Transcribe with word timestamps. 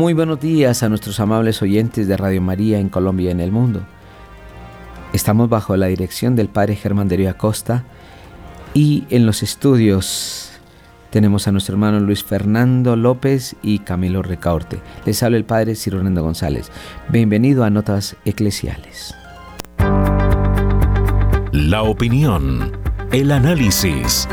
Muy 0.00 0.14
buenos 0.14 0.40
días 0.40 0.82
a 0.82 0.88
nuestros 0.88 1.20
amables 1.20 1.60
oyentes 1.60 2.08
de 2.08 2.16
Radio 2.16 2.40
María 2.40 2.78
en 2.78 2.88
Colombia 2.88 3.28
y 3.28 3.32
en 3.32 3.40
el 3.40 3.52
mundo. 3.52 3.82
Estamos 5.12 5.50
bajo 5.50 5.76
la 5.76 5.88
dirección 5.88 6.36
del 6.36 6.48
Padre 6.48 6.74
Germán 6.74 7.06
de 7.06 7.28
Acosta 7.28 7.84
y 8.72 9.04
en 9.10 9.26
los 9.26 9.42
estudios 9.42 10.52
tenemos 11.10 11.46
a 11.46 11.52
nuestro 11.52 11.74
hermano 11.74 12.00
Luis 12.00 12.24
Fernando 12.24 12.96
López 12.96 13.56
y 13.62 13.80
Camilo 13.80 14.22
Recaorte. 14.22 14.80
Les 15.04 15.22
habla 15.22 15.36
el 15.36 15.44
Padre 15.44 15.74
Ciro 15.74 16.02
González. 16.02 16.72
Bienvenido 17.10 17.62
a 17.62 17.68
Notas 17.68 18.16
Eclesiales. 18.24 19.14
La 21.52 21.82
opinión, 21.82 22.72
el 23.12 23.32
análisis, 23.32 24.26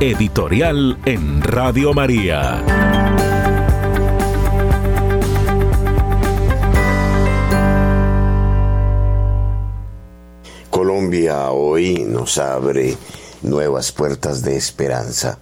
editorial 0.00 0.98
en 1.06 1.40
Radio 1.40 1.94
María. 1.94 2.97
Colombia 10.98 11.52
hoy 11.52 12.04
nos 12.08 12.38
abre 12.38 12.96
nuevas 13.42 13.92
puertas 13.92 14.42
de 14.42 14.56
esperanza. 14.56 15.38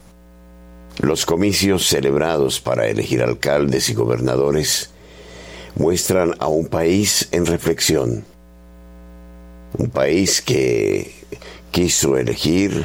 Los 0.99 1.25
comicios 1.25 1.87
celebrados 1.87 2.61
para 2.61 2.89
elegir 2.89 3.23
alcaldes 3.23 3.89
y 3.89 3.95
gobernadores 3.95 4.91
muestran 5.75 6.35
a 6.41 6.49
un 6.49 6.67
país 6.67 7.29
en 7.31 7.47
reflexión. 7.47 8.27
Un 9.79 9.89
país 9.89 10.43
que 10.43 11.15
quiso 11.71 12.19
elegir 12.19 12.85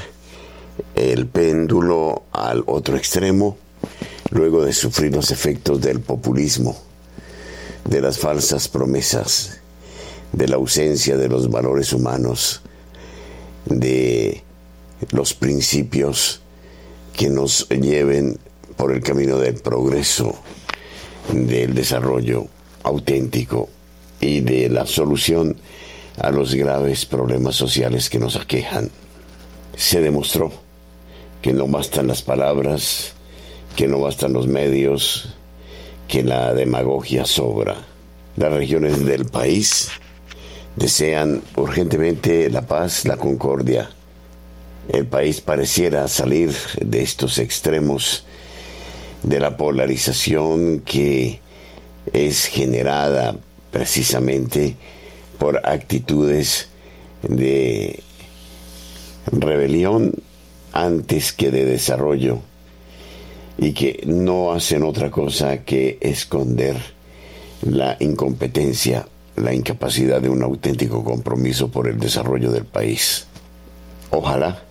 el 0.95 1.27
péndulo 1.27 2.23
al 2.31 2.63
otro 2.67 2.95
extremo 2.95 3.57
luego 4.29 4.63
de 4.63 4.71
sufrir 4.71 5.13
los 5.13 5.29
efectos 5.31 5.81
del 5.81 5.99
populismo, 5.99 6.81
de 7.83 7.99
las 7.99 8.17
falsas 8.17 8.69
promesas 8.69 9.60
de 10.33 10.47
la 10.47 10.55
ausencia 10.55 11.17
de 11.17 11.27
los 11.27 11.49
valores 11.49 11.93
humanos, 11.93 12.61
de 13.65 14.43
los 15.11 15.33
principios 15.33 16.41
que 17.13 17.29
nos 17.29 17.67
lleven 17.69 18.39
por 18.77 18.91
el 18.91 19.01
camino 19.01 19.37
del 19.37 19.55
progreso, 19.55 20.35
del 21.31 21.73
desarrollo 21.73 22.47
auténtico 22.83 23.69
y 24.19 24.41
de 24.41 24.69
la 24.69 24.85
solución 24.85 25.57
a 26.17 26.31
los 26.31 26.53
graves 26.55 27.05
problemas 27.05 27.55
sociales 27.55 28.09
que 28.09 28.19
nos 28.19 28.35
aquejan. 28.35 28.89
Se 29.75 30.01
demostró 30.01 30.51
que 31.41 31.53
no 31.53 31.67
bastan 31.67 32.07
las 32.07 32.21
palabras, 32.21 33.13
que 33.75 33.87
no 33.87 33.99
bastan 33.99 34.33
los 34.33 34.47
medios, 34.47 35.35
que 36.07 36.23
la 36.23 36.53
demagogia 36.53 37.25
sobra. 37.25 37.77
Las 38.37 38.53
regiones 38.53 39.05
del 39.05 39.25
país 39.25 39.89
desean 40.75 41.41
urgentemente 41.55 42.49
la 42.49 42.61
paz, 42.61 43.05
la 43.05 43.17
concordia. 43.17 43.89
El 44.89 45.05
país 45.05 45.41
pareciera 45.41 46.07
salir 46.07 46.53
de 46.79 47.01
estos 47.01 47.37
extremos 47.37 48.23
de 49.23 49.39
la 49.39 49.57
polarización 49.57 50.79
que 50.79 51.39
es 52.11 52.45
generada 52.45 53.37
precisamente 53.71 54.75
por 55.37 55.61
actitudes 55.67 56.67
de 57.21 58.01
rebelión 59.31 60.13
antes 60.73 61.31
que 61.33 61.51
de 61.51 61.65
desarrollo 61.65 62.39
y 63.57 63.73
que 63.73 64.03
no 64.07 64.53
hacen 64.53 64.83
otra 64.83 65.11
cosa 65.11 65.63
que 65.63 65.97
esconder 66.01 66.77
la 67.61 67.95
incompetencia 67.99 69.07
la 69.35 69.53
incapacidad 69.53 70.21
de 70.21 70.29
un 70.29 70.43
auténtico 70.43 71.03
compromiso 71.03 71.69
por 71.69 71.87
el 71.87 71.99
desarrollo 71.99 72.51
del 72.51 72.65
país. 72.65 73.27
Ojalá 74.11 74.63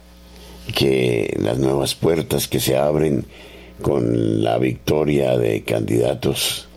que 0.75 1.37
las 1.41 1.59
nuevas 1.59 1.94
puertas 1.94 2.47
que 2.47 2.60
se 2.60 2.76
abren 2.76 3.25
con 3.82 4.43
la 4.43 4.59
victoria 4.59 5.37
de 5.37 5.62
candidatos 5.62 6.69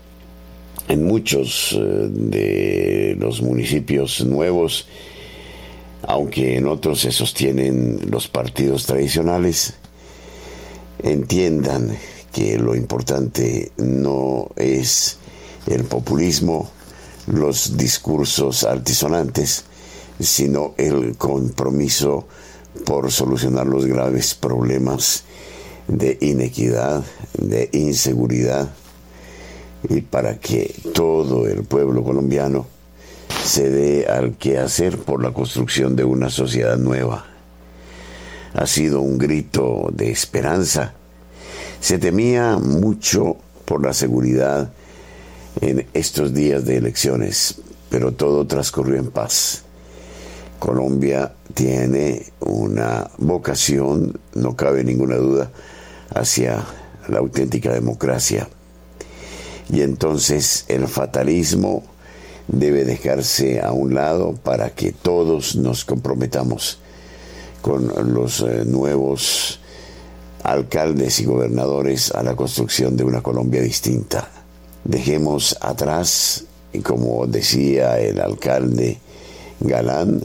en 0.88 1.04
muchos 1.04 1.72
eh, 1.72 1.78
de 1.78 3.16
los 3.18 3.42
municipios 3.42 4.24
nuevos, 4.24 4.86
aunque 6.02 6.56
en 6.56 6.66
otros 6.66 7.00
se 7.00 7.12
sostienen 7.12 8.00
los 8.10 8.28
partidos 8.28 8.86
tradicionales, 8.86 9.74
entiendan 11.02 11.96
que 12.32 12.58
lo 12.58 12.74
importante 12.74 13.72
no 13.76 14.50
es 14.56 15.18
el 15.66 15.84
populismo, 15.84 16.70
los 17.26 17.76
discursos 17.76 18.64
altisonantes, 18.64 19.64
sino 20.20 20.74
el 20.76 21.16
compromiso 21.16 22.26
por 22.84 23.10
solucionar 23.10 23.66
los 23.66 23.86
graves 23.86 24.34
problemas 24.34 25.24
de 25.88 26.18
inequidad, 26.20 27.04
de 27.38 27.68
inseguridad, 27.72 28.70
y 29.88 30.00
para 30.00 30.38
que 30.38 30.74
todo 30.94 31.46
el 31.46 31.64
pueblo 31.64 32.02
colombiano 32.02 32.66
se 33.44 33.68
dé 33.68 34.06
al 34.06 34.36
quehacer 34.36 34.98
por 34.98 35.22
la 35.22 35.32
construcción 35.32 35.94
de 35.94 36.04
una 36.04 36.30
sociedad 36.30 36.78
nueva. 36.78 37.26
Ha 38.54 38.66
sido 38.66 39.00
un 39.02 39.18
grito 39.18 39.90
de 39.92 40.10
esperanza. 40.10 40.94
Se 41.80 41.98
temía 41.98 42.56
mucho 42.56 43.36
por 43.66 43.84
la 43.84 43.92
seguridad 43.92 44.72
en 45.60 45.86
estos 45.94 46.34
días 46.34 46.64
de 46.64 46.76
elecciones, 46.76 47.56
pero 47.90 48.12
todo 48.12 48.46
transcurrió 48.46 48.96
en 48.98 49.10
paz. 49.10 49.62
Colombia 50.58 51.34
tiene 51.52 52.26
una 52.40 53.10
vocación, 53.18 54.18
no 54.34 54.56
cabe 54.56 54.84
ninguna 54.84 55.16
duda, 55.16 55.50
hacia 56.14 56.64
la 57.08 57.18
auténtica 57.18 57.72
democracia. 57.72 58.48
Y 59.70 59.82
entonces 59.82 60.64
el 60.68 60.88
fatalismo 60.88 61.82
debe 62.48 62.84
dejarse 62.84 63.60
a 63.60 63.72
un 63.72 63.94
lado 63.94 64.34
para 64.34 64.70
que 64.70 64.92
todos 64.92 65.56
nos 65.56 65.84
comprometamos 65.84 66.78
con 67.62 67.90
los 68.12 68.40
eh, 68.40 68.64
nuevos 68.66 69.60
alcaldes 70.42 71.20
y 71.20 71.24
gobernadores 71.24 72.10
a 72.12 72.22
la 72.22 72.36
construcción 72.36 72.96
de 72.96 73.04
una 73.04 73.22
Colombia 73.22 73.62
distinta. 73.62 74.43
Dejemos 74.84 75.56
atrás, 75.62 76.44
como 76.82 77.26
decía 77.26 77.98
el 77.98 78.20
alcalde 78.20 78.98
Galán, 79.60 80.22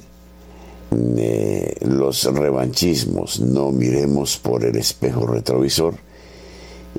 eh, 1.17 1.75
los 1.81 2.23
revanchismos, 2.25 3.39
no 3.39 3.71
miremos 3.71 4.37
por 4.37 4.65
el 4.65 4.75
espejo 4.75 5.27
retrovisor 5.27 5.95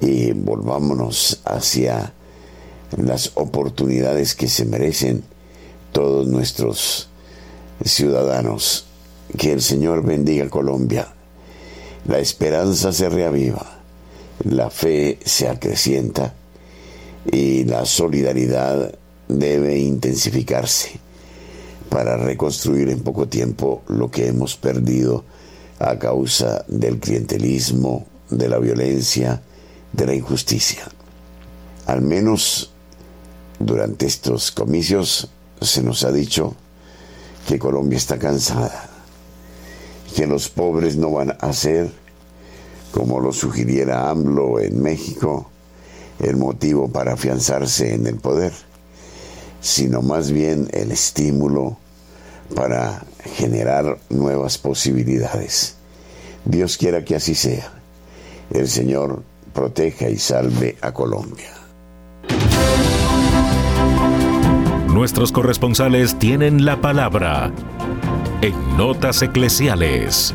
y 0.01 0.33
volvámonos 0.33 1.41
hacia 1.45 2.15
las 2.97 3.33
oportunidades 3.35 4.35
que 4.35 4.49
se 4.49 4.65
merecen 4.65 5.23
todos 5.93 6.27
nuestros 6.29 7.09
ciudadanos. 7.85 8.87
Que 9.37 9.53
el 9.53 9.61
Señor 9.61 10.03
bendiga 10.03 10.49
Colombia. 10.49 11.13
La 12.07 12.19
esperanza 12.19 12.93
se 12.93 13.09
reaviva, 13.09 13.81
la 14.45 14.71
fe 14.71 15.19
se 15.25 15.49
acrecienta 15.49 16.35
y 17.31 17.65
la 17.65 17.85
solidaridad 17.85 18.95
debe 19.29 19.79
intensificarse 19.79 20.99
para 21.89 22.17
reconstruir 22.17 22.89
en 22.89 23.01
poco 23.01 23.29
tiempo 23.29 23.83
lo 23.89 24.11
que 24.11 24.29
hemos 24.29 24.57
perdido 24.57 25.25
a 25.79 25.99
causa 25.99 26.65
del 26.69 26.99
clientelismo, 26.99 28.07
de 28.31 28.49
la 28.49 28.59
violencia, 28.59 29.43
de 29.93 30.07
la 30.07 30.15
injusticia. 30.15 30.85
Al 31.87 32.03
menos 32.03 32.73
durante 33.59 34.07
estos 34.07 34.53
comicios 34.53 35.29
se 35.61 35.83
nos 35.83 36.05
ha 36.05 36.13
dicho 36.13 36.55
que 37.49 37.59
Colombia 37.59 37.97
está 37.97 38.19
cansada, 38.19 38.89
que 40.15 40.27
los 40.27 40.49
pobres 40.49 40.97
no 40.97 41.11
van 41.11 41.37
a 41.41 41.53
ser, 41.53 41.91
como 42.93 43.21
lo 43.21 43.33
sugiriera 43.33 44.11
AMLO 44.11 44.61
en 44.61 44.81
México, 44.81 45.50
el 46.23 46.37
motivo 46.37 46.89
para 46.89 47.15
afianzarse 47.15 47.95
en 47.95 48.07
el 48.07 48.17
poder, 48.17 48.53
sino 49.61 50.03
más 50.03 50.31
bien 50.31 50.69
el 50.73 50.93
estímulo 50.93 51.77
para 52.55 53.05
generar 53.37 53.99
nuevas 54.09 54.59
posibilidades. 54.59 55.77
Dios 56.45 56.77
quiera 56.77 57.05
que 57.05 57.17
así 57.17 57.35
sea. 57.35 57.73
El 58.51 58.69
Señor 58.69 59.23
proteja 59.53 60.09
y 60.09 60.19
salve 60.19 60.77
a 60.81 60.93
Colombia. 60.93 61.53
Nuestros 64.89 65.31
corresponsales 65.31 66.19
tienen 66.19 66.65
la 66.65 66.81
palabra 66.81 67.53
en 68.43 68.77
Notas 68.77 69.23
Eclesiales. 69.23 70.35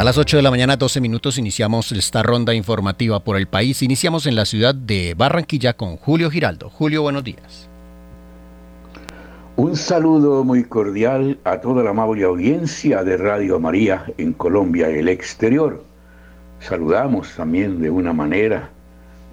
A 0.00 0.04
las 0.04 0.16
8 0.16 0.38
de 0.38 0.42
la 0.42 0.50
mañana, 0.50 0.78
12 0.78 0.98
minutos, 1.02 1.36
iniciamos 1.36 1.92
esta 1.92 2.22
ronda 2.22 2.54
informativa 2.54 3.20
por 3.20 3.36
el 3.36 3.46
país. 3.46 3.82
Iniciamos 3.82 4.24
en 4.24 4.34
la 4.34 4.46
ciudad 4.46 4.74
de 4.74 5.12
Barranquilla 5.14 5.74
con 5.74 5.98
Julio 5.98 6.30
Giraldo. 6.30 6.70
Julio, 6.70 7.02
buenos 7.02 7.22
días. 7.22 7.68
Un 9.56 9.76
saludo 9.76 10.42
muy 10.42 10.64
cordial 10.64 11.38
a 11.44 11.60
toda 11.60 11.84
la 11.84 11.90
amable 11.90 12.24
audiencia 12.24 13.04
de 13.04 13.18
Radio 13.18 13.60
María 13.60 14.06
en 14.16 14.32
Colombia 14.32 14.90
y 14.90 15.00
el 15.00 15.08
exterior. 15.10 15.84
Saludamos 16.60 17.36
también 17.36 17.82
de 17.82 17.90
una 17.90 18.14
manera 18.14 18.70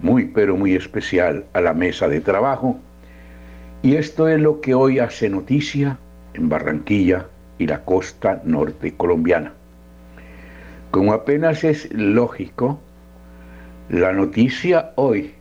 muy 0.02 0.26
pero 0.26 0.58
muy 0.58 0.76
especial 0.76 1.46
a 1.54 1.62
la 1.62 1.74
mesa 1.74 2.10
de 2.10 2.20
trabajo. 2.20 2.78
Y 3.84 3.96
esto 3.96 4.28
es 4.28 4.38
lo 4.38 4.60
que 4.60 4.74
hoy 4.74 5.00
hace 5.00 5.30
noticia 5.30 5.98
en 6.34 6.50
Barranquilla 6.50 7.26
y 7.58 7.68
la 7.68 7.86
costa 7.86 8.42
norte 8.44 8.94
colombiana. 8.98 9.54
Como 10.92 11.14
apenas 11.14 11.64
es 11.64 11.92
lógico, 11.94 12.80
la 13.90 14.14
noticia 14.14 14.94
hoy 14.96 15.34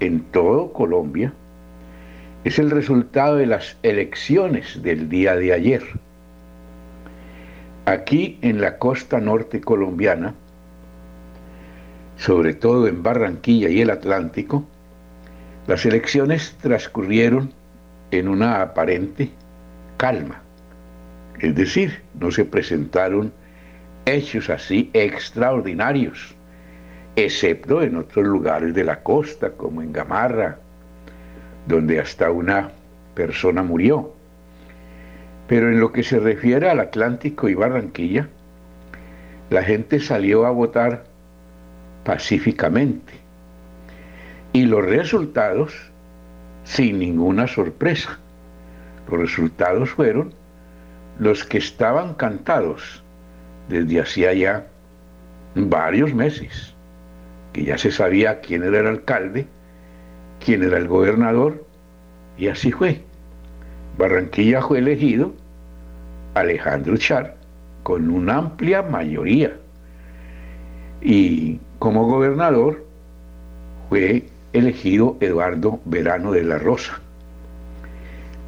en 0.00 0.20
todo 0.32 0.72
Colombia 0.72 1.32
es 2.44 2.58
el 2.58 2.70
resultado 2.70 3.36
de 3.36 3.46
las 3.46 3.76
elecciones 3.84 4.82
del 4.82 5.08
día 5.08 5.36
de 5.36 5.52
ayer. 5.52 5.82
Aquí 7.86 8.38
en 8.42 8.60
la 8.60 8.78
costa 8.78 9.20
norte 9.20 9.60
colombiana, 9.60 10.34
sobre 12.16 12.54
todo 12.54 12.88
en 12.88 13.02
Barranquilla 13.02 13.68
y 13.68 13.80
el 13.80 13.90
Atlántico, 13.90 14.64
las 15.68 15.86
elecciones 15.86 16.56
transcurrieron 16.60 17.52
en 18.10 18.26
una 18.26 18.60
aparente 18.62 19.30
calma. 19.96 20.42
Es 21.38 21.54
decir, 21.54 22.02
no 22.18 22.32
se 22.32 22.44
presentaron 22.44 23.32
hechos 24.06 24.50
así 24.50 24.90
extraordinarios, 24.92 26.34
excepto 27.16 27.82
en 27.82 27.96
otros 27.96 28.26
lugares 28.26 28.74
de 28.74 28.84
la 28.84 29.02
costa, 29.02 29.50
como 29.50 29.82
en 29.82 29.92
Gamarra, 29.92 30.58
donde 31.66 32.00
hasta 32.00 32.30
una 32.30 32.70
persona 33.14 33.62
murió. 33.62 34.12
Pero 35.46 35.68
en 35.68 35.80
lo 35.80 35.92
que 35.92 36.02
se 36.02 36.18
refiere 36.18 36.68
al 36.70 36.80
Atlántico 36.80 37.48
y 37.48 37.54
Barranquilla, 37.54 38.28
la 39.50 39.62
gente 39.62 40.00
salió 40.00 40.46
a 40.46 40.50
votar 40.50 41.04
pacíficamente. 42.04 43.12
Y 44.52 44.64
los 44.64 44.84
resultados, 44.84 45.74
sin 46.64 46.98
ninguna 46.98 47.46
sorpresa, 47.46 48.18
los 49.10 49.20
resultados 49.20 49.90
fueron 49.90 50.32
los 51.18 51.44
que 51.44 51.58
estaban 51.58 52.14
cantados 52.14 53.01
desde 53.68 54.00
hacía 54.00 54.32
ya 54.32 54.66
varios 55.54 56.14
meses, 56.14 56.74
que 57.52 57.64
ya 57.64 57.78
se 57.78 57.90
sabía 57.90 58.40
quién 58.40 58.62
era 58.62 58.80
el 58.80 58.86
alcalde, 58.86 59.46
quién 60.44 60.62
era 60.62 60.78
el 60.78 60.88
gobernador, 60.88 61.64
y 62.38 62.48
así 62.48 62.72
fue. 62.72 63.00
Barranquilla 63.98 64.62
fue 64.62 64.78
elegido 64.78 65.34
Alejandro 66.34 66.96
Char 66.96 67.36
con 67.82 68.10
una 68.10 68.38
amplia 68.38 68.82
mayoría. 68.82 69.56
Y 71.00 71.58
como 71.78 72.06
gobernador 72.06 72.84
fue 73.88 74.24
elegido 74.52 75.16
Eduardo 75.20 75.80
Verano 75.84 76.32
de 76.32 76.44
la 76.44 76.58
Rosa. 76.58 77.00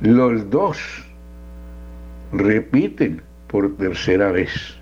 Los 0.00 0.48
dos 0.50 0.78
repiten 2.32 3.22
por 3.48 3.76
tercera 3.76 4.30
vez. 4.32 4.76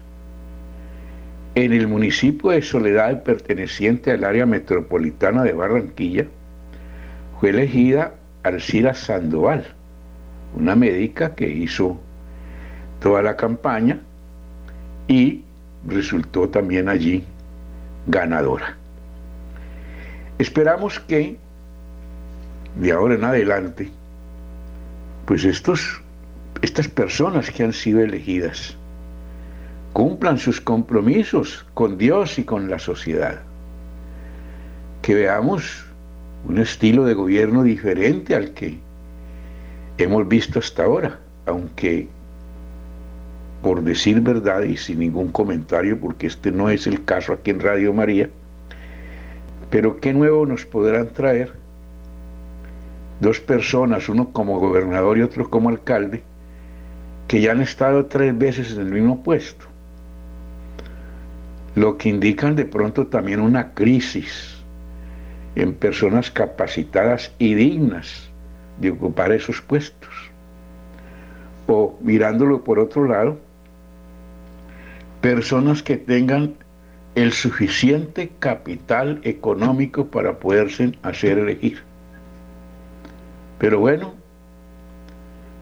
En 1.54 1.74
el 1.74 1.86
municipio 1.86 2.50
de 2.50 2.62
Soledad, 2.62 3.24
perteneciente 3.24 4.10
al 4.10 4.24
área 4.24 4.46
metropolitana 4.46 5.42
de 5.42 5.52
Barranquilla, 5.52 6.24
fue 7.38 7.50
elegida 7.50 8.14
Alcira 8.42 8.94
Sandoval, 8.94 9.66
una 10.56 10.74
médica 10.74 11.34
que 11.34 11.50
hizo 11.50 12.00
toda 13.00 13.20
la 13.20 13.36
campaña 13.36 14.00
y 15.08 15.42
resultó 15.86 16.48
también 16.48 16.88
allí 16.88 17.22
ganadora. 18.06 18.78
Esperamos 20.38 21.00
que 21.00 21.36
de 22.76 22.92
ahora 22.92 23.14
en 23.16 23.24
adelante, 23.24 23.90
pues 25.26 25.44
estos, 25.44 26.00
estas 26.62 26.88
personas 26.88 27.50
que 27.50 27.62
han 27.62 27.74
sido 27.74 28.00
elegidas 28.00 28.78
cumplan 29.92 30.38
sus 30.38 30.60
compromisos 30.60 31.66
con 31.74 31.98
Dios 31.98 32.38
y 32.38 32.44
con 32.44 32.70
la 32.70 32.78
sociedad. 32.78 33.40
Que 35.02 35.14
veamos 35.14 35.84
un 36.46 36.58
estilo 36.58 37.04
de 37.04 37.14
gobierno 37.14 37.62
diferente 37.62 38.34
al 38.34 38.52
que 38.52 38.78
hemos 39.98 40.26
visto 40.28 40.58
hasta 40.58 40.84
ahora, 40.84 41.20
aunque 41.46 42.08
por 43.62 43.82
decir 43.82 44.20
verdad 44.20 44.62
y 44.62 44.76
sin 44.76 44.98
ningún 44.98 45.30
comentario, 45.30 45.98
porque 45.98 46.26
este 46.26 46.50
no 46.50 46.68
es 46.68 46.86
el 46.86 47.04
caso 47.04 47.32
aquí 47.32 47.50
en 47.50 47.60
Radio 47.60 47.92
María, 47.92 48.28
pero 49.70 50.00
qué 50.00 50.12
nuevo 50.12 50.44
nos 50.46 50.66
podrán 50.66 51.08
traer 51.10 51.52
dos 53.20 53.38
personas, 53.38 54.08
uno 54.08 54.30
como 54.32 54.58
gobernador 54.58 55.16
y 55.16 55.22
otro 55.22 55.48
como 55.48 55.68
alcalde, 55.68 56.22
que 57.28 57.40
ya 57.40 57.52
han 57.52 57.60
estado 57.60 58.06
tres 58.06 58.36
veces 58.36 58.72
en 58.72 58.80
el 58.80 58.92
mismo 58.92 59.22
puesto, 59.22 59.66
lo 61.74 61.96
que 61.96 62.08
indican 62.08 62.56
de 62.56 62.64
pronto 62.64 63.06
también 63.06 63.40
una 63.40 63.72
crisis 63.72 64.62
en 65.54 65.74
personas 65.74 66.30
capacitadas 66.30 67.32
y 67.38 67.54
dignas 67.54 68.30
de 68.80 68.90
ocupar 68.90 69.32
esos 69.32 69.60
puestos. 69.60 70.10
O 71.66 71.98
mirándolo 72.00 72.64
por 72.64 72.78
otro 72.78 73.06
lado, 73.06 73.38
personas 75.20 75.82
que 75.82 75.96
tengan 75.96 76.54
el 77.14 77.32
suficiente 77.32 78.30
capital 78.38 79.20
económico 79.22 80.06
para 80.06 80.38
poderse 80.38 80.92
hacer 81.02 81.38
elegir. 81.38 81.82
Pero 83.58 83.78
bueno, 83.78 84.14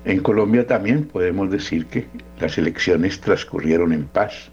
en 0.04 0.20
Colombia 0.20 0.66
también 0.66 1.04
podemos 1.04 1.50
decir 1.50 1.86
que 1.86 2.06
las 2.40 2.56
elecciones 2.56 3.20
transcurrieron 3.20 3.92
en 3.92 4.04
paz. 4.04 4.50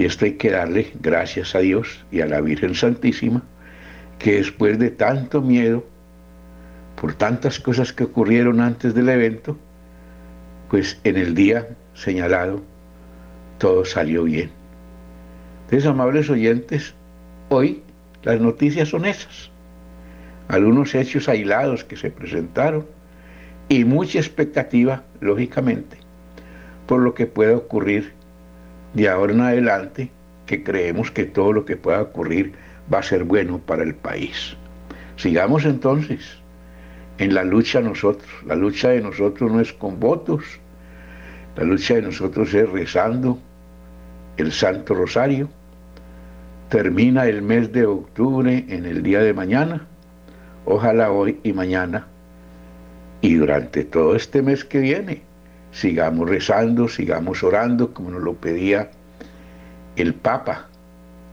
Y 0.00 0.06
esto 0.06 0.24
hay 0.24 0.32
que 0.32 0.50
darle 0.50 0.94
gracias 0.98 1.54
a 1.54 1.58
Dios 1.58 2.02
y 2.10 2.22
a 2.22 2.26
la 2.26 2.40
Virgen 2.40 2.74
Santísima 2.74 3.42
que 4.18 4.36
después 4.36 4.78
de 4.78 4.88
tanto 4.88 5.42
miedo, 5.42 5.84
por 6.98 7.12
tantas 7.12 7.60
cosas 7.60 7.92
que 7.92 8.04
ocurrieron 8.04 8.62
antes 8.62 8.94
del 8.94 9.10
evento, 9.10 9.58
pues 10.70 10.98
en 11.04 11.18
el 11.18 11.34
día 11.34 11.68
señalado 11.92 12.62
todo 13.58 13.84
salió 13.84 14.24
bien. 14.24 14.50
Entonces, 15.64 15.86
amables 15.86 16.30
oyentes, 16.30 16.94
hoy 17.50 17.82
las 18.22 18.40
noticias 18.40 18.88
son 18.88 19.04
esas. 19.04 19.50
Algunos 20.48 20.94
hechos 20.94 21.28
aislados 21.28 21.84
que 21.84 21.98
se 21.98 22.10
presentaron 22.10 22.86
y 23.68 23.84
mucha 23.84 24.18
expectativa, 24.18 25.04
lógicamente, 25.20 25.98
por 26.86 27.02
lo 27.02 27.12
que 27.12 27.26
pueda 27.26 27.54
ocurrir 27.54 28.18
de 28.94 29.08
ahora 29.08 29.32
en 29.32 29.40
adelante, 29.40 30.10
que 30.46 30.62
creemos 30.62 31.10
que 31.10 31.24
todo 31.24 31.52
lo 31.52 31.64
que 31.64 31.76
pueda 31.76 32.02
ocurrir 32.02 32.52
va 32.92 32.98
a 32.98 33.02
ser 33.02 33.24
bueno 33.24 33.58
para 33.58 33.82
el 33.82 33.94
país. 33.94 34.56
Sigamos 35.16 35.64
entonces 35.64 36.40
en 37.18 37.34
la 37.34 37.44
lucha 37.44 37.80
nosotros. 37.80 38.28
La 38.46 38.56
lucha 38.56 38.88
de 38.88 39.02
nosotros 39.02 39.52
no 39.52 39.60
es 39.60 39.72
con 39.72 40.00
votos, 40.00 40.44
la 41.56 41.64
lucha 41.64 41.94
de 41.94 42.02
nosotros 42.02 42.52
es 42.54 42.68
rezando 42.68 43.38
el 44.38 44.52
Santo 44.52 44.94
Rosario. 44.94 45.48
Termina 46.68 47.26
el 47.26 47.42
mes 47.42 47.72
de 47.72 47.84
octubre 47.84 48.64
en 48.68 48.86
el 48.86 49.02
día 49.02 49.20
de 49.20 49.34
mañana, 49.34 49.86
ojalá 50.64 51.10
hoy 51.12 51.38
y 51.42 51.52
mañana, 51.52 52.06
y 53.20 53.34
durante 53.34 53.84
todo 53.84 54.16
este 54.16 54.40
mes 54.40 54.64
que 54.64 54.78
viene, 54.78 55.22
sigamos 55.72 56.28
rezando, 56.28 56.88
sigamos 56.88 57.42
orando 57.42 57.92
como 57.94 58.10
nos 58.10 58.22
lo 58.22 58.34
pedía 58.34 58.90
el 59.96 60.14
Papa 60.14 60.68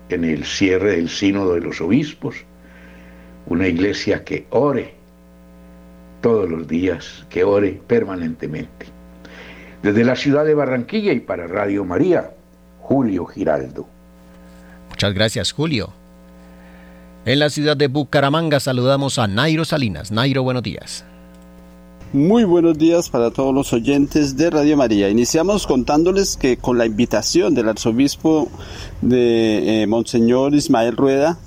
en 0.09 0.23
el 0.23 0.45
cierre 0.45 0.97
del 0.97 1.09
sínodo 1.09 1.55
de 1.55 1.61
los 1.61 1.81
obispos, 1.81 2.35
una 3.47 3.67
iglesia 3.67 4.23
que 4.23 4.45
ore 4.49 4.93
todos 6.21 6.49
los 6.49 6.67
días, 6.67 7.25
que 7.29 7.43
ore 7.43 7.79
permanentemente. 7.87 8.87
Desde 9.83 10.03
la 10.03 10.15
ciudad 10.15 10.45
de 10.45 10.53
Barranquilla 10.53 11.13
y 11.13 11.19
para 11.19 11.47
Radio 11.47 11.85
María, 11.85 12.31
Julio 12.79 13.25
Giraldo. 13.25 13.87
Muchas 14.89 15.13
gracias, 15.13 15.51
Julio. 15.51 15.93
En 17.25 17.39
la 17.39 17.49
ciudad 17.49 17.75
de 17.77 17.87
Bucaramanga 17.87 18.59
saludamos 18.59 19.19
a 19.19 19.27
Nairo 19.27 19.65
Salinas. 19.65 20.11
Nairo, 20.11 20.43
buenos 20.43 20.63
días. 20.63 21.05
Muy 22.13 22.45
buenos 22.45 22.77
días 22.77 23.09
para 23.09 23.31
todos 23.31 23.53
los 23.53 23.73
oyentes 23.73 24.37
de 24.37 24.49
Radio 24.49 24.77
María. 24.77 25.09
Iniciamos 25.09 25.67
contándoles 25.67 26.37
que 26.37 26.55
con 26.55 26.77
la 26.77 26.85
invitación 26.85 27.53
del 27.53 27.67
arzobispo 27.67 28.47
de 29.01 29.83
eh, 29.83 29.87
Monseñor 29.87 30.55
Ismael 30.55 30.95
Rueda, 30.95 31.37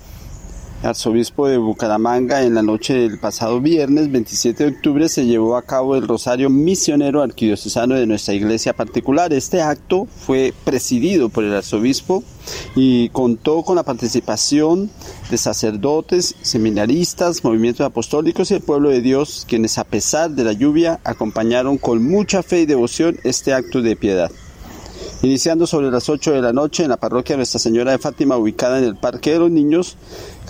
arzobispo 0.82 1.46
de 1.46 1.58
Bucaramanga, 1.58 2.42
en 2.42 2.54
la 2.54 2.62
noche 2.62 2.94
del 2.94 3.18
pasado 3.18 3.60
viernes 3.60 4.10
27 4.10 4.64
de 4.64 4.70
octubre 4.70 5.08
se 5.08 5.26
llevó 5.26 5.56
a 5.56 5.62
cabo 5.62 5.94
el 5.94 6.08
Rosario 6.08 6.48
Misionero 6.48 7.22
Arquidiocesano 7.22 7.94
de 7.94 8.06
nuestra 8.06 8.32
iglesia 8.32 8.72
particular. 8.72 9.32
Este 9.32 9.60
acto 9.60 10.06
fue 10.06 10.54
presidido 10.64 11.28
por 11.28 11.44
el 11.44 11.54
arzobispo 11.54 12.22
y 12.74 13.10
contó 13.10 13.62
con 13.62 13.76
la 13.76 13.82
participación 13.82 14.90
de 15.30 15.36
sacerdotes, 15.36 16.34
seminaristas, 16.40 17.44
movimientos 17.44 17.84
apostólicos 17.86 18.50
y 18.50 18.54
el 18.54 18.62
pueblo 18.62 18.88
de 18.88 19.02
Dios, 19.02 19.44
quienes 19.46 19.76
a 19.76 19.84
pesar 19.84 20.30
de 20.30 20.44
la 20.44 20.52
lluvia 20.52 20.98
acompañaron 21.04 21.76
con 21.76 22.02
mucha 22.02 22.42
fe 22.42 22.62
y 22.62 22.66
devoción 22.66 23.18
este 23.24 23.52
acto 23.52 23.82
de 23.82 23.96
piedad. 23.96 24.30
Iniciando 25.22 25.66
sobre 25.66 25.90
las 25.90 26.08
8 26.08 26.32
de 26.32 26.40
la 26.40 26.54
noche 26.54 26.82
en 26.82 26.88
la 26.88 26.96
parroquia 26.96 27.36
Nuestra 27.36 27.60
Señora 27.60 27.92
de 27.92 27.98
Fátima, 27.98 28.38
ubicada 28.38 28.78
en 28.78 28.84
el 28.84 28.96
Parque 28.96 29.32
de 29.32 29.38
los 29.38 29.50
Niños, 29.50 29.98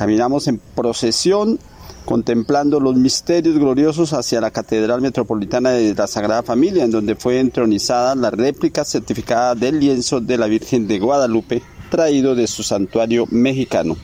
caminamos 0.01 0.49
en 0.49 0.57
procesión 0.57 1.59
contemplando 2.07 2.81
los 2.81 2.97
misterios 2.97 3.59
gloriosos 3.59 4.15
hacia 4.15 4.41
la 4.41 4.51
Catedral 4.51 5.03
Metropolitana 5.03 5.73
de 5.73 5.95
la 5.95 6.07
Sagrada 6.07 6.43
Familia, 6.43 6.85
en 6.85 6.91
donde 6.91 7.17
fue 7.17 7.39
entronizada 7.39 8.15
la 8.15 8.31
réplica 8.31 8.87
certificada 8.87 9.55
del 9.55 9.79
lienzo 9.79 10.23
de 10.23 10.39
la 10.39 10.47
Virgen 10.47 10.89
de 10.89 10.99
Guadalupe, 10.99 11.63
traído 11.91 12.35
de 12.35 12.47
su 12.47 12.63
santuario 12.63 13.27
mexicano. 13.31 13.95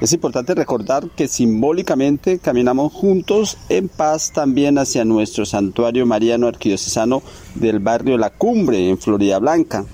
Es 0.00 0.12
importante 0.12 0.52
recordar 0.52 1.10
que 1.10 1.28
simbólicamente 1.28 2.40
caminamos 2.40 2.92
juntos 2.92 3.56
en 3.68 3.88
paz 3.88 4.32
también 4.32 4.78
hacia 4.78 5.04
nuestro 5.04 5.46
santuario 5.46 6.06
mariano 6.06 6.48
arquidiocesano 6.48 7.22
del 7.54 7.78
barrio 7.78 8.18
La 8.18 8.30
Cumbre, 8.30 8.88
en 8.88 8.98
Florida 8.98 9.38
Blanca 9.38 9.84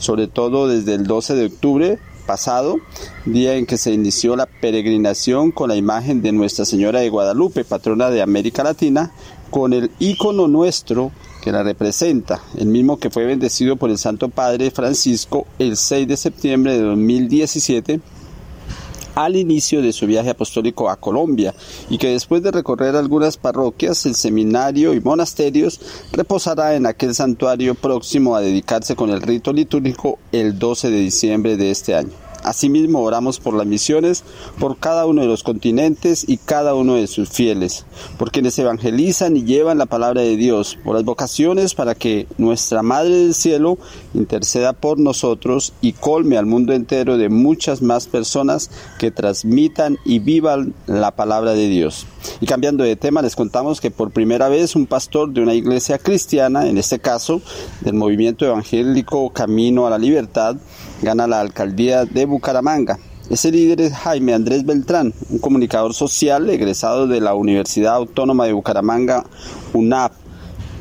sobre 0.00 0.28
todo 0.28 0.66
desde 0.66 0.94
el 0.94 1.06
12 1.06 1.34
de 1.34 1.46
octubre 1.46 1.98
pasado, 2.20 2.78
día 3.24 3.54
en 3.56 3.66
que 3.66 3.78
se 3.78 3.92
inició 3.92 4.36
la 4.36 4.46
peregrinación 4.46 5.50
con 5.50 5.68
la 5.68 5.76
imagen 5.76 6.22
de 6.22 6.32
Nuestra 6.32 6.64
Señora 6.64 7.00
de 7.00 7.08
Guadalupe, 7.08 7.64
patrona 7.64 8.10
de 8.10 8.22
América 8.22 8.62
Latina, 8.62 9.10
con 9.50 9.72
el 9.72 9.90
ícono 9.98 10.46
nuestro 10.48 11.10
que 11.42 11.52
la 11.52 11.62
representa, 11.62 12.40
el 12.56 12.66
mismo 12.66 12.98
que 12.98 13.10
fue 13.10 13.24
bendecido 13.24 13.76
por 13.76 13.90
el 13.90 13.98
Santo 13.98 14.28
Padre 14.28 14.70
Francisco 14.70 15.46
el 15.58 15.76
6 15.76 16.06
de 16.06 16.16
septiembre 16.16 16.76
de 16.76 16.82
2017 16.82 18.00
al 19.14 19.36
inicio 19.36 19.82
de 19.82 19.92
su 19.92 20.06
viaje 20.06 20.30
apostólico 20.30 20.90
a 20.90 20.96
Colombia 20.96 21.54
y 21.88 21.98
que 21.98 22.08
después 22.08 22.42
de 22.42 22.50
recorrer 22.50 22.96
algunas 22.96 23.36
parroquias, 23.36 24.06
el 24.06 24.14
seminario 24.14 24.94
y 24.94 25.00
monasterios 25.00 25.80
reposará 26.12 26.74
en 26.74 26.86
aquel 26.86 27.14
santuario 27.14 27.74
próximo 27.74 28.36
a 28.36 28.40
dedicarse 28.40 28.96
con 28.96 29.10
el 29.10 29.22
rito 29.22 29.52
litúrgico 29.52 30.18
el 30.32 30.58
12 30.58 30.90
de 30.90 30.98
diciembre 30.98 31.56
de 31.56 31.70
este 31.70 31.94
año. 31.94 32.29
Asimismo, 32.42 33.00
oramos 33.00 33.40
por 33.40 33.54
las 33.54 33.66
misiones, 33.66 34.24
por 34.58 34.78
cada 34.78 35.06
uno 35.06 35.22
de 35.22 35.28
los 35.28 35.42
continentes 35.42 36.28
y 36.28 36.36
cada 36.36 36.74
uno 36.74 36.94
de 36.94 37.06
sus 37.06 37.28
fieles, 37.28 37.84
por 38.18 38.30
quienes 38.30 38.58
evangelizan 38.58 39.36
y 39.36 39.44
llevan 39.44 39.78
la 39.78 39.86
palabra 39.86 40.22
de 40.22 40.36
Dios, 40.36 40.78
por 40.84 40.94
las 40.94 41.04
vocaciones 41.04 41.74
para 41.74 41.94
que 41.94 42.26
nuestra 42.38 42.82
Madre 42.82 43.16
del 43.16 43.34
Cielo 43.34 43.78
interceda 44.14 44.72
por 44.72 44.98
nosotros 44.98 45.72
y 45.80 45.92
colme 45.92 46.36
al 46.36 46.46
mundo 46.46 46.72
entero 46.72 47.16
de 47.16 47.28
muchas 47.28 47.82
más 47.82 48.06
personas 48.06 48.70
que 48.98 49.10
transmitan 49.10 49.98
y 50.04 50.18
vivan 50.18 50.74
la 50.86 51.10
palabra 51.12 51.52
de 51.52 51.68
Dios. 51.68 52.06
Y 52.40 52.46
cambiando 52.46 52.84
de 52.84 52.96
tema, 52.96 53.22
les 53.22 53.36
contamos 53.36 53.80
que 53.80 53.90
por 53.90 54.10
primera 54.10 54.48
vez 54.48 54.76
un 54.76 54.86
pastor 54.86 55.30
de 55.32 55.42
una 55.42 55.54
iglesia 55.54 55.98
cristiana, 55.98 56.66
en 56.66 56.78
este 56.78 56.98
caso 56.98 57.40
del 57.80 57.94
movimiento 57.94 58.44
evangélico 58.44 59.30
Camino 59.30 59.86
a 59.86 59.90
la 59.90 59.98
Libertad, 59.98 60.56
gana 61.02 61.26
la 61.26 61.40
alcaldía 61.40 62.04
de 62.04 62.26
Bucaramanga. 62.26 62.98
Ese 63.30 63.52
líder 63.52 63.80
es 63.80 63.92
Jaime 63.92 64.34
Andrés 64.34 64.64
Beltrán, 64.64 65.14
un 65.28 65.38
comunicador 65.38 65.94
social 65.94 66.50
egresado 66.50 67.06
de 67.06 67.20
la 67.20 67.34
Universidad 67.34 67.94
Autónoma 67.94 68.46
de 68.46 68.52
Bucaramanga, 68.52 69.24
UNAP, 69.72 70.12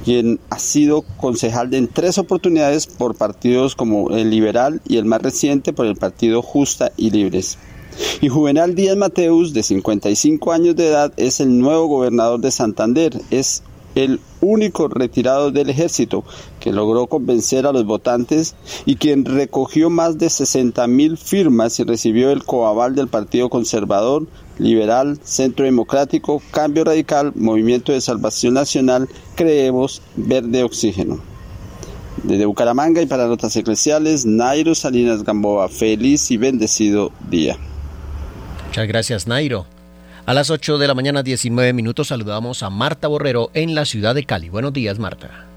quien 0.04 0.40
ha 0.50 0.58
sido 0.58 1.04
concejal 1.18 1.74
en 1.76 1.88
tres 1.88 2.18
oportunidades 2.18 2.88
por 2.88 3.16
partidos 3.16 3.76
como 3.76 4.10
el 4.10 4.32
Liberal 4.32 4.82
y 4.88 4.98
el 4.98 5.06
más 5.06 5.22
reciente 5.22 5.74
por 5.74 5.86
el 5.86 5.96
partido 5.96 6.42
Justa 6.42 6.92
y 6.98 7.12
Libres. 7.12 7.60
Y 8.22 8.30
Juvenal 8.30 8.76
Díaz 8.76 8.98
Mateus, 8.98 9.54
de 9.54 9.62
55 9.62 10.52
años 10.52 10.76
de 10.76 10.88
edad, 10.88 11.14
es 11.18 11.40
el 11.40 11.60
nuevo 11.60 11.88
gobernador 11.88 12.40
de 12.40 12.52
Santander. 12.52 13.20
Es 13.30 13.62
el 13.96 14.20
único 14.42 14.88
retirado 14.88 15.52
del 15.52 15.70
ejército 15.70 16.24
que 16.60 16.72
logró 16.72 17.08
convencer 17.08 17.66
a 17.66 17.72
los 17.72 17.86
votantes 17.86 18.56
y 18.86 18.96
quien 18.96 19.26
recogió 19.26 19.90
más 19.90 20.18
de 20.18 20.30
60 20.30 20.88
mil 20.88 21.18
firmas 21.18 21.80
y 21.80 21.84
recibió 21.84 22.32
el 22.32 22.44
coaval 22.44 22.96
del 22.96 23.08
Partido 23.08 23.50
Conservador, 23.50 24.28
Liberal, 24.58 25.20
Centro 25.24 25.66
Democrático, 25.66 26.42
Cambio 26.52 26.84
Radical, 26.84 27.34
Movimiento 27.36 27.92
de 27.92 28.02
Salvación 28.02 28.54
Nacional, 28.54 29.08
Creemos, 29.36 30.02
Verde 30.16 30.64
Oxígeno. 30.64 31.20
Desde 32.24 32.46
Bucaramanga 32.46 33.02
y 33.02 33.06
para 33.06 33.28
Notas 33.28 33.56
Eclesiales, 33.56 34.26
Nairo 34.26 34.76
Salinas 34.76 35.24
Gamboa, 35.24 35.70
feliz 35.70 36.32
y 36.32 36.38
bendecido 36.38 37.12
día. 37.30 37.58
Muchas 38.68 38.88
gracias, 38.88 39.28
Nairo. 39.28 39.66
A 40.30 40.34
las 40.36 40.52
8 40.52 40.78
de 40.78 40.88
la 40.88 40.94
mañana, 40.94 41.24
19 41.24 41.74
minutos, 41.74 42.10
saludamos 42.10 42.62
a 42.62 42.70
Marta 42.70 43.08
Borrero 43.08 43.50
en 43.56 43.74
la 43.74 43.84
ciudad 43.86 44.14
de 44.14 44.26
Cali. 44.26 44.50
Buenos 44.50 44.74
días, 44.74 45.00
Marta. 45.00 45.48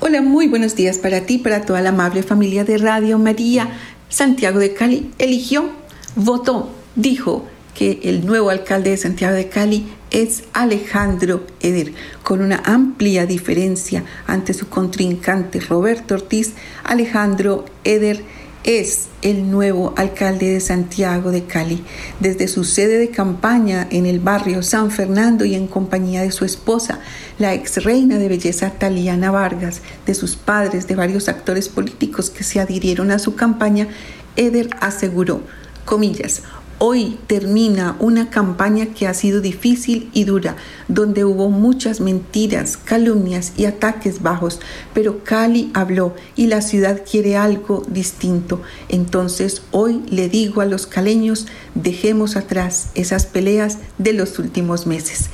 Hola, 0.00 0.20
muy 0.20 0.48
buenos 0.48 0.76
días 0.76 0.98
para 0.98 1.22
ti, 1.22 1.38
para 1.38 1.64
toda 1.64 1.80
la 1.80 1.88
amable 1.88 2.22
familia 2.22 2.62
de 2.64 2.76
Radio 2.76 3.18
María. 3.18 3.70
Santiago 4.10 4.58
de 4.58 4.74
Cali 4.74 5.10
eligió, 5.16 5.70
votó, 6.14 6.68
dijo 6.94 7.46
que 7.72 8.00
el 8.02 8.26
nuevo 8.26 8.50
alcalde 8.50 8.90
de 8.90 8.98
Santiago 8.98 9.34
de 9.34 9.48
Cali 9.48 9.86
es 10.10 10.44
Alejandro 10.52 11.46
Eder. 11.60 11.94
Con 12.22 12.42
una 12.42 12.60
amplia 12.66 13.24
diferencia 13.24 14.04
ante 14.26 14.52
su 14.52 14.68
contrincante 14.68 15.58
Roberto 15.58 16.16
Ortiz, 16.16 16.52
Alejandro 16.84 17.64
Eder 17.84 18.24
es 18.64 19.08
el 19.22 19.50
nuevo 19.50 19.94
alcalde 19.96 20.50
de 20.50 20.60
Santiago 20.60 21.30
de 21.30 21.44
Cali. 21.44 21.82
Desde 22.20 22.48
su 22.48 22.64
sede 22.64 22.98
de 22.98 23.10
campaña 23.10 23.86
en 23.90 24.06
el 24.06 24.20
barrio 24.20 24.62
San 24.62 24.90
Fernando 24.90 25.44
y 25.44 25.54
en 25.54 25.66
compañía 25.66 26.22
de 26.22 26.30
su 26.30 26.44
esposa, 26.44 27.00
la 27.38 27.54
ex 27.54 27.82
reina 27.82 28.18
de 28.18 28.28
belleza 28.28 28.70
Taliana 28.70 29.30
Vargas, 29.30 29.80
de 30.06 30.14
sus 30.14 30.36
padres, 30.36 30.86
de 30.86 30.94
varios 30.94 31.28
actores 31.28 31.68
políticos 31.68 32.30
que 32.30 32.44
se 32.44 32.60
adhirieron 32.60 33.10
a 33.10 33.18
su 33.18 33.34
campaña, 33.34 33.88
Eder 34.36 34.70
aseguró, 34.80 35.40
comillas, 35.84 36.42
Hoy 36.82 37.18
termina 37.26 37.94
una 37.98 38.30
campaña 38.30 38.86
que 38.86 39.06
ha 39.06 39.12
sido 39.12 39.42
difícil 39.42 40.08
y 40.14 40.24
dura, 40.24 40.56
donde 40.88 41.26
hubo 41.26 41.50
muchas 41.50 42.00
mentiras, 42.00 42.78
calumnias 42.78 43.52
y 43.58 43.66
ataques 43.66 44.22
bajos, 44.22 44.60
pero 44.94 45.22
Cali 45.22 45.70
habló 45.74 46.14
y 46.36 46.46
la 46.46 46.62
ciudad 46.62 47.02
quiere 47.04 47.36
algo 47.36 47.82
distinto. 47.86 48.62
Entonces 48.88 49.60
hoy 49.72 50.00
le 50.08 50.30
digo 50.30 50.62
a 50.62 50.64
los 50.64 50.86
caleños, 50.86 51.48
dejemos 51.74 52.34
atrás 52.36 52.88
esas 52.94 53.26
peleas 53.26 53.76
de 53.98 54.14
los 54.14 54.38
últimos 54.38 54.86
meses. 54.86 55.28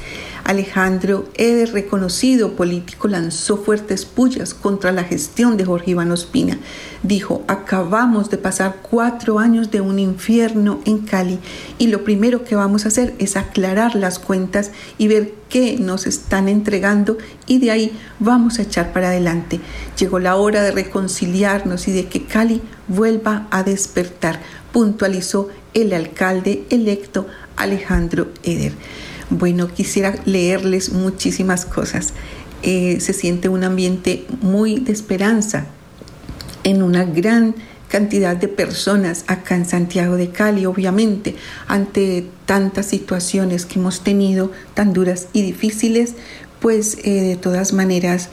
Alejandro 0.47 1.29
Eder, 1.35 1.73
reconocido 1.73 2.53
político, 2.53 3.09
lanzó 3.09 3.57
fuertes 3.57 4.05
pullas 4.05 4.55
contra 4.55 4.93
la 4.93 5.03
gestión 5.03 5.57
de 5.57 5.65
Jorge 5.65 5.91
Iván 5.91 6.13
Ospina. 6.13 6.57
Dijo, 7.03 7.43
acabamos 7.49 8.31
de 8.31 8.39
pasar 8.39 8.77
cuatro 8.81 9.41
años 9.41 9.73
de 9.73 9.81
un 9.81 9.99
infierno 9.99 10.79
en 10.85 10.99
Cali 10.99 11.41
y 11.79 11.89
lo 11.89 12.05
primero 12.05 12.45
que 12.45 12.55
vamos 12.55 12.85
a 12.85 12.89
hacer 12.89 13.15
es 13.19 13.37
aclarar 13.37 13.97
las 13.97 14.21
cuentas 14.21 14.71
y 14.99 15.09
ver 15.09 15.35
qué 15.49 15.79
nos 15.81 16.07
están 16.07 16.49
entregando 16.49 17.19
y 17.49 17.59
de 17.59 17.73
ahí 17.73 17.99
vamos 18.21 18.61
a 18.61 18.63
echar 18.63 18.93
para 18.93 19.09
adelante. 19.09 19.59
Llegó 19.99 20.21
la 20.21 20.37
hora 20.37 20.63
de 20.63 20.71
reconciliarnos 20.71 21.89
y 21.89 21.93
de 21.93 22.07
que 22.07 22.25
Cali 22.25 22.63
vuelva 22.87 23.49
a 23.51 23.65
despertar, 23.65 24.39
puntualizó 24.73 25.49
el 25.75 25.93
alcalde 25.93 26.65
electo 26.71 27.27
Alejandro 27.57 28.29
Eder. 28.45 28.73
Bueno, 29.31 29.69
quisiera 29.69 30.15
leerles 30.25 30.93
muchísimas 30.93 31.65
cosas. 31.65 32.13
Eh, 32.63 32.99
se 33.01 33.13
siente 33.13 33.49
un 33.49 33.65
ambiente 33.65 34.27
muy 34.41 34.79
de 34.79 34.93
esperanza 34.93 35.67
en 36.65 36.83
una 36.83 37.05
gran 37.05 37.55
cantidad 37.89 38.37
de 38.37 38.49
personas 38.49 39.25
acá 39.27 39.57
en 39.57 39.67
Santiago 39.67 40.17
de 40.17 40.31
Cali, 40.31 40.67
obviamente, 40.67 41.37
ante 41.69 42.27
tantas 42.45 42.87
situaciones 42.87 43.67
que 43.67 43.79
hemos 43.79 44.03
tenido 44.03 44.51
tan 44.75 44.93
duras 44.93 45.29
y 45.33 45.43
difíciles, 45.43 46.15
pues 46.61 46.99
eh, 47.05 47.23
de 47.23 47.37
todas 47.37 47.73
maneras 47.73 48.31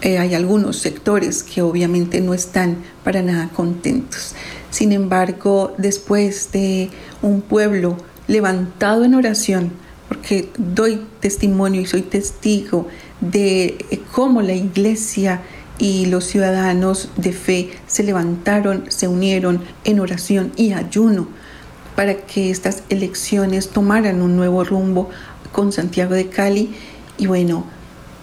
eh, 0.00 0.18
hay 0.18 0.34
algunos 0.34 0.78
sectores 0.78 1.42
que 1.42 1.62
obviamente 1.62 2.20
no 2.20 2.34
están 2.34 2.78
para 3.04 3.22
nada 3.22 3.50
contentos. 3.54 4.34
Sin 4.70 4.90
embargo, 4.90 5.74
después 5.78 6.50
de 6.52 6.90
un 7.22 7.40
pueblo 7.40 7.96
levantado 8.26 9.04
en 9.04 9.14
oración, 9.14 9.72
porque 10.22 10.48
doy 10.56 11.00
testimonio 11.18 11.80
y 11.80 11.86
soy 11.86 12.02
testigo 12.02 12.86
de 13.20 13.76
cómo 14.12 14.40
la 14.40 14.52
iglesia 14.52 15.42
y 15.80 16.06
los 16.06 16.26
ciudadanos 16.26 17.08
de 17.16 17.32
fe 17.32 17.70
se 17.88 18.04
levantaron, 18.04 18.84
se 18.88 19.08
unieron 19.08 19.64
en 19.82 19.98
oración 19.98 20.52
y 20.56 20.74
ayuno 20.74 21.26
para 21.96 22.18
que 22.18 22.50
estas 22.50 22.84
elecciones 22.88 23.70
tomaran 23.70 24.22
un 24.22 24.36
nuevo 24.36 24.62
rumbo 24.62 25.10
con 25.50 25.72
Santiago 25.72 26.14
de 26.14 26.28
Cali 26.28 26.72
y 27.18 27.26
bueno, 27.26 27.66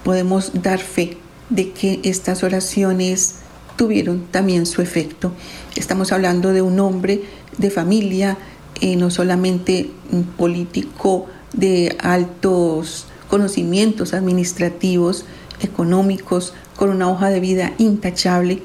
podemos 0.05 0.51
dar 0.53 0.79
fe 0.79 1.17
de 1.49 1.71
que 1.73 1.99
estas 2.03 2.43
oraciones 2.43 3.39
tuvieron 3.75 4.25
también 4.31 4.65
su 4.65 4.81
efecto. 4.81 5.33
Estamos 5.75 6.13
hablando 6.13 6.53
de 6.53 6.61
un 6.61 6.79
hombre 6.79 7.23
de 7.57 7.69
familia, 7.69 8.37
eh, 8.79 8.95
no 8.95 9.11
solamente 9.11 9.91
un 10.13 10.23
político 10.23 11.27
de 11.53 11.95
altos 11.99 13.07
conocimientos 13.29 14.13
administrativos, 14.13 15.25
económicos, 15.61 16.53
con 16.75 16.89
una 16.89 17.09
hoja 17.09 17.29
de 17.29 17.39
vida 17.39 17.73
intachable, 17.77 18.61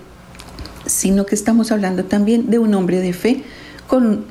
sino 0.87 1.27
que 1.27 1.35
estamos 1.35 1.73
hablando 1.73 2.05
también 2.05 2.51
de 2.51 2.59
un 2.59 2.75
hombre 2.75 3.01
de 3.01 3.13
fe. 3.13 3.43
Con 3.89 4.25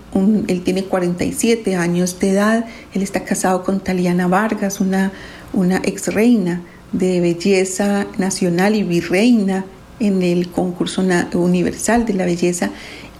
él 0.47 0.61
tiene 0.63 0.85
47 0.85 1.75
años 1.75 2.19
de 2.19 2.31
edad, 2.31 2.65
él 2.93 3.01
está 3.01 3.23
casado 3.23 3.63
con 3.63 3.79
Taliana 3.79 4.27
Vargas, 4.27 4.81
una, 4.81 5.11
una 5.53 5.77
ex 5.83 6.13
reina 6.13 6.61
de 6.91 7.21
belleza 7.21 8.07
nacional 8.17 8.75
y 8.75 8.83
virreina 8.83 9.65
en 9.99 10.21
el 10.21 10.49
concurso 10.49 11.03
universal 11.33 12.05
de 12.05 12.13
la 12.13 12.25
belleza 12.25 12.71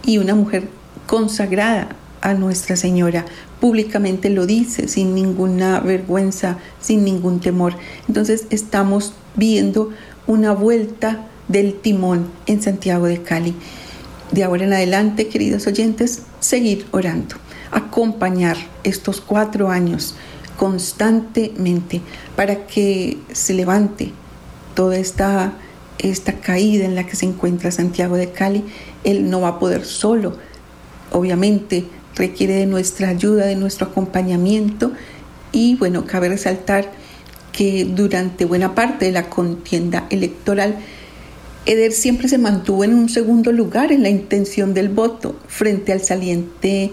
y 0.04 0.18
una 0.18 0.34
mujer 0.34 0.68
consagrada 1.06 1.96
a 2.24 2.34
Nuestra 2.34 2.74
Señora. 2.74 3.26
Públicamente 3.60 4.30
lo 4.30 4.46
dice 4.46 4.88
sin 4.88 5.14
ninguna 5.14 5.78
vergüenza, 5.78 6.58
sin 6.80 7.04
ningún 7.04 7.38
temor. 7.38 7.74
Entonces 8.08 8.46
estamos 8.50 9.12
viendo 9.36 9.90
una 10.26 10.52
vuelta 10.52 11.28
del 11.48 11.74
timón 11.74 12.26
en 12.46 12.62
Santiago 12.62 13.06
de 13.06 13.22
Cali. 13.22 13.54
De 14.32 14.42
ahora 14.42 14.64
en 14.64 14.72
adelante, 14.72 15.28
queridos 15.28 15.66
oyentes, 15.66 16.22
seguir 16.40 16.86
orando, 16.92 17.36
acompañar 17.70 18.56
estos 18.82 19.20
cuatro 19.20 19.68
años 19.68 20.16
constantemente 20.56 22.00
para 22.36 22.66
que 22.66 23.18
se 23.32 23.52
levante 23.52 24.12
toda 24.74 24.96
esta, 24.96 25.52
esta 25.98 26.40
caída 26.40 26.86
en 26.86 26.94
la 26.94 27.04
que 27.04 27.16
se 27.16 27.26
encuentra 27.26 27.70
Santiago 27.70 28.16
de 28.16 28.32
Cali. 28.32 28.64
Él 29.04 29.28
no 29.28 29.42
va 29.42 29.48
a 29.48 29.58
poder 29.58 29.84
solo, 29.84 30.38
obviamente 31.12 31.84
requiere 32.16 32.54
de 32.54 32.66
nuestra 32.66 33.08
ayuda, 33.08 33.46
de 33.46 33.56
nuestro 33.56 33.88
acompañamiento 33.88 34.92
y 35.52 35.76
bueno, 35.76 36.04
cabe 36.06 36.28
resaltar 36.28 36.90
que 37.52 37.84
durante 37.84 38.44
buena 38.44 38.74
parte 38.74 39.06
de 39.06 39.12
la 39.12 39.30
contienda 39.30 40.06
electoral, 40.10 40.76
Eder 41.66 41.92
siempre 41.92 42.28
se 42.28 42.36
mantuvo 42.36 42.84
en 42.84 42.92
un 42.92 43.08
segundo 43.08 43.52
lugar 43.52 43.92
en 43.92 44.02
la 44.02 44.10
intención 44.10 44.74
del 44.74 44.88
voto 44.88 45.36
frente 45.46 45.92
al 45.92 46.00
saliente 46.00 46.90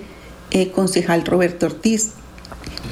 eh, 0.51 0.71
concejal 0.71 1.25
Roberto 1.25 1.65
Ortiz. 1.65 2.11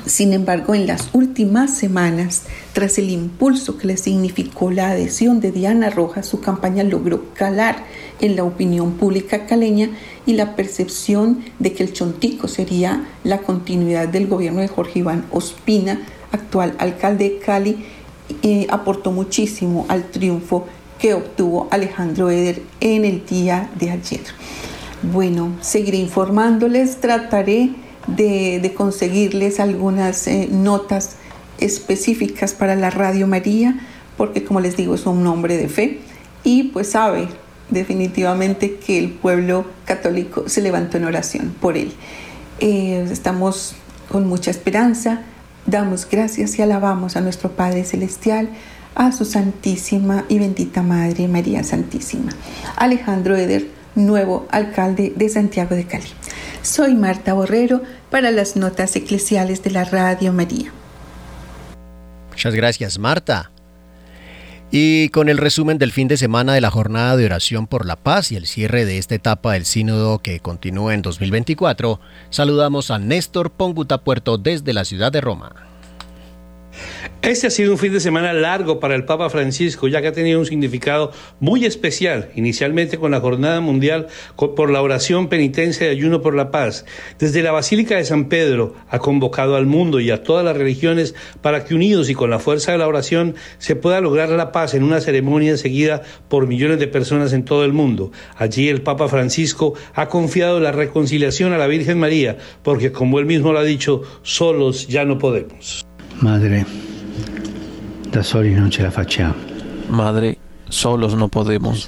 Sin 0.10 0.34
embargo, 0.34 0.74
en 0.74 0.88
las 0.88 1.10
últimas 1.14 1.78
semanas, 1.78 2.42
tras 2.74 2.98
el 2.98 3.12
impulso 3.12 3.78
que 3.78 3.86
le 3.86 3.96
significó 3.96 4.72
la 4.72 4.90
adhesión 4.90 5.40
de 5.40 5.52
Diana 5.52 5.92
Rojas, 5.92 6.26
su 6.26 6.42
campaña 6.42 6.82
logró 6.82 7.32
calar 7.36 7.86
en 8.20 8.36
la 8.36 8.44
opinión 8.44 8.94
pública 8.94 9.46
caleña 9.46 9.92
y 10.26 10.34
la 10.34 10.56
percepción 10.56 11.46
de 11.60 11.74
que 11.74 11.84
el 11.84 11.94
Chontico 11.94 12.48
sería 12.48 13.08
la 13.24 13.42
continuidad 13.42 14.08
del 14.08 14.26
gobierno 14.26 14.62
de 14.62 14.68
Jorge 14.68 14.98
Iván 14.98 15.26
Ospina, 15.30 16.02
actual 16.32 16.74
alcalde 16.80 17.26
de 17.26 17.38
Cali, 17.38 17.86
eh, 18.42 18.66
aportó 18.72 19.12
muchísimo 19.12 19.86
al 19.90 20.06
triunfo 20.10 20.66
que 20.98 21.14
obtuvo 21.14 21.68
Alejandro 21.70 22.32
Eder 22.32 22.64
en 22.80 23.06
el 23.06 23.28
día 23.28 23.70
de 23.78 23.92
ayer. 23.92 24.22
Bueno, 25.04 25.52
seguiré 25.62 25.98
informándoles, 26.00 27.00
trataré 27.00 27.76
de, 28.08 28.74
conseguirles 28.76 29.60
algunas 29.60 30.28
eh, 30.28 30.48
notas 30.52 31.16
específicas 31.60 32.54
para 32.54 32.76
la 32.76 32.90
Radio 32.90 33.28
María, 33.28 33.80
porque 34.18 34.44
como 34.44 34.60
les 34.62 34.76
digo, 34.78 34.96
es 34.96 35.06
un 35.06 35.24
nombre 35.24 35.58
de 35.58 35.70
fe 35.70 36.00
y 36.44 36.64
pues 36.64 36.92
sabe 36.92 37.28
definitivamente 37.70 38.76
que 38.76 38.98
el 38.98 39.12
pueblo 39.12 39.66
católico 39.86 40.50
se 40.50 40.62
levantó 40.62 40.98
en 40.98 41.06
oración 41.06 41.54
por 41.60 41.78
él. 41.78 41.94
Eh, 42.60 43.08
estamos 43.12 43.76
con 44.10 44.28
mucha 44.28 44.52
esperanza, 44.52 45.22
damos 45.66 46.08
gracias 46.10 46.58
y 46.58 46.62
alabamos 46.62 47.16
a 47.16 47.22
nuestro 47.22 47.52
Padre 47.52 47.84
Celestial, 47.84 48.50
a 48.96 49.12
su 49.12 49.24
Santísima 49.24 50.26
y 50.28 50.40
bendita 50.40 50.82
Madre 50.82 51.28
María 51.28 51.64
Santísima. 51.64 52.32
Alejandro 52.76 53.38
Eder, 53.38 53.68
nuevo 53.96 54.48
alcalde 54.52 55.14
de 55.16 55.30
Santiago 55.30 55.76
de 55.76 55.86
Cali. 55.86 56.10
Soy 56.62 56.94
Marta 56.94 57.34
Borrero 57.34 57.82
para 58.10 58.32
las 58.32 58.56
notas 58.56 58.96
eclesiales 58.96 59.64
de 59.64 59.72
la 59.72 59.86
Radio 59.86 60.34
María. 60.34 60.72
Muchas 62.30 62.56
gracias, 62.56 63.00
Marta. 63.00 63.52
Y 64.72 65.10
con 65.10 65.30
el 65.30 65.40
resumen 65.40 65.80
del 65.80 65.92
fin 65.92 66.08
de 66.08 66.18
semana 66.18 66.54
de 66.54 66.62
la 66.62 66.70
jornada 66.70 67.18
de 67.18 67.26
oración 67.26 67.66
por 67.66 67.86
la 67.86 67.96
paz 67.96 68.32
y 68.32 68.36
el 68.36 68.46
cierre 68.46 68.86
de 68.86 69.00
esta 69.00 69.16
etapa 69.16 69.54
del 69.54 69.66
sínodo 69.66 70.20
que 70.20 70.40
continúa 70.40 70.94
en 70.94 71.02
2024, 71.02 72.00
saludamos 72.30 72.92
a 72.92 73.00
Néstor 73.00 73.50
Ponguta 73.52 74.00
Puerto 74.00 74.38
desde 74.38 74.74
la 74.74 74.86
ciudad 74.86 75.12
de 75.12 75.22
Roma. 75.22 75.69
Este 77.22 77.48
ha 77.48 77.50
sido 77.50 77.74
un 77.74 77.78
fin 77.78 77.92
de 77.92 78.00
semana 78.00 78.32
largo 78.32 78.80
para 78.80 78.96
el 78.96 79.04
Papa 79.04 79.30
Francisco, 79.30 79.90
ya 79.90 80.02
que 80.02 80.08
ha 80.08 80.14
tenido 80.14 80.40
un 80.40 80.46
significado 80.46 81.12
muy 81.42 81.66
especial, 81.66 82.32
inicialmente 82.34 82.98
con 82.98 83.12
la 83.12 83.20
Jornada 83.20 83.60
Mundial 83.60 84.08
por 84.38 84.72
la 84.72 84.82
oración, 84.82 85.28
penitencia 85.28 85.88
y 85.88 85.90
ayuno 85.90 86.22
por 86.22 86.34
la 86.34 86.50
paz. 86.50 86.86
Desde 87.20 87.44
la 87.44 87.52
Basílica 87.52 87.98
de 87.98 88.06
San 88.06 88.30
Pedro 88.30 88.74
ha 88.88 89.00
convocado 89.00 89.58
al 89.58 89.66
mundo 89.66 90.00
y 90.00 90.12
a 90.12 90.24
todas 90.24 90.46
las 90.46 90.56
religiones 90.56 91.14
para 91.42 91.66
que 91.66 91.76
unidos 91.76 92.10
y 92.10 92.16
con 92.16 92.30
la 92.30 92.40
fuerza 92.40 92.72
de 92.72 92.78
la 92.78 92.88
oración 92.88 93.36
se 93.58 93.76
pueda 93.76 94.00
lograr 94.00 94.30
la 94.30 94.54
paz 94.54 94.74
en 94.74 94.84
una 94.84 95.02
ceremonia 95.02 95.58
seguida 95.58 96.04
por 96.30 96.48
millones 96.48 96.80
de 96.80 96.88
personas 96.88 97.34
en 97.34 97.44
todo 97.44 97.66
el 97.66 97.74
mundo. 97.74 98.14
Allí 98.38 98.70
el 98.70 98.82
Papa 98.82 99.10
Francisco 99.10 99.74
ha 99.94 100.08
confiado 100.08 100.62
la 100.62 100.72
reconciliación 100.72 101.52
a 101.52 101.58
la 101.58 101.68
Virgen 101.68 102.00
María, 102.00 102.38
porque 102.64 102.94
como 102.94 103.20
él 103.20 103.26
mismo 103.26 103.52
lo 103.52 103.60
ha 103.60 103.64
dicho, 103.64 104.04
solos 104.24 104.88
ya 104.88 105.04
no 105.04 105.18
podemos. 105.18 105.89
Madre, 106.22 106.66
da 108.10 108.24
soli 108.24 108.54
non 108.54 108.70
ce 108.70 108.82
la 108.82 108.92
facciamo. 108.92 109.36
Madre, 109.88 110.38
solos 110.68 111.14
no 111.14 111.30
podemos. 111.30 111.88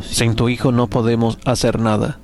Sin 0.00 0.34
tu 0.34 0.48
Hijo 0.48 0.70
no 0.72 0.86
podemos 0.86 1.38
hacer 1.44 1.78
nada. 1.78 2.18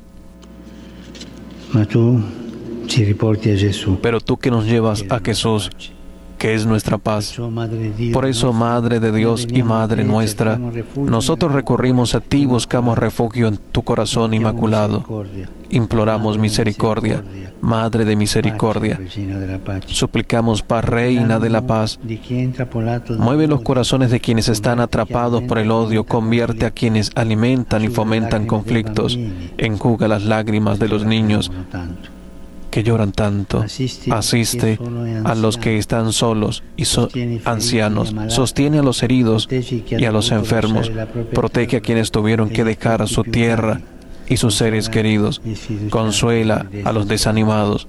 Pero 4.02 4.20
tú 4.20 4.36
que 4.38 4.50
nos 4.50 4.66
llevas 4.66 5.04
a 5.10 5.20
Jesús 5.20 5.70
que 6.38 6.54
es 6.54 6.66
nuestra 6.66 6.98
paz. 6.98 7.34
Por 8.12 8.26
eso, 8.26 8.52
Madre 8.52 9.00
de 9.00 9.12
Dios 9.12 9.46
y 9.50 9.62
Madre 9.62 10.04
nuestra, 10.04 10.58
nosotros 10.96 11.52
recurrimos 11.52 12.14
a 12.14 12.20
ti, 12.20 12.46
buscamos 12.46 12.98
refugio 12.98 13.48
en 13.48 13.56
tu 13.56 13.82
corazón 13.82 14.34
inmaculado. 14.34 15.04
Imploramos 15.70 16.38
misericordia, 16.38 17.24
Madre 17.60 18.04
de 18.04 18.16
misericordia. 18.16 19.00
Suplicamos 19.86 20.62
paz, 20.62 20.84
Reina 20.84 21.38
de 21.38 21.50
la 21.50 21.66
paz. 21.66 21.98
Mueve 23.18 23.46
los 23.46 23.62
corazones 23.62 24.10
de 24.10 24.20
quienes 24.20 24.48
están 24.48 24.80
atrapados 24.80 25.42
por 25.42 25.58
el 25.58 25.70
odio, 25.70 26.04
convierte 26.04 26.66
a 26.66 26.70
quienes 26.70 27.10
alimentan 27.14 27.84
y 27.84 27.88
fomentan 27.88 28.46
conflictos, 28.46 29.18
enjuga 29.58 30.08
las 30.08 30.24
lágrimas 30.24 30.78
de 30.78 30.88
los 30.88 31.04
niños 31.04 31.50
que 32.74 32.82
lloran 32.82 33.12
tanto. 33.12 33.64
Asiste 34.10 34.80
a 35.22 35.36
los 35.36 35.58
que 35.58 35.78
están 35.78 36.12
solos 36.12 36.64
y 36.76 36.84
ancianos. 37.44 38.12
Sostiene 38.26 38.80
a 38.80 38.82
los 38.82 39.00
heridos 39.04 39.48
y 39.48 40.04
a 40.04 40.10
los 40.10 40.32
enfermos. 40.32 40.90
Protege 41.32 41.76
a 41.76 41.80
quienes 41.80 42.10
tuvieron 42.10 42.50
que 42.50 42.64
dejar 42.64 43.06
su 43.06 43.22
tierra 43.22 43.80
y 44.28 44.38
sus 44.38 44.56
seres 44.56 44.88
queridos. 44.88 45.40
Consuela 45.88 46.66
a 46.84 46.92
los 46.92 47.06
desanimados. 47.06 47.86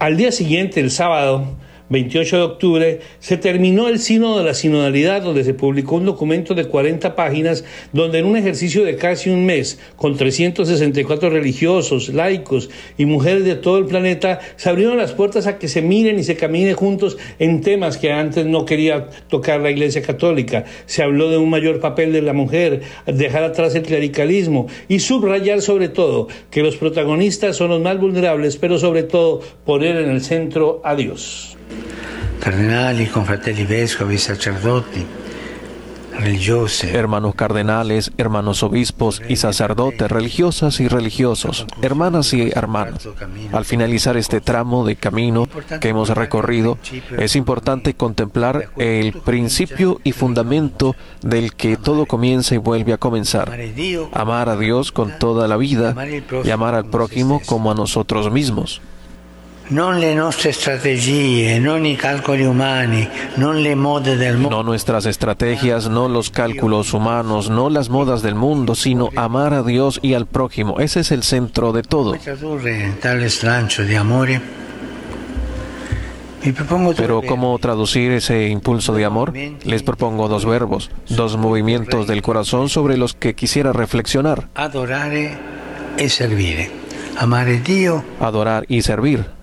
Al 0.00 0.16
día 0.16 0.32
siguiente, 0.32 0.80
el 0.80 0.90
sábado, 0.90 1.44
28 1.90 2.36
de 2.36 2.42
octubre, 2.42 3.00
se 3.18 3.36
terminó 3.36 3.88
el 3.88 3.98
Sínodo 3.98 4.38
de 4.38 4.44
la 4.44 4.54
Sinodalidad, 4.54 5.22
donde 5.22 5.44
se 5.44 5.54
publicó 5.54 5.96
un 5.96 6.04
documento 6.04 6.54
de 6.54 6.66
40 6.66 7.14
páginas, 7.14 7.64
donde 7.92 8.18
en 8.18 8.26
un 8.26 8.36
ejercicio 8.36 8.84
de 8.84 8.96
casi 8.96 9.30
un 9.30 9.46
mes, 9.46 9.78
con 9.96 10.16
364 10.16 11.30
religiosos, 11.30 12.10
laicos 12.10 12.70
y 12.96 13.06
mujeres 13.06 13.44
de 13.44 13.54
todo 13.56 13.78
el 13.78 13.86
planeta, 13.86 14.40
se 14.56 14.68
abrieron 14.68 14.98
las 14.98 15.12
puertas 15.12 15.46
a 15.46 15.58
que 15.58 15.68
se 15.68 15.82
miren 15.82 16.18
y 16.18 16.24
se 16.24 16.36
camine 16.36 16.74
juntos 16.74 17.16
en 17.38 17.60
temas 17.60 17.96
que 17.96 18.12
antes 18.12 18.46
no 18.46 18.64
quería 18.64 19.08
tocar 19.28 19.60
la 19.60 19.70
Iglesia 19.70 20.02
Católica. 20.02 20.64
Se 20.86 21.02
habló 21.02 21.30
de 21.30 21.38
un 21.38 21.50
mayor 21.50 21.80
papel 21.80 22.12
de 22.12 22.22
la 22.22 22.32
mujer, 22.32 22.82
dejar 23.06 23.44
atrás 23.44 23.74
el 23.74 23.82
clericalismo 23.82 24.66
y 24.88 25.00
subrayar 25.00 25.62
sobre 25.62 25.88
todo 25.88 26.28
que 26.50 26.62
los 26.62 26.76
protagonistas 26.76 27.56
son 27.56 27.70
los 27.70 27.80
más 27.80 27.98
vulnerables, 27.98 28.56
pero 28.56 28.78
sobre 28.78 29.02
todo 29.02 29.40
poner 29.64 29.96
en 29.96 30.10
el 30.10 30.22
centro 30.22 30.80
a 30.84 30.94
Dios. 30.94 31.57
Cardenali, 32.38 33.06
confratelli 33.08 33.64
vescovi, 33.64 34.18
sacerdoti, 34.18 35.06
hermanos 36.92 37.34
cardenales, 37.34 38.10
hermanos 38.18 38.62
obispos 38.62 39.22
y 39.28 39.36
sacerdotes, 39.36 40.10
religiosas 40.10 40.80
y 40.80 40.88
religiosos, 40.88 41.66
hermanas 41.80 42.32
y 42.34 42.50
hermanos. 42.50 43.08
Al 43.52 43.64
finalizar 43.64 44.16
este 44.16 44.40
tramo 44.40 44.84
de 44.84 44.96
camino 44.96 45.48
que 45.80 45.88
hemos 45.90 46.10
recorrido, 46.10 46.78
es 47.16 47.36
importante 47.36 47.94
contemplar 47.94 48.70
el 48.76 49.12
principio 49.12 50.00
y 50.02 50.12
fundamento 50.12 50.96
del 51.22 51.54
que 51.54 51.76
todo 51.76 52.06
comienza 52.06 52.54
y 52.54 52.58
vuelve 52.58 52.92
a 52.92 52.98
comenzar. 52.98 53.56
Amar 54.12 54.48
a 54.48 54.56
Dios 54.56 54.90
con 54.90 55.18
toda 55.18 55.46
la 55.46 55.56
vida 55.56 55.94
y 56.44 56.50
amar 56.50 56.74
al 56.74 56.86
prójimo 56.86 57.40
como 57.46 57.70
a 57.70 57.74
nosotros 57.74 58.32
mismos. 58.32 58.80
No 59.70 59.92
nuestras 59.92 60.46
estrategias, 60.46 61.60
no 61.60 63.52
No 64.50 64.62
nuestras 64.62 65.06
estrategias, 65.06 65.90
no 65.90 66.08
los 66.08 66.30
cálculos 66.30 66.94
humanos, 66.94 67.50
no 67.50 67.68
las 67.68 67.90
modas 67.90 68.22
del 68.22 68.34
mundo, 68.34 68.74
sino 68.74 69.10
amar 69.14 69.52
a 69.52 69.62
Dios 69.62 70.00
y 70.02 70.14
al 70.14 70.26
prójimo. 70.26 70.80
Ese 70.80 71.00
es 71.00 71.12
el 71.12 71.22
centro 71.22 71.72
de 71.72 71.82
todo. 71.82 72.14
Pero 76.96 77.22
¿cómo 77.22 77.58
traducir 77.58 78.12
ese 78.12 78.48
impulso 78.48 78.94
de 78.94 79.04
amor? 79.04 79.34
Les 79.64 79.82
propongo 79.82 80.28
dos 80.28 80.46
verbos, 80.46 80.90
dos 81.08 81.36
movimientos 81.36 82.06
del 82.06 82.22
corazón 82.22 82.70
sobre 82.70 82.96
los 82.96 83.12
que 83.12 83.34
quisiera 83.34 83.74
reflexionar. 83.74 84.48
Adorar 84.54 85.12
y 85.98 86.08
servir. 86.08 86.70
Amar 87.18 87.48
a 87.48 87.52
Dios. 87.52 88.02
Adorar 88.20 88.64
y 88.68 88.82
servir. 88.82 89.37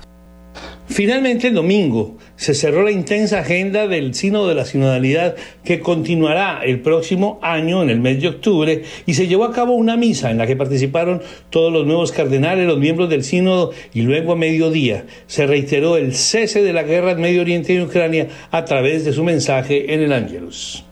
Finalmente, 0.87 1.47
el 1.47 1.55
domingo 1.55 2.15
se 2.35 2.53
cerró 2.53 2.83
la 2.83 2.91
intensa 2.91 3.39
agenda 3.39 3.87
del 3.87 4.13
Sínodo 4.13 4.49
de 4.49 4.55
la 4.55 4.65
Sinodalidad 4.65 5.35
que 5.63 5.79
continuará 5.79 6.61
el 6.63 6.79
próximo 6.79 7.39
año, 7.41 7.81
en 7.81 7.89
el 7.89 7.99
mes 7.99 8.21
de 8.21 8.27
octubre, 8.27 8.83
y 9.05 9.13
se 9.15 9.27
llevó 9.27 9.45
a 9.45 9.51
cabo 9.51 9.73
una 9.73 9.97
misa 9.97 10.29
en 10.29 10.37
la 10.37 10.45
que 10.45 10.55
participaron 10.55 11.21
todos 11.49 11.73
los 11.73 11.87
nuevos 11.87 12.11
cardenales, 12.11 12.67
los 12.67 12.77
miembros 12.77 13.09
del 13.09 13.23
Sínodo, 13.23 13.71
y 13.93 14.03
luego 14.03 14.33
a 14.33 14.35
mediodía 14.35 15.05
se 15.25 15.47
reiteró 15.47 15.97
el 15.97 16.13
cese 16.13 16.61
de 16.61 16.73
la 16.73 16.83
guerra 16.83 17.11
en 17.11 17.21
Medio 17.21 17.41
Oriente 17.41 17.73
y 17.73 17.81
Ucrania 17.81 18.27
a 18.51 18.63
través 18.63 19.05
de 19.05 19.13
su 19.13 19.23
mensaje 19.23 19.93
en 19.93 20.01
el 20.01 20.13
Ángelus. 20.13 20.83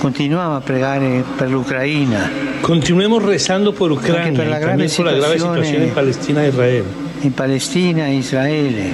Continuamos 0.00 0.62
a 0.62 0.64
pregar 0.64 1.02
por 1.38 1.54
Ucrania. 1.54 2.30
Continuemos 2.62 3.22
rezando 3.22 3.74
por 3.74 3.92
Ucrania 3.92 4.32
y 4.32 4.36
también 4.36 4.90
por 4.96 5.06
la 5.06 5.12
grave 5.12 5.38
situación 5.38 5.82
en 5.82 5.90
Palestina 5.90 6.44
e 6.44 6.48
Israel 6.48 6.84
en 7.22 7.32
Palestina, 7.32 8.12
Israel 8.12 8.92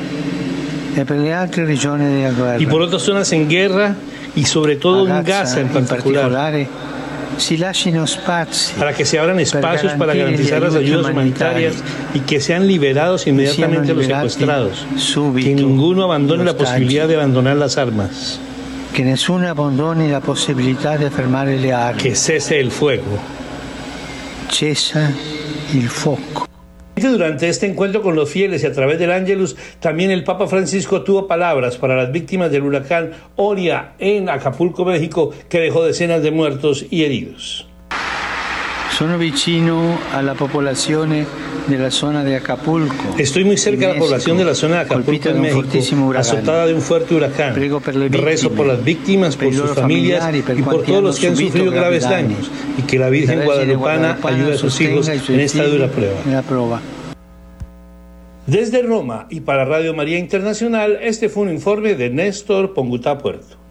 y 0.96 1.04
por 1.04 1.16
otras 1.16 1.56
regiones 1.56 2.08
de 2.10 2.22
la 2.22 2.30
guerra. 2.30 2.60
Y 2.60 2.66
por 2.66 2.82
otras 2.82 3.02
zonas 3.02 3.32
en 3.32 3.48
guerra 3.48 3.96
y 4.36 4.44
sobre 4.44 4.76
todo 4.76 5.06
en 5.06 5.24
Gaza 5.24 5.60
en 5.60 5.68
particular. 5.68 6.30
para 8.78 8.94
que 8.94 9.04
se 9.04 9.18
abran 9.18 9.40
espacios 9.40 9.92
para 9.94 10.14
garantizar 10.14 10.62
las 10.62 10.74
ayudas 10.74 11.10
humanitarias 11.10 11.76
y 12.14 12.20
que 12.20 12.40
sean 12.40 12.66
liberados 12.66 13.26
inmediatamente 13.26 13.94
los 13.94 14.06
secuestrados. 14.06 14.86
Que 15.34 15.54
ninguno 15.54 16.04
abandone 16.04 16.44
la 16.44 16.56
posibilidad 16.56 17.08
de 17.08 17.16
abandonar 17.16 17.56
las 17.56 17.78
armas. 17.78 18.38
Que 18.94 19.04
ninguno 19.04 19.48
abandone 19.48 20.10
la 20.10 20.20
posibilidad 20.20 20.98
de 20.98 21.10
fermar 21.10 21.48
le 21.48 21.72
armas. 21.72 22.02
Que 22.02 22.14
cese 22.14 22.60
el 22.60 22.70
fuego. 22.70 23.18
Cesa 24.50 25.10
el 25.72 25.88
Durante 27.10 27.48
este 27.48 27.66
encuentro 27.66 28.00
con 28.00 28.14
los 28.14 28.30
fieles 28.30 28.62
y 28.62 28.66
a 28.66 28.72
través 28.72 28.98
del 28.98 29.10
Ángelus, 29.10 29.56
también 29.80 30.12
el 30.12 30.22
Papa 30.22 30.46
Francisco 30.46 31.02
tuvo 31.02 31.26
palabras 31.26 31.76
para 31.76 31.96
las 31.96 32.12
víctimas 32.12 32.52
del 32.52 32.62
huracán 32.62 33.10
Oria 33.34 33.94
en 33.98 34.28
Acapulco, 34.28 34.84
México, 34.84 35.32
que 35.48 35.58
dejó 35.58 35.84
decenas 35.84 36.22
de 36.22 36.30
muertos 36.30 36.86
y 36.90 37.04
heridos. 37.04 37.71
Sono 38.98 39.16
vicino 39.16 39.98
a 40.12 40.22
la 40.22 40.34
población 40.34 41.10
de 41.66 41.78
la 41.78 41.90
zona 41.90 42.22
de 42.22 42.36
Acapulco. 42.36 42.94
Estoy 43.16 43.42
muy 43.44 43.56
cerca 43.56 43.88
de 43.88 43.94
la 43.94 43.98
población 43.98 44.36
de 44.36 44.44
la 44.44 44.54
zona 44.54 44.76
de 44.76 44.80
Acapulco 44.82 45.28
en 45.30 45.40
México, 45.40 46.12
azotada 46.16 46.66
de 46.66 46.74
un 46.74 46.82
fuerte 46.82 47.14
huracán. 47.14 47.54
Rezo 48.12 48.52
por 48.52 48.66
las 48.66 48.84
víctimas, 48.84 49.36
por 49.36 49.52
sus 49.54 49.70
familias 49.70 50.24
y 50.34 50.62
por 50.62 50.82
todos 50.82 51.02
los 51.02 51.18
que 51.18 51.28
han 51.28 51.36
sufrido 51.36 51.70
graves 51.70 52.02
daños 52.02 52.50
y 52.78 52.82
que 52.82 52.98
la 52.98 53.08
Virgen 53.08 53.44
Guadalupana 53.44 54.18
ayude 54.22 54.54
a 54.54 54.58
sus 54.58 54.80
hijos 54.80 55.08
en 55.08 55.40
esta 55.40 55.66
dura 55.66 55.88
prueba. 55.88 56.80
Desde 58.46 58.82
Roma 58.82 59.26
y 59.30 59.40
para 59.40 59.64
Radio 59.64 59.94
María 59.94 60.18
Internacional, 60.18 60.98
este 61.00 61.28
fue 61.28 61.44
un 61.44 61.50
informe 61.50 61.94
de 61.94 62.10
Néstor 62.10 62.74
Pongutá 62.74 63.16
Puerto. 63.18 63.61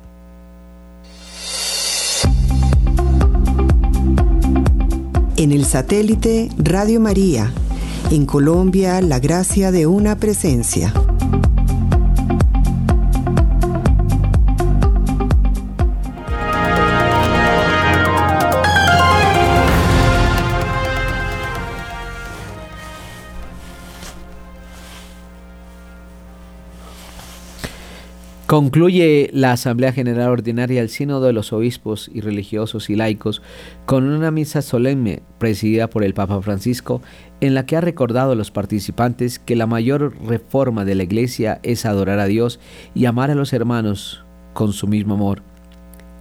En 5.41 5.51
el 5.51 5.65
satélite 5.65 6.49
Radio 6.60 6.99
María, 6.99 7.51
en 8.12 8.27
Colombia, 8.27 9.01
la 9.01 9.19
gracia 9.19 9.71
de 9.71 9.88
una 9.88 10.15
presencia. 10.15 10.93
Concluye 28.52 29.30
la 29.32 29.54
Asamblea 29.54 29.94
General 29.94 30.28
Ordinaria 30.28 30.82
del 30.82 30.90
Sínodo 30.90 31.26
de 31.26 31.32
los 31.32 31.54
Obispos 31.54 32.12
y 32.14 32.20
Religiosos 32.20 32.90
y 32.90 32.98
Laicos 32.98 33.42
con 33.86 34.04
una 34.04 34.30
misa 34.30 34.62
solemne 34.62 35.24
presidida 35.38 35.90
por 35.90 36.04
el 36.04 36.14
Papa 36.14 36.42
Francisco 36.42 37.02
en 37.40 37.54
la 37.54 37.66
que 37.66 37.78
ha 37.78 37.82
recordado 37.82 38.34
a 38.34 38.36
los 38.36 38.52
participantes 38.52 39.40
que 39.40 39.56
la 39.56 39.68
mayor 39.68 40.18
reforma 40.26 40.84
de 40.84 40.96
la 40.96 41.04
Iglesia 41.04 41.62
es 41.64 41.86
adorar 41.86 42.20
a 42.20 42.26
Dios 42.26 42.60
y 42.94 43.06
amar 43.06 43.32
a 43.32 43.36
los 43.36 43.54
hermanos 43.54 44.26
con 44.52 44.74
su 44.74 44.86
mismo 44.86 45.14
amor 45.14 45.44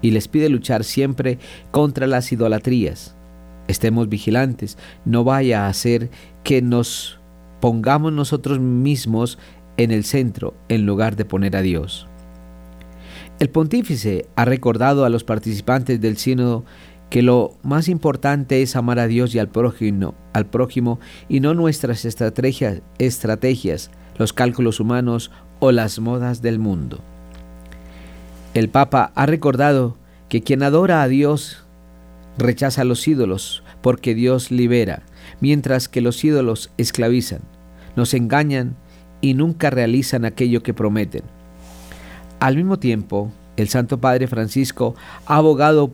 y 0.01 0.13
les 0.13 0.29
pide 0.29 0.49
luchar 0.51 0.85
siempre 0.85 1.41
contra 1.73 2.07
las 2.07 2.31
idolatrías. 2.31 3.17
Estemos 3.67 4.09
vigilantes, 4.09 4.79
no 5.05 5.25
vaya 5.25 5.67
a 5.67 5.73
ser 5.73 6.11
que 6.45 6.63
nos 6.63 7.19
pongamos 7.61 8.13
nosotros 8.13 8.61
mismos 8.61 9.37
en 9.79 9.91
el 9.91 10.05
centro 10.05 10.55
en 10.69 10.87
lugar 10.87 11.17
de 11.17 11.25
poner 11.25 11.57
a 11.57 11.63
Dios. 11.63 12.07
El 13.41 13.49
pontífice 13.49 14.27
ha 14.37 14.45
recordado 14.45 15.07
a 15.07 15.09
los 15.09 15.25
participantes 15.25 15.99
del 15.99 16.19
sínodo 16.19 16.67
que 17.09 17.23
lo 17.23 17.55
más 17.63 17.89
importante 17.89 18.61
es 18.61 18.77
amar 18.77 18.99
a 18.99 19.07
Dios 19.07 19.35
y 19.35 19.39
al 19.39 19.49
prójimo, 19.49 20.15
al 20.35 20.45
prójimo 20.45 21.01
y 21.27 21.41
no 21.41 21.55
nuestras 21.55 22.05
estrategias, 22.05 22.83
estrategias, 22.99 23.91
los 24.19 24.35
cálculos 24.35 24.79
humanos 24.79 25.31
o 25.59 25.73
las 25.73 26.01
modas 26.01 26.43
del 26.43 26.59
mundo. 26.59 27.01
El 28.53 28.69
Papa 28.69 29.11
ha 29.15 29.25
recordado 29.25 29.97
que 30.29 30.43
quien 30.43 30.63
adora 30.63 31.03
a 31.03 31.09
Dios 31.09 31.65
rechaza 32.37 32.83
a 32.83 32.85
los 32.85 33.09
ídolos 33.09 33.63
porque 33.81 34.15
Dios 34.15 34.51
libera, 34.51 35.03
mientras 35.41 35.89
que 35.89 36.03
los 36.03 36.23
ídolos 36.23 36.73
esclavizan, 36.77 37.41
nos 37.97 38.13
engañan 38.13 38.77
y 39.23 39.33
nunca 39.33 39.71
realizan 39.71 40.27
aquello 40.27 40.63
que 40.63 40.75
prometen. 40.75 41.40
Al 42.41 42.57
mismo 42.57 42.79
tiempo, 42.79 43.31
el 43.59 43.69
Santo 43.69 44.01
Padre 44.01 44.27
Francisco 44.27 44.95
ha 45.27 45.37
abogado 45.37 45.93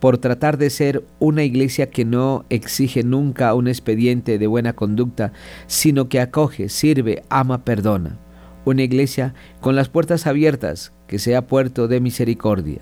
por 0.00 0.18
tratar 0.18 0.58
de 0.58 0.68
ser 0.68 1.04
una 1.20 1.44
iglesia 1.44 1.88
que 1.90 2.04
no 2.04 2.44
exige 2.50 3.04
nunca 3.04 3.54
un 3.54 3.68
expediente 3.68 4.38
de 4.38 4.46
buena 4.48 4.72
conducta, 4.72 5.32
sino 5.68 6.08
que 6.08 6.18
acoge, 6.18 6.68
sirve, 6.68 7.22
ama, 7.28 7.64
perdona. 7.64 8.16
Una 8.64 8.82
iglesia 8.82 9.32
con 9.60 9.76
las 9.76 9.88
puertas 9.88 10.26
abiertas, 10.26 10.92
que 11.06 11.20
sea 11.20 11.46
puerto 11.46 11.86
de 11.86 12.00
misericordia. 12.00 12.80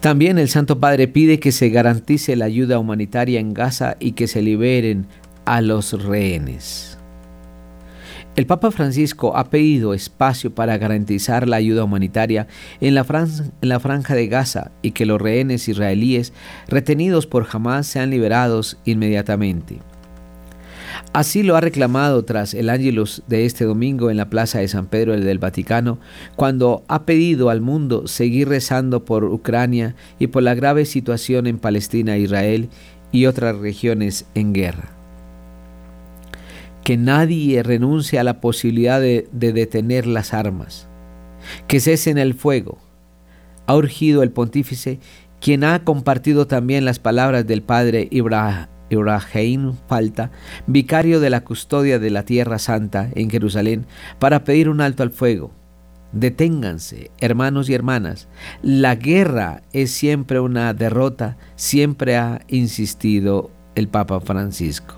También 0.00 0.38
el 0.38 0.48
Santo 0.48 0.78
Padre 0.78 1.08
pide 1.08 1.40
que 1.40 1.50
se 1.50 1.70
garantice 1.70 2.36
la 2.36 2.44
ayuda 2.44 2.78
humanitaria 2.78 3.40
en 3.40 3.52
Gaza 3.52 3.96
y 3.98 4.12
que 4.12 4.28
se 4.28 4.42
liberen 4.42 5.06
a 5.44 5.60
los 5.60 6.04
rehenes. 6.04 6.98
El 8.36 8.46
Papa 8.46 8.70
Francisco 8.70 9.36
ha 9.36 9.50
pedido 9.50 9.94
espacio 9.94 10.54
para 10.54 10.78
garantizar 10.78 11.48
la 11.48 11.56
ayuda 11.56 11.82
humanitaria 11.82 12.46
en 12.80 12.94
la, 12.94 13.02
franja 13.02 14.14
de 14.14 14.28
Gaza 14.28 14.70
y 14.82 14.92
que 14.92 15.06
los 15.06 15.20
rehenes 15.20 15.66
israelíes 15.66 16.32
retenidos 16.68 17.26
por 17.26 17.48
Hamas 17.50 17.88
sean 17.88 18.10
liberados 18.10 18.78
inmediatamente. 18.84 19.80
Así 21.12 21.42
lo 21.42 21.56
ha 21.56 21.60
reclamado 21.60 22.24
tras 22.24 22.54
el 22.54 22.70
ángelus 22.70 23.22
de 23.26 23.46
este 23.46 23.64
domingo 23.64 24.10
en 24.10 24.16
la 24.16 24.30
Plaza 24.30 24.58
de 24.58 24.68
San 24.68 24.86
Pedro 24.86 25.18
del 25.18 25.38
Vaticano, 25.38 25.98
cuando 26.36 26.84
ha 26.88 27.04
pedido 27.04 27.50
al 27.50 27.60
mundo 27.60 28.06
seguir 28.06 28.48
rezando 28.48 29.04
por 29.04 29.24
Ucrania 29.24 29.94
y 30.18 30.28
por 30.28 30.42
la 30.42 30.54
grave 30.54 30.84
situación 30.84 31.46
en 31.46 31.58
Palestina, 31.58 32.16
Israel 32.16 32.68
y 33.12 33.26
otras 33.26 33.56
regiones 33.56 34.26
en 34.34 34.52
guerra 34.52 34.98
que 36.88 36.96
nadie 36.96 37.62
renuncie 37.62 38.18
a 38.18 38.24
la 38.24 38.40
posibilidad 38.40 38.98
de, 38.98 39.28
detener 39.30 40.06
las 40.06 40.32
armas, 40.32 40.88
que 41.66 41.80
cesen 41.80 42.16
el 42.16 42.32
fuego. 42.32 42.78
Ha 43.66 43.76
urgido 43.76 44.22
el 44.22 44.30
pontífice, 44.30 44.98
quien 45.38 45.64
ha 45.64 45.84
compartido 45.84 46.46
también 46.46 46.86
las 46.86 46.98
palabras 46.98 47.46
del 47.46 47.60
padre 47.60 48.08
Ibrahim 48.10 48.68
Falta, 49.88 50.30
vicario 50.66 51.20
de 51.20 51.30
la 51.30 51.42
custodia 51.42 51.98
de 51.98 52.10
la 52.10 52.24
Tierra 52.24 52.58
Santa 52.58 53.08
en 53.14 53.30
Jerusalén, 53.30 53.86
para 54.18 54.44
pedir 54.44 54.68
un 54.68 54.80
alto 54.80 55.02
al 55.02 55.10
fuego. 55.10 55.50
Deténganse, 56.12 57.10
hermanos 57.20 57.68
y 57.68 57.74
hermanas. 57.74 58.28
La 58.62 58.94
guerra 58.94 59.62
es 59.72 59.90
siempre 59.90 60.40
una 60.40 60.72
derrota, 60.72 61.36
siempre 61.54 62.16
ha 62.16 62.40
insistido 62.48 63.50
el 63.74 63.88
Papa 63.88 64.20
Francisco. 64.20 64.94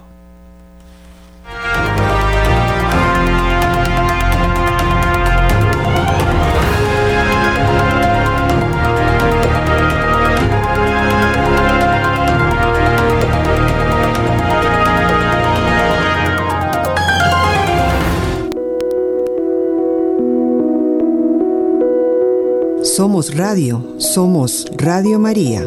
Somos 23.01 23.35
Radio, 23.35 23.95
somos 23.97 24.67
Radio 24.77 25.19
María. 25.19 25.65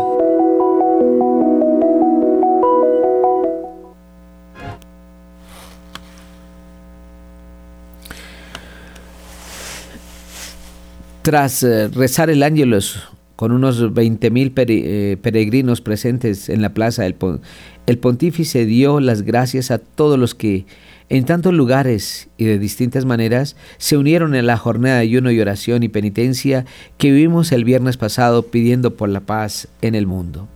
Tras 11.24 11.64
eh, 11.64 11.88
rezar 11.88 12.30
el 12.30 12.44
ángelus 12.44 13.02
con 13.36 13.52
unos 13.52 13.82
20.000 13.82 14.54
eh, 14.68 15.18
peregrinos 15.20 15.82
presentes 15.82 16.50
en 16.50 16.62
la 16.62 16.76
plaza, 16.76 17.08
el 17.08 17.98
pontífice 17.98 18.68
dio 18.68 19.00
las 19.00 19.24
gracias 19.24 19.72
a 19.72 19.80
todos 19.80 20.20
los 20.20 20.36
que 20.36 20.68
en 21.10 21.26
tantos 21.26 21.54
lugares 21.54 22.30
y 22.38 22.46
de 22.46 22.60
distintas 22.60 23.06
maneras 23.06 23.56
se 23.78 23.98
unieron 23.98 24.36
en 24.36 24.48
la 24.48 24.58
jornada 24.58 24.96
de 24.96 25.02
ayuno 25.02 25.32
y 25.32 25.40
oración 25.40 25.84
y 25.84 25.90
penitencia 25.90 26.66
que 26.98 27.12
vivimos 27.12 27.52
el 27.52 27.64
viernes 27.64 27.98
pasado 27.98 28.44
pidiendo 28.44 28.96
por 28.96 29.10
la 29.10 29.22
paz 29.22 29.68
en 29.82 29.96
el 29.96 30.08
mundo. 30.08 30.48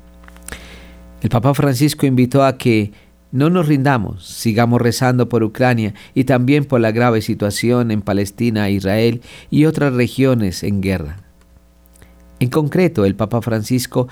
El 1.22 1.30
Papa 1.30 1.54
Francisco 1.54 2.06
invitó 2.06 2.44
a 2.44 2.58
que 2.58 2.92
no 3.32 3.50
nos 3.50 3.68
rindamos, 3.68 4.26
sigamos 4.26 4.82
rezando 4.82 5.28
por 5.30 5.44
Ucrania 5.44 5.94
y 6.14 6.24
también 6.24 6.66
por 6.66 6.80
la 6.80 6.92
grave 6.92 7.22
situación 7.22 7.92
en 7.92 8.02
Palestina, 8.02 8.70
Israel 8.70 9.22
y 9.50 9.66
otras 9.66 9.94
regiones 9.94 10.64
en 10.64 10.82
guerra. 10.82 11.18
En 12.40 12.50
concreto, 12.50 13.04
el 13.06 13.16
Papa 13.16 13.42
Francisco 13.42 14.08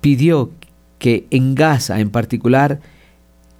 pidió 0.00 0.50
que 0.98 1.26
en 1.30 1.54
Gaza 1.54 2.00
en 2.00 2.10
particular 2.10 2.80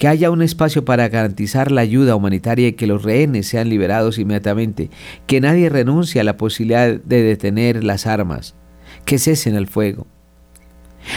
que 0.03 0.09
haya 0.09 0.33
un 0.33 0.43
espacio 0.43 0.85
para 0.85 1.09
garantizar 1.09 1.71
la 1.71 1.83
ayuda 1.83 2.17
humanitaria 2.17 2.67
y 2.67 2.73
que 2.73 2.89
los 2.89 3.05
rehenes 3.05 3.47
sean 3.47 3.69
liberados 3.69 4.19
inmediatamente, 4.19 4.91
que 5.29 5.41
nadie 5.41 5.69
renuncie 5.69 6.21
a 6.21 6.25
la 6.25 6.37
posibilidad 6.37 6.89
de 6.89 7.23
detener 7.23 7.85
las 7.85 8.09
armas, 8.09 8.57
que 9.05 9.21
cesen 9.21 9.55
el 9.55 9.69
fuego. 9.69 10.09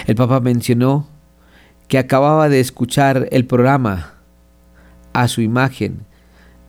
El 0.05 0.13
Papa 0.13 0.39
mencionó 0.39 1.07
que 1.87 1.97
acababa 1.97 2.47
de 2.47 2.59
escuchar 2.59 3.27
el 3.31 3.47
programa 3.47 4.19
a 5.13 5.27
su 5.29 5.41
imagen 5.41 6.01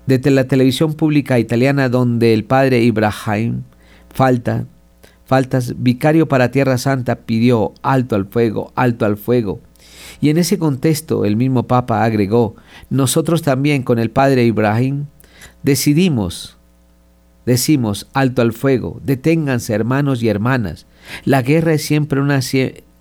de 0.07 0.31
la 0.31 0.45
televisión 0.45 0.95
pública 0.95 1.39
italiana 1.39 1.91
donde 1.91 2.33
el 2.33 2.45
padre 2.47 2.81
Ibrahim 2.81 3.65
Falta, 4.09 4.65
Faltas, 5.27 5.75
vicario 5.77 6.29
para 6.29 6.51
Tierra 6.51 6.79
Santa, 6.79 7.17
pidió 7.27 7.75
alto 7.83 8.17
al 8.17 8.25
fuego, 8.25 8.73
alto 8.75 9.05
al 9.05 9.19
fuego, 9.19 9.61
y 10.21 10.31
en 10.31 10.39
ese 10.39 10.59
contexto 10.59 11.25
el 11.25 11.37
mismo 11.37 11.65
Papa 11.65 12.05
agregó, 12.05 12.57
nosotros 12.91 13.43
también 13.43 13.83
con 13.83 13.99
el 13.99 14.11
Padre 14.11 14.45
Ibrahim 14.45 15.07
decidimos, 15.63 16.57
decimos 17.45 18.09
alto 18.15 18.43
al 18.43 18.53
fuego, 18.53 19.01
deténganse 19.05 19.75
hermanos 19.75 20.23
y 20.23 20.29
hermanas, 20.29 20.87
la 21.25 21.43
guerra 21.43 21.75
es 21.75 21.85
siempre 21.85 22.21
una, 22.21 22.41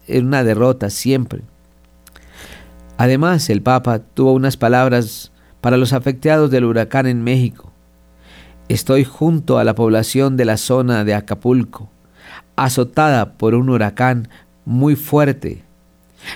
una 0.08 0.44
derrota, 0.44 0.90
siempre. 0.90 1.42
Además, 2.98 3.50
el 3.50 3.62
Papa 3.62 4.00
tuvo 4.00 4.34
unas 4.34 4.56
palabras 4.56 5.32
para 5.62 5.78
los 5.78 5.94
afectados 5.94 6.50
del 6.52 6.64
huracán 6.64 7.08
en 7.08 7.24
México. 7.24 7.72
Estoy 8.70 9.04
junto 9.04 9.58
a 9.58 9.64
la 9.64 9.76
población 9.76 10.38
de 10.38 10.46
la 10.46 10.58
zona 10.58 11.04
de 11.04 11.14
Acapulco, 11.14 11.90
azotada 12.56 13.34
por 13.34 13.54
un 13.54 13.70
huracán 13.70 14.30
muy 14.64 14.96
fuerte, 14.96 15.65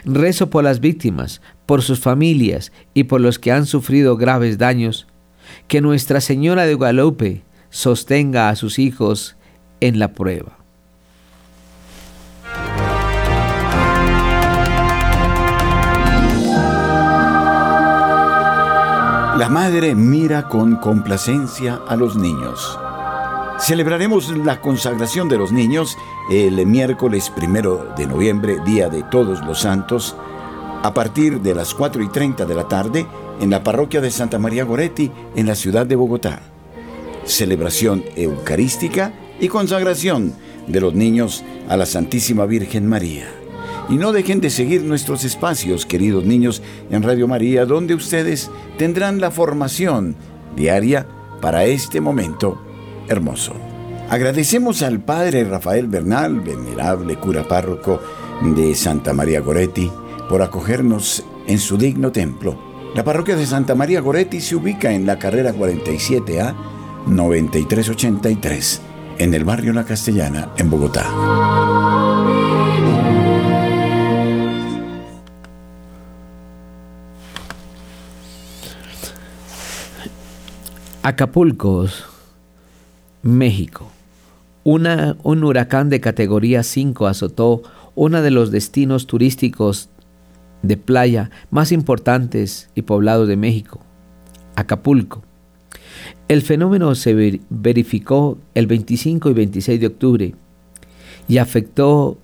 Rezo 0.06 0.50
por 0.50 0.64
las 0.64 0.80
víctimas, 0.80 1.42
por 1.66 1.82
sus 1.82 2.00
familias 2.00 2.72
y 2.94 3.06
por 3.06 3.22
los 3.22 3.40
que 3.40 3.52
han 3.52 3.66
sufrido 3.66 4.18
graves 4.18 4.58
daños. 4.58 5.08
Que 5.68 5.82
Nuestra 5.82 6.22
Señora 6.22 6.66
de 6.66 6.76
Guadalupe 6.76 7.44
sostenga 7.70 8.50
a 8.50 8.56
sus 8.56 8.80
hijos 8.80 9.36
en 9.80 10.00
la 10.00 10.14
prueba. 10.14 10.60
La 19.40 19.48
madre 19.48 19.96
mira 19.96 20.50
con 20.50 20.76
complacencia 20.76 21.80
a 21.88 21.96
los 21.96 22.18
niños. 22.18 22.78
Celebraremos 23.62 24.30
la 24.38 24.62
consagración 24.62 25.28
de 25.28 25.38
los 25.38 25.52
niños 25.52 25.98
el 26.32 26.66
miércoles 26.66 27.30
primero 27.30 27.94
de 27.98 28.08
noviembre, 28.08 28.58
Día 28.66 28.88
de 28.88 29.04
Todos 29.04 29.46
los 29.46 29.60
Santos, 29.60 30.16
a 30.82 30.94
partir 30.94 31.42
de 31.42 31.54
las 31.54 31.74
4 31.74 32.02
y 32.02 32.08
30 32.08 32.46
de 32.46 32.56
la 32.56 32.70
tarde 32.70 33.06
en 33.42 33.50
la 33.50 33.62
parroquia 33.62 34.00
de 34.00 34.12
Santa 34.12 34.40
María 34.40 34.64
Goretti, 34.64 35.12
en 35.36 35.46
la 35.46 35.56
ciudad 35.56 35.86
de 35.86 35.98
Bogotá. 35.98 36.40
Celebración 37.26 38.06
eucarística 38.16 39.12
y 39.42 39.50
consagración 39.50 40.34
de 40.68 40.80
los 40.80 40.94
niños 40.94 41.44
a 41.68 41.76
la 41.76 41.86
Santísima 41.86 42.46
Virgen 42.46 42.88
María. 42.88 43.28
Y 43.90 43.96
no 43.96 44.14
dejen 44.14 44.40
de 44.40 44.52
seguir 44.52 44.84
nuestros 44.84 45.26
espacios, 45.26 45.86
queridos 45.86 46.24
niños, 46.24 46.62
en 46.90 47.04
Radio 47.04 47.28
María, 47.28 47.66
donde 47.66 47.94
ustedes 47.94 48.50
tendrán 48.78 49.20
la 49.20 49.32
formación 49.32 50.16
diaria 50.56 51.06
para 51.42 51.66
este 51.66 52.00
momento 52.00 52.69
hermoso. 53.10 53.54
Agradecemos 54.10 54.82
al 54.82 55.00
Padre 55.02 55.44
Rafael 55.44 55.88
Bernal, 55.88 56.40
venerable 56.40 57.18
cura 57.18 57.48
párroco 57.48 58.00
de 58.42 58.74
Santa 58.74 59.14
María 59.14 59.42
Goretti, 59.42 59.92
por 60.30 60.42
acogernos 60.42 61.24
en 61.48 61.60
su 61.60 61.78
digno 61.78 62.12
templo. 62.12 62.58
La 62.96 63.04
parroquia 63.04 63.36
de 63.36 63.46
Santa 63.46 63.76
María 63.76 64.02
Goretti 64.02 64.42
se 64.42 64.56
ubica 64.56 64.92
en 64.92 65.06
la 65.06 65.20
carrera 65.20 65.54
47A 65.54 66.56
9383, 67.06 68.82
en 69.20 69.34
el 69.34 69.44
barrio 69.44 69.74
La 69.74 69.84
Castellana, 69.84 70.50
en 70.58 70.70
Bogotá. 70.70 71.06
Acapulco 81.04 81.88
México. 83.22 83.92
Un 84.64 85.44
huracán 85.44 85.90
de 85.90 86.00
categoría 86.00 86.64
5 86.64 87.08
azotó 87.08 87.64
uno 87.96 88.22
de 88.22 88.32
los 88.32 88.52
destinos 88.52 89.08
turísticos 89.08 89.90
de 90.62 90.78
playa 90.78 91.32
más 91.50 91.72
importantes 91.72 92.70
y 92.76 92.84
poblados 92.84 93.28
de 93.28 93.38
México, 93.38 93.82
Acapulco. 94.56 95.24
El 96.28 96.42
fenómeno 96.42 96.94
se 96.96 97.42
verificó 97.50 98.38
el 98.54 98.68
25 98.68 99.30
y 99.30 99.34
26 99.34 99.82
de 99.82 99.88
octubre 99.88 100.36
y 101.28 101.38
afectó 101.38 102.18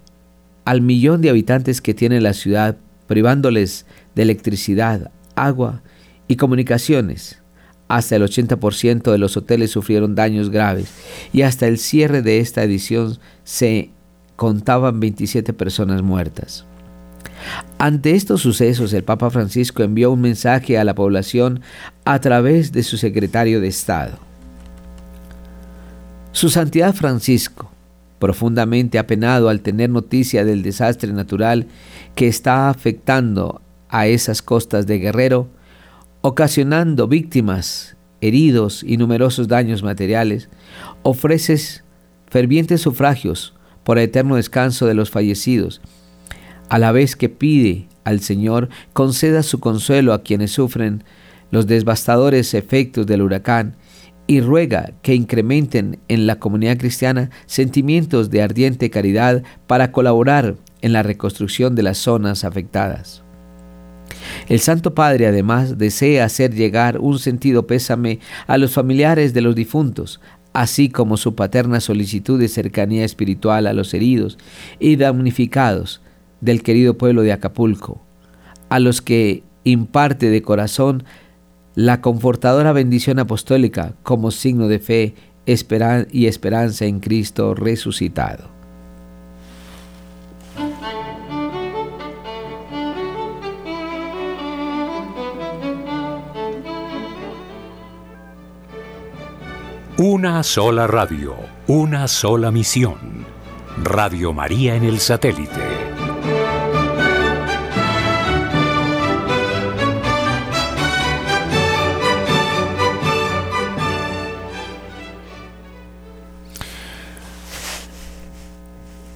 al 0.66 0.82
millón 0.82 1.22
de 1.22 1.30
habitantes 1.30 1.82
que 1.82 1.94
tiene 1.94 2.22
la 2.22 2.34
ciudad, 2.34 2.78
privándoles 3.08 3.86
de 4.16 4.24
electricidad, 4.24 5.12
agua 5.36 5.82
y 6.28 6.36
comunicaciones. 6.36 7.42
Hasta 7.88 8.16
el 8.16 8.24
80% 8.24 9.12
de 9.12 9.18
los 9.18 9.38
hoteles 9.38 9.72
sufrieron 9.72 10.16
daños 10.16 10.50
graves 10.50 10.90
y 11.32 11.44
hasta 11.44 11.68
el 11.68 11.78
cierre 11.78 12.22
de 12.22 12.40
esta 12.40 12.64
edición 12.64 13.18
se 13.44 13.90
contaban 14.36 15.00
27 15.00 15.54
personas 15.54 16.02
muertas. 16.02 16.66
Ante 17.78 18.12
estos 18.16 18.42
sucesos, 18.42 18.94
el 18.94 19.04
Papa 19.04 19.30
Francisco 19.30 19.84
envió 19.84 20.12
un 20.12 20.22
mensaje 20.22 20.78
a 20.78 20.84
la 20.84 20.96
población 20.96 21.62
a 22.06 22.20
través 22.20 22.72
de 22.72 22.84
su 22.84 22.98
secretario 22.98 23.62
de 23.62 23.68
Estado. 23.68 24.18
Su 26.32 26.50
Santidad 26.50 26.94
Francisco, 26.94 27.70
profundamente 28.20 28.98
apenado 28.98 29.50
al 29.50 29.62
tener 29.62 29.90
noticia 29.90 30.44
del 30.44 30.64
desastre 30.64 31.14
natural 31.14 31.68
que 32.16 32.28
está 32.28 32.70
afectando 32.70 33.62
a 33.90 34.08
esas 34.08 34.42
costas 34.42 34.88
de 34.88 35.00
Guerrero, 35.00 35.48
ocasionando 36.28 37.08
víctimas, 37.08 37.98
heridos 38.20 38.84
y 38.84 38.98
numerosos 38.98 39.48
daños 39.48 39.84
materiales, 39.84 40.50
ofreces 41.04 41.84
fervientes 42.26 42.82
sufragios 42.82 43.54
por 43.84 44.00
el 44.00 44.06
eterno 44.06 44.36
descanso 44.36 44.88
de 44.88 44.96
los 44.96 45.12
fallecidos, 45.12 45.82
a 46.68 46.80
la 46.80 46.92
vez 46.92 47.16
que 47.16 47.30
pide 47.30 47.88
al 48.06 48.22
Señor 48.22 48.70
conceda 48.94 49.44
su 49.44 49.60
consuelo 49.60 50.14
a 50.14 50.24
quienes 50.24 50.50
sufren 50.50 51.04
los 51.52 51.68
devastadores 51.68 52.56
efectos 52.56 53.06
del 53.06 53.22
huracán 53.22 53.76
y 54.26 54.42
ruega 54.42 54.94
que 55.04 55.14
incrementen 55.14 56.00
en 56.08 56.26
la 56.26 56.40
comunidad 56.40 56.80
cristiana 56.80 57.30
sentimientos 57.46 58.32
de 58.32 58.42
ardiente 58.42 58.90
caridad 58.90 59.44
para 59.68 59.92
colaborar 59.92 60.56
en 60.82 60.92
la 60.92 61.04
reconstrucción 61.04 61.76
de 61.76 61.84
las 61.84 62.00
zonas 62.00 62.44
afectadas. 62.44 63.25
El 64.48 64.60
Santo 64.60 64.94
Padre 64.94 65.28
además 65.28 65.78
desea 65.78 66.26
hacer 66.26 66.54
llegar 66.54 67.00
un 67.00 67.20
sentido 67.20 67.68
pésame 67.68 68.20
a 68.48 68.58
los 68.58 68.72
familiares 68.72 69.34
de 69.34 69.42
los 69.42 69.56
difuntos, 69.56 70.20
así 70.54 70.90
como 70.90 71.18
su 71.18 71.36
paterna 71.36 71.80
solicitud 71.80 72.40
de 72.40 72.48
cercanía 72.48 73.04
espiritual 73.04 73.68
a 73.68 73.74
los 73.74 73.94
heridos 73.94 74.38
y 74.80 74.96
damnificados 74.96 76.02
del 76.42 76.64
querido 76.64 76.98
pueblo 76.98 77.24
de 77.24 77.34
Acapulco, 77.34 78.02
a 78.70 78.80
los 78.80 79.02
que 79.02 79.44
imparte 79.64 80.30
de 80.30 80.42
corazón 80.42 81.04
la 81.76 82.00
confortadora 82.00 82.72
bendición 82.72 83.20
apostólica 83.20 83.96
como 84.04 84.32
signo 84.32 84.68
de 84.68 84.80
fe 84.80 85.16
y 86.12 86.26
esperanza 86.26 86.86
en 86.86 87.00
Cristo 87.00 87.54
resucitado. 87.54 88.55
Una 99.98 100.44
sola 100.44 100.88
radio, 100.88 101.38
una 101.68 102.10
sola 102.10 102.52
misión. 102.52 103.26
Radio 103.82 104.34
María 104.34 104.76
en 104.76 104.84
el 104.84 105.00
satélite. 105.00 105.54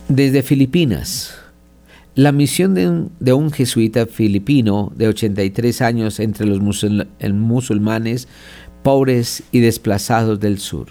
Desde 0.07 0.43
Filipinas, 0.43 1.39
la 2.15 2.31
misión 2.31 2.73
de 2.73 3.33
un, 3.33 3.51
jesuita 3.51 4.05
filipino 4.05 4.93
de 4.95 5.09
83 5.09 5.81
años 5.81 6.21
entre 6.21 6.45
los 6.45 6.61
musulmanes 6.61 8.29
pobres 8.83 9.43
y 9.51 9.59
desplazados 9.59 10.39
del 10.39 10.59
sur. 10.59 10.87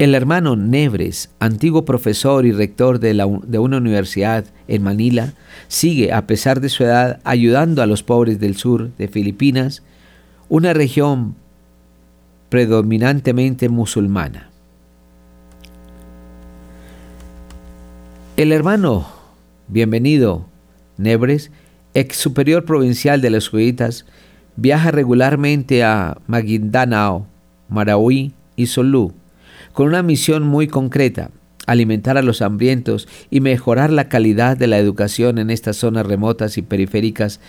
El 0.00 0.14
hermano 0.14 0.56
Nebres, 0.56 1.28
antiguo 1.40 1.84
profesor 1.84 2.46
y 2.46 2.52
rector 2.52 3.00
de, 3.00 3.22
una 3.58 3.76
universidad 3.76 4.46
en 4.66 4.82
Manila, 4.82 5.34
sigue, 5.68 6.10
a 6.14 6.26
pesar 6.26 6.60
de 6.60 6.70
su 6.70 6.84
edad, 6.84 7.20
ayudando 7.24 7.82
a 7.82 7.86
los 7.86 8.02
pobres 8.02 8.40
del 8.40 8.56
sur 8.56 8.96
de 8.96 9.08
Filipinas, 9.08 9.82
una 10.48 10.72
región 10.72 11.36
predominantemente 12.48 13.68
musulmana. 13.68 14.48
El 18.38 18.52
hermano, 18.52 19.06
bienvenido, 19.68 20.46
Nebres, 20.96 21.50
ex 21.92 22.16
superior 22.16 22.64
provincial 22.64 23.20
de 23.20 23.28
los 23.28 23.44
jesuitas, 23.44 24.06
viaja 24.56 24.90
regularmente 24.90 25.84
a 25.84 26.18
Maguindanao, 26.26 27.26
Marawi 27.68 28.32
y 28.56 28.66
Solú, 28.66 29.12
con 29.72 29.86
una 29.86 30.02
misión 30.02 30.42
muy 30.42 30.66
concreta, 30.66 31.30
alimentar 31.66 32.18
a 32.18 32.22
los 32.22 32.42
hambrientos 32.42 33.08
y 33.30 33.40
mejorar 33.40 33.90
la 33.90 34.08
calidad 34.08 34.56
de 34.56 34.66
la 34.66 34.78
educación 34.78 35.38
en 35.38 35.50
estas 35.50 35.76
zonas 35.76 36.06
remotas 36.06 36.58
y 36.58 36.62
periféricas 36.62 37.40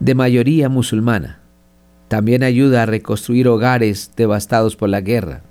de 0.00 0.14
mayoría 0.14 0.68
musulmana. 0.68 1.40
También 2.08 2.42
ayuda 2.42 2.82
a 2.82 2.86
reconstruir 2.86 3.48
hogares 3.48 4.12
devastados 4.16 4.76
por 4.76 4.88
la 4.88 5.00
guerra. 5.00 5.42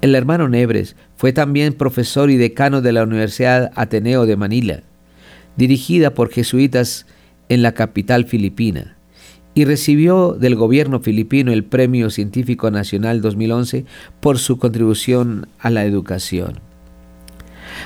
El 0.00 0.14
hermano 0.14 0.48
Nebres 0.48 0.96
fue 1.16 1.32
también 1.32 1.72
profesor 1.72 2.30
y 2.30 2.36
decano 2.36 2.80
de 2.80 2.92
la 2.92 3.02
Universidad 3.02 3.72
Ateneo 3.74 4.26
de 4.26 4.36
Manila, 4.36 4.82
dirigida 5.56 6.14
por 6.14 6.30
jesuitas 6.30 7.06
en 7.48 7.62
la 7.62 7.72
capital 7.72 8.26
filipina 8.26 8.96
y 9.54 9.64
recibió 9.64 10.32
del 10.32 10.56
gobierno 10.56 11.00
filipino 11.00 11.52
el 11.52 11.64
Premio 11.64 12.10
Científico 12.10 12.70
Nacional 12.70 13.20
2011 13.20 13.84
por 14.20 14.38
su 14.38 14.58
contribución 14.58 15.48
a 15.58 15.70
la 15.70 15.84
educación. 15.84 16.60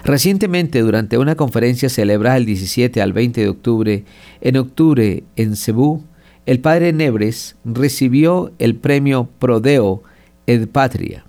Recientemente, 0.04 0.80
durante 0.80 1.18
una 1.18 1.34
conferencia 1.34 1.88
celebrada 1.88 2.36
el 2.36 2.46
17 2.46 3.00
al 3.00 3.12
20 3.12 3.40
de 3.40 3.48
octubre, 3.48 4.04
en 4.40 4.56
octubre 4.56 5.24
en 5.36 5.56
Cebú, 5.56 6.04
el 6.44 6.60
padre 6.60 6.92
Nebres 6.92 7.56
recibió 7.64 8.52
el 8.58 8.76
premio 8.76 9.28
Prodeo 9.38 10.02
Ed 10.46 10.68
Patria, 10.68 11.24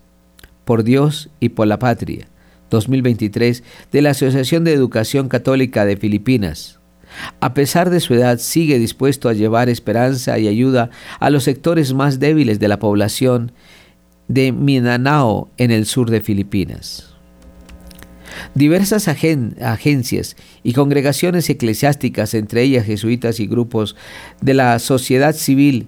por 0.64 0.84
Dios 0.84 1.30
y 1.40 1.50
por 1.50 1.68
la 1.68 1.80
Patria, 1.80 2.28
2023, 2.70 3.64
de 3.92 4.02
la 4.02 4.12
Asociación 4.12 4.64
de 4.64 4.74
Educación 4.74 5.28
Católica 5.28 5.86
de 5.86 5.98
Filipinas, 5.98 6.77
a 7.40 7.54
pesar 7.54 7.90
de 7.90 8.00
su 8.00 8.14
edad, 8.14 8.40
sigue 8.40 8.80
dispuesto 8.80 9.30
a 9.30 9.34
llevar 9.34 9.70
esperanza 9.70 10.38
y 10.40 10.48
ayuda 10.48 10.90
a 11.20 11.30
los 11.30 11.44
sectores 11.44 11.94
más 11.94 12.20
débiles 12.20 12.60
de 12.60 12.68
la 12.68 12.80
población 12.80 13.52
de 14.28 14.52
Mindanao 14.52 15.50
en 15.58 15.72
el 15.72 15.86
sur 15.86 16.10
de 16.10 16.22
Filipinas. 16.22 17.14
Diversas 18.54 19.08
agencias 19.08 20.36
y 20.64 20.74
congregaciones 20.74 21.50
eclesiásticas, 21.50 22.34
entre 22.34 22.64
ellas 22.64 22.86
jesuitas 22.86 23.40
y 23.40 23.48
grupos 23.48 23.96
de 24.42 24.54
la 24.54 24.78
sociedad 24.80 25.34
civil, 25.34 25.88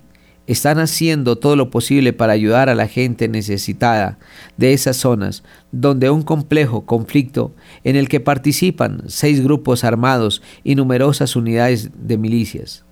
están 0.50 0.80
haciendo 0.80 1.38
todo 1.38 1.56
lo 1.56 1.70
posible 1.70 2.12
para 2.12 2.34
ayudar 2.34 2.70
a 2.70 2.76
la 2.76 2.88
gente 2.88 3.28
necesitada 3.28 4.18
de 4.58 4.74
esas 4.74 4.98
zonas 4.98 5.44
donde 5.72 6.10
un 6.10 6.24
complejo 6.24 6.88
conflicto 6.88 7.54
en 7.84 7.96
el 7.96 8.10
que 8.10 8.20
participan 8.20 9.04
seis 9.06 9.44
grupos 9.44 9.84
armados 9.84 10.42
y 10.64 10.74
numerosas 10.74 11.36
unidades 11.36 11.92
de 11.96 12.18
milicias 12.18 12.84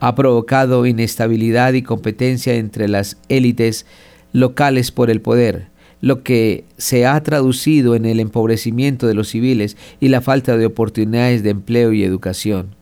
ha 0.00 0.14
provocado 0.14 0.84
inestabilidad 0.84 1.72
y 1.72 1.80
competencia 1.82 2.54
entre 2.56 2.88
las 2.88 3.16
élites 3.30 3.86
locales 4.34 4.90
por 4.90 5.08
el 5.08 5.22
poder, 5.22 5.68
lo 6.02 6.22
que 6.22 6.66
se 6.76 7.06
ha 7.06 7.22
traducido 7.22 7.94
en 7.94 8.04
el 8.04 8.20
empobrecimiento 8.20 9.06
de 9.06 9.14
los 9.14 9.28
civiles 9.28 9.78
y 9.98 10.08
la 10.08 10.20
falta 10.20 10.58
de 10.58 10.66
oportunidades 10.66 11.42
de 11.42 11.50
empleo 11.50 11.94
y 11.94 12.04
educación. 12.04 12.74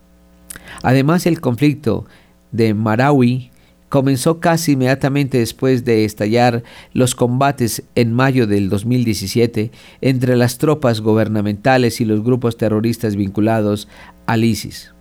Además, 0.83 1.27
el 1.27 1.41
conflicto 1.41 2.07
de 2.51 2.75
Marawi 2.75 3.50
comenzó 3.91 4.41
casi 4.41 4.72
inmediatamente 4.72 5.36
después 5.36 5.84
de 5.84 6.07
estallar 6.07 6.62
los 6.95 7.14
combates 7.14 7.82
en 7.95 8.14
mayo 8.14 8.47
del 8.47 8.70
2017 8.70 9.70
entre 10.01 10.36
las 10.36 10.57
tropas 10.57 11.03
gubernamentales 11.03 12.01
y 12.01 12.07
los 12.07 12.24
grupos 12.24 12.57
terroristas 12.57 13.16
vinculados 13.16 13.88
al 14.26 14.45
ISIS. 14.45 14.95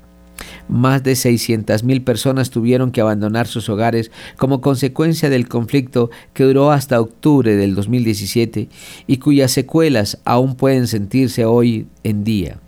Más 0.67 1.03
de 1.03 1.13
600.000 1.13 2.03
personas 2.03 2.49
tuvieron 2.49 2.91
que 2.91 3.01
abandonar 3.01 3.47
sus 3.47 3.69
hogares 3.69 4.11
como 4.37 4.61
consecuencia 4.61 5.29
del 5.29 5.47
conflicto 5.47 6.09
que 6.33 6.43
duró 6.45 6.71
hasta 6.71 6.99
octubre 6.99 7.55
del 7.55 7.75
2017 7.75 8.69
y 9.05 9.17
cuyas 9.17 9.51
secuelas 9.51 10.19
aún 10.25 10.55
pueden 10.55 10.87
sentirse 10.87 11.45
hoy 11.45 11.87
en 12.03 12.23
día. 12.23 12.59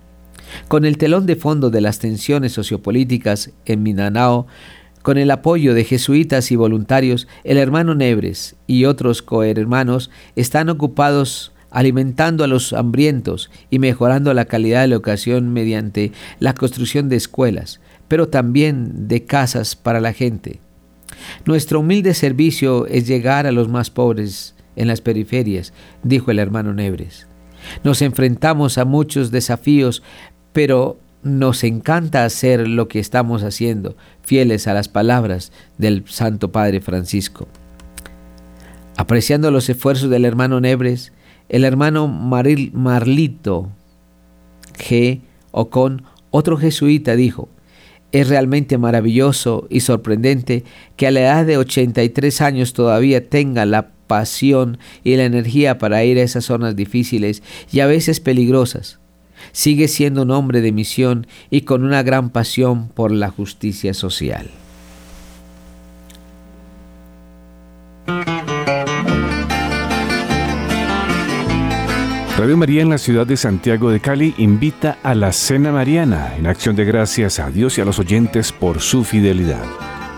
Con 0.67 0.85
el 0.85 0.97
telón 0.97 1.25
de 1.25 1.35
fondo 1.37 1.69
de 1.69 1.81
las 1.81 1.99
tensiones 1.99 2.51
sociopolíticas 2.51 3.51
en 3.65 3.83
Mindanao, 3.83 4.47
con 5.01 5.17
el 5.17 5.31
apoyo 5.31 5.73
de 5.73 5.83
jesuitas 5.83 6.51
y 6.51 6.55
voluntarios, 6.55 7.27
el 7.43 7.57
hermano 7.57 7.95
Nebres 7.95 8.55
y 8.67 8.85
otros 8.85 9.21
cohermanos 9.21 10.09
están 10.35 10.69
ocupados 10.69 11.51
alimentando 11.71 12.43
a 12.43 12.47
los 12.47 12.73
hambrientos 12.73 13.49
y 13.69 13.79
mejorando 13.79 14.33
la 14.33 14.45
calidad 14.45 14.81
de 14.81 14.89
la 14.89 14.95
educación 14.95 15.53
mediante 15.53 16.11
la 16.39 16.53
construcción 16.53 17.09
de 17.09 17.15
escuelas, 17.15 17.79
pero 18.07 18.27
también 18.27 19.07
de 19.07 19.23
casas 19.25 19.75
para 19.75 20.01
la 20.01 20.13
gente. 20.13 20.59
Nuestro 21.45 21.79
humilde 21.79 22.13
servicio 22.13 22.85
es 22.87 23.07
llegar 23.07 23.47
a 23.47 23.51
los 23.51 23.69
más 23.69 23.89
pobres 23.89 24.55
en 24.75 24.87
las 24.87 25.01
periferias, 25.01 25.73
dijo 26.03 26.31
el 26.31 26.39
hermano 26.39 26.73
Nebres. 26.73 27.27
Nos 27.83 28.01
enfrentamos 28.01 28.77
a 28.77 28.85
muchos 28.85 29.31
desafíos, 29.31 30.03
pero 30.53 30.99
nos 31.23 31.63
encanta 31.63 32.25
hacer 32.25 32.67
lo 32.67 32.87
que 32.87 32.99
estamos 32.99 33.43
haciendo, 33.43 33.95
fieles 34.23 34.67
a 34.67 34.73
las 34.73 34.87
palabras 34.87 35.51
del 35.77 36.03
Santo 36.07 36.51
Padre 36.51 36.81
Francisco. 36.81 37.47
Apreciando 38.97 39.51
los 39.51 39.69
esfuerzos 39.69 40.09
del 40.09 40.25
hermano 40.25 40.59
Nebres, 40.59 41.13
el 41.49 41.63
hermano 41.63 42.07
Marlito 42.07 43.69
G. 44.77 45.21
Ocon, 45.51 46.03
otro 46.29 46.57
jesuita, 46.57 47.15
dijo, 47.15 47.49
es 48.11 48.27
realmente 48.29 48.77
maravilloso 48.77 49.67
y 49.69 49.81
sorprendente 49.81 50.63
que 50.95 51.07
a 51.07 51.11
la 51.11 51.21
edad 51.21 51.45
de 51.45 51.57
83 51.57 52.41
años 52.41 52.73
todavía 52.73 53.29
tenga 53.29 53.65
la 53.65 53.91
pasión 54.07 54.77
y 55.03 55.15
la 55.15 55.23
energía 55.23 55.77
para 55.77 56.03
ir 56.03 56.17
a 56.17 56.23
esas 56.23 56.45
zonas 56.45 56.75
difíciles 56.75 57.41
y 57.71 57.79
a 57.79 57.87
veces 57.87 58.19
peligrosas. 58.19 59.00
Sigue 59.51 59.87
siendo 59.87 60.23
un 60.23 60.31
hombre 60.31 60.61
de 60.61 60.71
misión 60.71 61.27
y 61.49 61.61
con 61.61 61.83
una 61.83 62.03
gran 62.03 62.29
pasión 62.29 62.89
por 62.89 63.11
la 63.11 63.29
justicia 63.29 63.93
social. 63.93 64.49
Radio 72.41 72.57
María 72.57 72.81
en 72.81 72.89
la 72.89 72.97
ciudad 72.97 73.27
de 73.27 73.37
Santiago 73.37 73.91
de 73.91 73.99
Cali 73.99 74.33
invita 74.39 74.97
a 75.03 75.13
la 75.13 75.31
Cena 75.31 75.71
Mariana 75.71 76.33
en 76.37 76.47
acción 76.47 76.75
de 76.75 76.85
gracias 76.85 77.39
a 77.39 77.51
Dios 77.51 77.77
y 77.77 77.81
a 77.81 77.85
los 77.85 77.99
oyentes 77.99 78.51
por 78.51 78.79
su 78.79 79.03
fidelidad. 79.03 79.63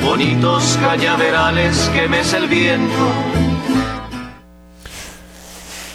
Bonitos 0.02 0.78
cañaverales 0.80 1.90
que 1.94 2.08
mece 2.08 2.38
el 2.38 2.48
viento. 2.48 3.12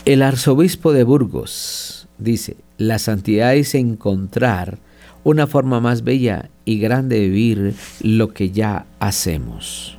El 0.06 0.22
arzobispo 0.22 0.94
de 0.94 1.04
Burgos 1.04 2.08
dice, 2.20 2.58
la 2.78 3.00
santidad 3.00 3.56
es 3.56 3.74
encontrar 3.74 4.78
una 5.24 5.48
forma 5.48 5.80
más 5.80 6.04
bella 6.04 6.52
y 6.64 6.78
grande 6.78 7.20
de 7.20 7.28
vivir 7.28 7.76
lo 8.02 8.34
que 8.34 8.52
ya 8.52 8.86
hacemos. 9.00 9.98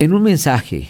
En 0.00 0.14
un 0.14 0.22
mensaje 0.22 0.86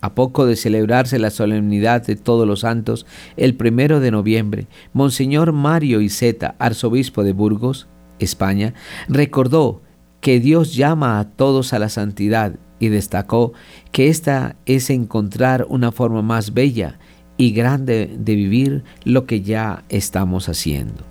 a 0.00 0.16
poco 0.16 0.44
de 0.44 0.56
celebrarse 0.56 1.20
la 1.20 1.30
solemnidad 1.30 2.04
de 2.04 2.16
todos 2.16 2.44
los 2.44 2.60
santos, 2.60 3.06
el 3.36 3.54
primero 3.54 4.00
de 4.00 4.10
noviembre, 4.10 4.66
Monseñor 4.92 5.52
Mario 5.52 6.00
Iseta, 6.00 6.56
arzobispo 6.58 7.22
de 7.22 7.32
Burgos, 7.32 7.86
España, 8.18 8.74
recordó 9.08 9.80
que 10.20 10.40
Dios 10.40 10.74
llama 10.74 11.20
a 11.20 11.30
todos 11.30 11.72
a 11.72 11.78
la 11.78 11.88
santidad 11.88 12.56
y 12.80 12.88
destacó 12.88 13.52
que 13.92 14.08
esta 14.08 14.56
es 14.66 14.90
encontrar 14.90 15.64
una 15.68 15.92
forma 15.92 16.22
más 16.22 16.52
bella 16.52 16.98
y 17.36 17.52
grande 17.52 18.12
de 18.18 18.34
vivir 18.34 18.82
lo 19.04 19.24
que 19.24 19.42
ya 19.42 19.84
estamos 19.88 20.48
haciendo. 20.48 21.04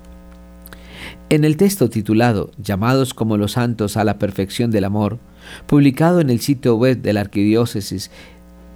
En 1.29 1.45
el 1.45 1.55
texto 1.55 1.89
titulado 1.89 2.51
Llamados 2.57 3.13
como 3.13 3.37
los 3.37 3.53
santos 3.53 3.95
a 3.95 4.03
la 4.03 4.17
perfección 4.17 4.71
del 4.71 4.83
amor, 4.83 5.19
publicado 5.65 6.21
en 6.21 6.29
el 6.29 6.39
sitio 6.39 6.75
web 6.75 7.01
de 7.01 7.13
la 7.13 7.21
Arquidiócesis 7.21 8.11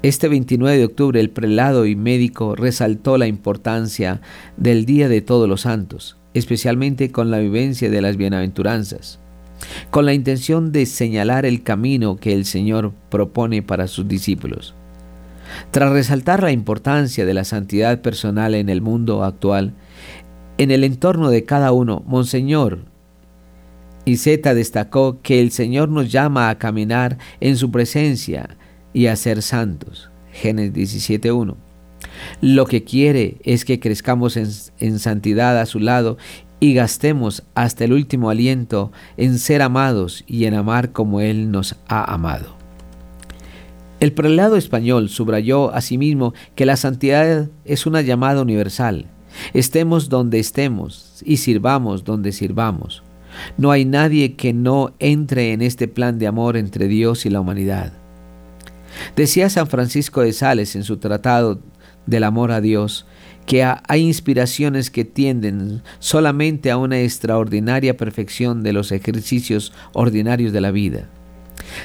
este 0.04 0.28
29 0.28 0.80
de 0.80 0.86
octubre 0.86 1.20
el 1.20 1.30
prelado 1.30 1.86
y 1.86 1.96
médico 1.96 2.56
resaltó 2.56 3.20
la 3.20 3.28
importancia 3.28 4.20
del 4.58 4.86
Día 4.86 5.08
de 5.08 5.22
Todos 5.22 5.48
los 5.48 5.62
Santos, 5.62 6.18
especialmente 6.34 7.12
con 7.12 7.30
la 7.30 7.38
vivencia 7.38 7.88
de 7.92 8.02
las 8.02 8.18
bienaventuranzas, 8.18 9.20
con 9.92 10.08
la 10.08 10.16
intención 10.16 10.72
de 10.72 10.88
señalar 10.88 11.46
el 11.46 11.62
camino 11.62 12.16
que 12.16 12.34
el 12.34 12.46
Señor 12.46 12.94
propone 13.12 13.62
para 13.62 13.86
sus 13.86 14.08
discípulos. 14.08 14.74
Tras 15.70 15.92
resaltar 15.92 16.42
la 16.42 16.52
importancia 16.52 17.24
de 17.24 17.36
la 17.36 17.44
santidad 17.44 18.02
personal 18.02 18.56
en 18.56 18.70
el 18.70 18.82
mundo 18.82 19.24
actual, 19.24 19.76
en 20.58 20.72
el 20.72 20.84
entorno 20.84 21.30
de 21.30 21.44
cada 21.44 21.74
uno, 21.74 22.04
Monseñor 22.08 22.91
Iseta 24.06 24.54
destacó 24.54 25.22
que 25.22 25.42
el 25.42 25.52
Señor 25.52 25.90
nos 25.90 26.12
llama 26.12 26.50
a 26.50 26.58
caminar 26.58 27.18
en 27.40 27.58
su 27.58 27.72
presencia, 27.72 28.58
y 28.94 29.08
a 29.08 29.16
ser 29.16 29.42
santos. 29.42 30.10
Génesis 30.32 31.10
17.1. 31.10 31.56
Lo 32.42 32.66
que 32.66 32.84
quiere 32.84 33.38
es 33.44 33.66
que 33.66 33.80
crezcamos 33.80 34.38
en, 34.38 34.50
en 34.80 35.00
santidad 35.00 35.60
a 35.60 35.66
su 35.66 35.80
lado 35.80 36.18
y 36.60 36.74
gastemos 36.74 37.44
hasta 37.56 37.86
el 37.86 37.94
último 37.94 38.30
aliento 38.30 38.92
en 39.18 39.40
ser 39.40 39.62
amados 39.62 40.24
y 40.28 40.46
en 40.46 40.54
amar 40.54 40.92
como 40.92 41.22
Él 41.22 41.52
nos 41.52 41.76
ha 41.88 42.14
amado. 42.14 42.56
El 44.00 44.14
prelado 44.14 44.56
español 44.56 45.10
subrayó 45.10 45.74
asimismo 45.74 46.34
que 46.56 46.66
la 46.66 46.76
santidad 46.76 47.50
es 47.66 47.86
una 47.86 48.02
llamada 48.02 48.42
universal. 48.42 49.06
Estemos 49.54 50.10
donde 50.10 50.40
estemos 50.40 51.22
y 51.24 51.38
sirvamos 51.38 52.04
donde 52.04 52.32
sirvamos. 52.32 53.04
No 53.58 53.72
hay 53.72 53.86
nadie 53.86 54.36
que 54.36 54.54
no 54.54 54.94
entre 55.00 55.54
en 55.54 55.62
este 55.62 55.88
plan 55.88 56.20
de 56.20 56.28
amor 56.28 56.58
entre 56.58 56.88
Dios 56.88 57.26
y 57.26 57.30
la 57.30 57.42
humanidad. 57.42 57.94
Decía 59.16 59.50
San 59.50 59.68
Francisco 59.68 60.22
de 60.22 60.34
Sales 60.34 60.76
en 60.76 60.84
su 60.84 60.98
tratado 60.98 61.60
del 62.06 62.24
amor 62.24 62.52
a 62.52 62.62
Dios 62.62 63.06
que 63.46 63.64
hay 63.64 64.02
inspiraciones 64.02 64.92
que 64.92 65.04
tienden 65.04 65.82
solamente 66.00 66.72
a 66.72 66.78
una 66.78 67.02
extraordinaria 67.02 67.98
perfección 67.98 68.64
de 68.64 68.74
los 68.74 68.92
ejercicios 68.92 69.74
ordinarios 69.94 70.54
de 70.54 70.62
la 70.62 70.72
vida. 70.72 71.10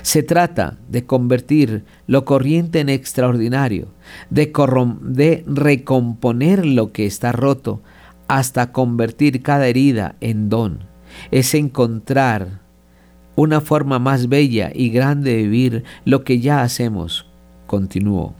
Se 0.02 0.22
trata 0.22 0.78
de 0.88 1.06
convertir 1.06 1.84
lo 2.06 2.24
corriente 2.24 2.80
en 2.80 2.88
extraordinario, 2.88 3.88
de, 4.30 4.52
de 5.02 5.44
recomponer 5.46 6.66
lo 6.66 6.92
que 6.92 7.06
está 7.06 7.32
roto 7.32 7.82
hasta 8.28 8.72
convertir 8.72 9.42
cada 9.42 9.66
herida 9.66 10.16
en 10.20 10.48
don. 10.48 10.95
Es 11.30 11.54
encontrar 11.54 12.60
una 13.36 13.60
forma 13.60 13.98
más 13.98 14.28
bella 14.28 14.70
y 14.74 14.88
grande 14.90 15.36
de 15.36 15.42
vivir 15.42 15.84
lo 16.04 16.24
que 16.24 16.40
ya 16.40 16.62
hacemos, 16.62 17.26
continuó. 17.66 18.34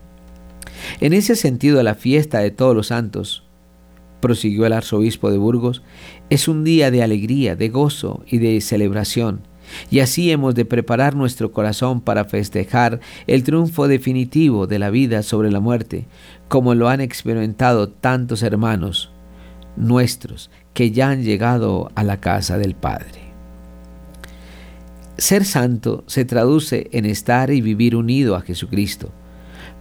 En 1.01 1.13
ese 1.13 1.37
sentido, 1.37 1.83
la 1.83 1.95
fiesta 1.95 2.41
de 2.41 2.51
todos 2.51 2.75
los 2.75 2.89
santos, 2.89 3.45
prosiguió 4.21 4.67
el 4.67 4.73
arzobispo 4.73 5.31
de 5.31 5.39
Burgos, 5.39 5.83
es 6.31 6.49
un 6.49 6.65
día 6.65 6.91
de 6.91 7.03
alegría, 7.03 7.57
de 7.57 7.69
gozo 7.69 8.25
y 8.27 8.39
de 8.39 8.61
celebración. 8.61 9.41
Y 9.91 10.01
así 10.01 10.31
hemos 10.31 10.55
de 10.55 10.65
preparar 10.65 11.15
nuestro 11.17 11.53
corazón 11.53 12.01
para 12.01 12.25
festejar 12.25 13.01
el 13.27 13.43
triunfo 13.43 13.89
definitivo 13.89 14.67
de 14.67 14.79
la 14.79 14.91
vida 14.91 15.23
sobre 15.23 15.51
la 15.51 15.61
muerte, 15.61 16.07
como 16.49 16.75
lo 16.75 16.89
han 16.89 17.01
experimentado 17.01 17.89
tantos 17.89 18.43
hermanos 18.43 19.11
nuestros 19.77 20.51
que 20.77 20.91
ya 20.91 21.09
han 21.09 21.23
llegado 21.23 21.91
a 21.95 22.05
la 22.05 22.21
casa 22.21 22.59
del 22.59 22.75
Padre. 22.75 23.33
Ser 25.17 25.47
santo 25.47 26.05
se 26.07 26.27
traduce 26.27 26.91
en 26.93 27.07
estar 27.07 27.51
y 27.51 27.63
vivir 27.63 27.97
unido 27.97 28.37
a 28.37 28.43
Jesucristo, 28.43 29.11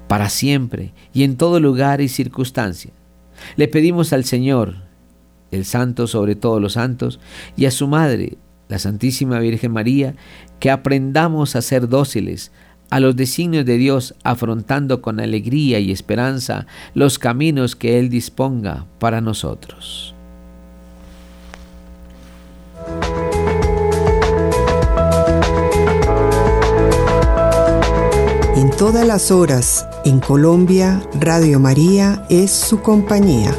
para 0.07 0.29
siempre 0.29 0.93
y 1.11 1.23
en 1.23 1.35
todo 1.35 1.59
lugar 1.59 1.99
y 1.99 2.07
circunstancia. 2.07 2.91
Le 3.57 3.67
pedimos 3.67 4.13
al 4.13 4.23
Señor, 4.23 4.75
el 5.51 5.65
santo 5.65 6.07
sobre 6.07 6.37
todos 6.37 6.61
los 6.61 6.73
santos, 6.73 7.19
y 7.57 7.65
a 7.65 7.71
su 7.71 7.89
Madre, 7.89 8.37
la 8.69 8.79
Santísima 8.79 9.39
Virgen 9.39 9.73
María, 9.73 10.15
que 10.61 10.71
aprendamos 10.71 11.57
a 11.57 11.61
ser 11.61 11.89
dóciles 11.89 12.53
a 12.89 13.01
los 13.01 13.17
designios 13.17 13.65
de 13.65 13.75
Dios, 13.75 14.15
afrontando 14.23 15.01
con 15.01 15.19
alegría 15.19 15.77
y 15.79 15.91
esperanza 15.91 16.67
los 16.93 17.19
caminos 17.19 17.75
que 17.75 17.99
Él 17.99 18.07
disponga 18.07 18.85
para 18.97 19.19
nosotros. 19.19 20.14
Todas 28.77 29.07
las 29.07 29.31
horas, 29.31 29.87
en 30.03 30.19
Colombia, 30.19 31.01
Radio 31.21 31.61
María 31.61 32.25
es 32.29 32.51
su 32.51 32.81
compañía. 32.81 33.55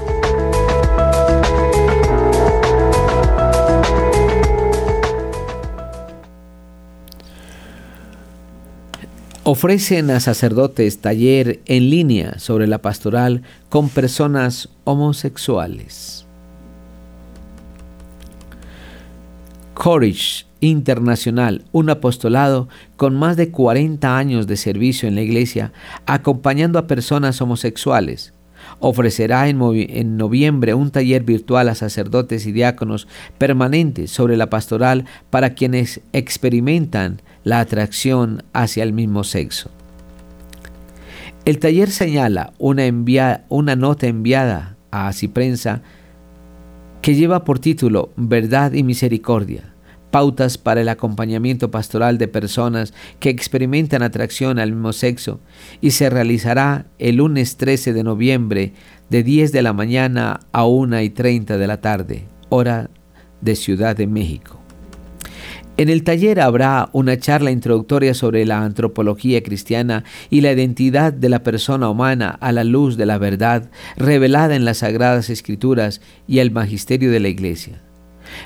Ofrecen 9.43 10.11
a 10.11 10.21
sacerdotes 10.21 10.99
taller 10.99 11.61
en 11.65 11.89
línea 11.89 12.39
sobre 12.39 12.67
la 12.67 12.79
pastoral 12.79 13.43
con 13.71 13.89
personas 13.89 14.69
homosexuales. 14.85 16.27
Courage 19.73 20.45
Internacional, 20.67 21.65
un 21.73 21.91
apostolado 21.91 22.69
con 22.97 23.17
más 23.17 23.37
de 23.37 23.51
40 23.51 24.17
años 24.17 24.47
de 24.47 24.57
servicio 24.57 25.09
en 25.09 25.15
la 25.15 25.23
iglesia, 25.23 25.73
acompañando 26.07 26.79
a 26.79 26.87
personas 26.87 27.41
homosexuales. 27.41 28.33
Ofrecerá 28.81 29.49
en, 29.49 30.17
noviembre 30.17 30.75
un 30.75 30.91
taller 30.91 31.23
virtual 31.23 31.69
a 31.69 31.75
sacerdotes 31.75 32.47
y 32.47 32.53
diáconos 32.53 33.07
permanentes 33.39 34.11
sobre 34.11 34.37
la 34.37 34.51
pastoral 34.51 35.05
para 35.31 35.55
quienes 35.55 36.01
experimentan 36.13 37.23
la 37.45 37.61
atracción 37.61 38.43
hacia 38.53 38.83
el 38.83 38.93
mismo 38.93 39.25
sexo. 39.25 39.71
El 41.45 41.59
taller 41.59 41.91
señala 41.91 42.53
una, 42.59 42.83
una 43.49 43.77
nota 43.77 44.09
enviada 44.09 44.77
a 44.91 45.13
Ciprensa 45.13 45.83
que 47.03 47.15
lleva 47.15 47.45
por 47.45 47.61
título 47.61 48.11
Verdad 48.17 48.73
y 48.73 48.83
Misericordia, 48.83 49.76
pautas 50.17 50.57
para 50.57 50.81
el 50.81 50.89
acompañamiento 50.89 51.71
pastoral 51.71 52.17
de 52.17 52.27
personas 52.27 52.95
que 53.21 53.29
experimentan 53.29 54.03
atracción 54.03 54.59
al 54.59 54.73
mismo 54.73 54.95
sexo 54.95 55.41
y 55.83 55.91
se 55.91 56.09
realizará 56.09 56.87
el 56.99 57.17
lunes 57.17 57.59
13 57.59 57.93
de 57.93 58.03
noviembre 58.03 58.73
de 59.11 59.23
10 59.23 59.53
de 59.53 59.61
la 59.61 59.75
mañana 59.75 60.41
a 60.53 60.65
1 60.65 61.03
y 61.03 61.11
30 61.11 61.59
de 61.59 61.67
la 61.67 61.83
tarde, 61.83 62.25
hora 62.49 62.89
de 63.43 63.57
Ciudad 63.57 63.95
de 63.95 64.07
México. 64.07 64.59
En 65.77 65.91
el 65.91 66.03
taller 66.03 66.41
habrá 66.41 66.89
una 66.95 67.19
charla 67.19 67.51
introductoria 67.51 68.15
sobre 68.15 68.47
la 68.47 68.65
antropología 68.65 69.43
cristiana 69.43 70.03
y 70.31 70.41
la 70.41 70.53
identidad 70.53 71.13
de 71.13 71.29
la 71.29 71.43
persona 71.43 71.91
humana 71.91 72.39
a 72.41 72.53
la 72.53 72.65
luz 72.65 72.97
de 72.97 73.05
la 73.05 73.19
verdad 73.19 73.69
revelada 73.99 74.57
en 74.57 74.65
las 74.65 74.79
Sagradas 74.79 75.29
Escrituras 75.29 76.01
y 76.27 76.39
el 76.39 76.53
magisterio 76.53 77.11
de 77.11 77.21
la 77.21 77.29
Iglesia. 77.29 77.83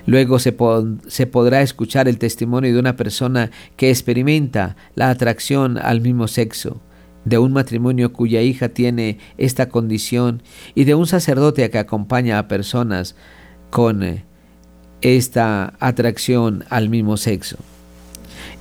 Luego 0.06 0.38
se, 0.38 0.52
podrá 0.52 1.62
escuchar 1.62 2.08
el 2.08 2.18
testimonio 2.18 2.72
de 2.72 2.78
una 2.78 2.96
persona 2.96 3.50
que 3.76 3.90
experimenta 3.90 4.76
la 4.94 5.10
atracción 5.10 5.78
al 5.78 6.00
mismo 6.00 6.28
sexo, 6.28 6.80
de 7.24 7.38
un 7.38 7.52
matrimonio 7.52 8.12
cuya 8.12 8.42
hija 8.42 8.70
tiene 8.70 9.18
esta 9.36 9.68
condición 9.68 10.42
y 10.74 10.84
de 10.84 10.94
un 10.94 11.06
sacerdote 11.06 11.68
que 11.70 11.78
acompaña 11.78 12.38
a 12.38 12.48
personas 12.48 13.14
con 13.70 14.02
eh, 14.02 14.24
esta 15.02 15.74
atracción 15.80 16.64
al 16.70 16.88
mismo 16.88 17.16
sexo. 17.16 17.58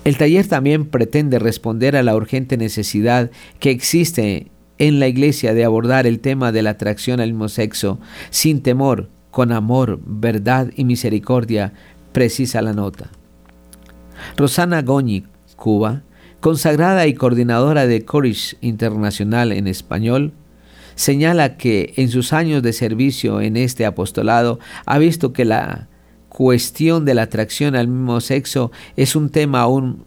El 0.03 0.17
taller 0.17 0.47
también 0.47 0.85
pretende 0.85 1.39
responder 1.39 1.95
a 1.95 2.03
la 2.03 2.15
urgente 2.15 2.57
necesidad 2.57 3.31
que 3.59 3.71
existe 3.71 4.47
en 4.77 4.99
la 4.99 5.07
iglesia 5.07 5.53
de 5.53 5.65
abordar 5.65 6.07
el 6.07 6.19
tema 6.19 6.51
de 6.51 6.61
la 6.61 6.71
atracción 6.71 7.19
al 7.19 7.33
mismo 7.33 7.49
sexo 7.49 7.99
sin 8.29 8.61
temor, 8.61 9.09
con 9.31 9.51
amor, 9.51 9.99
verdad 10.05 10.71
y 10.75 10.85
misericordia, 10.85 11.73
precisa 12.11 12.61
la 12.61 12.73
nota. 12.73 13.09
Rosana 14.37 14.81
Goñi, 14.81 15.25
Cuba, 15.55 16.03
consagrada 16.39 17.07
y 17.07 17.13
coordinadora 17.13 17.85
de 17.85 18.05
Courage 18.05 18.57
Internacional 18.61 19.51
en 19.51 19.67
español, 19.67 20.33
señala 20.95 21.57
que 21.57 21.93
en 21.97 22.09
sus 22.09 22.33
años 22.33 22.63
de 22.63 22.73
servicio 22.73 23.41
en 23.41 23.57
este 23.57 23.85
apostolado 23.85 24.59
ha 24.85 24.97
visto 24.97 25.33
que 25.33 25.45
la 25.45 25.87
cuestión 26.27 27.05
de 27.05 27.13
la 27.13 27.23
atracción 27.23 27.75
al 27.75 27.87
mismo 27.87 28.21
sexo 28.21 28.71
es 28.95 29.15
un 29.15 29.29
tema 29.29 29.61
aún 29.61 30.05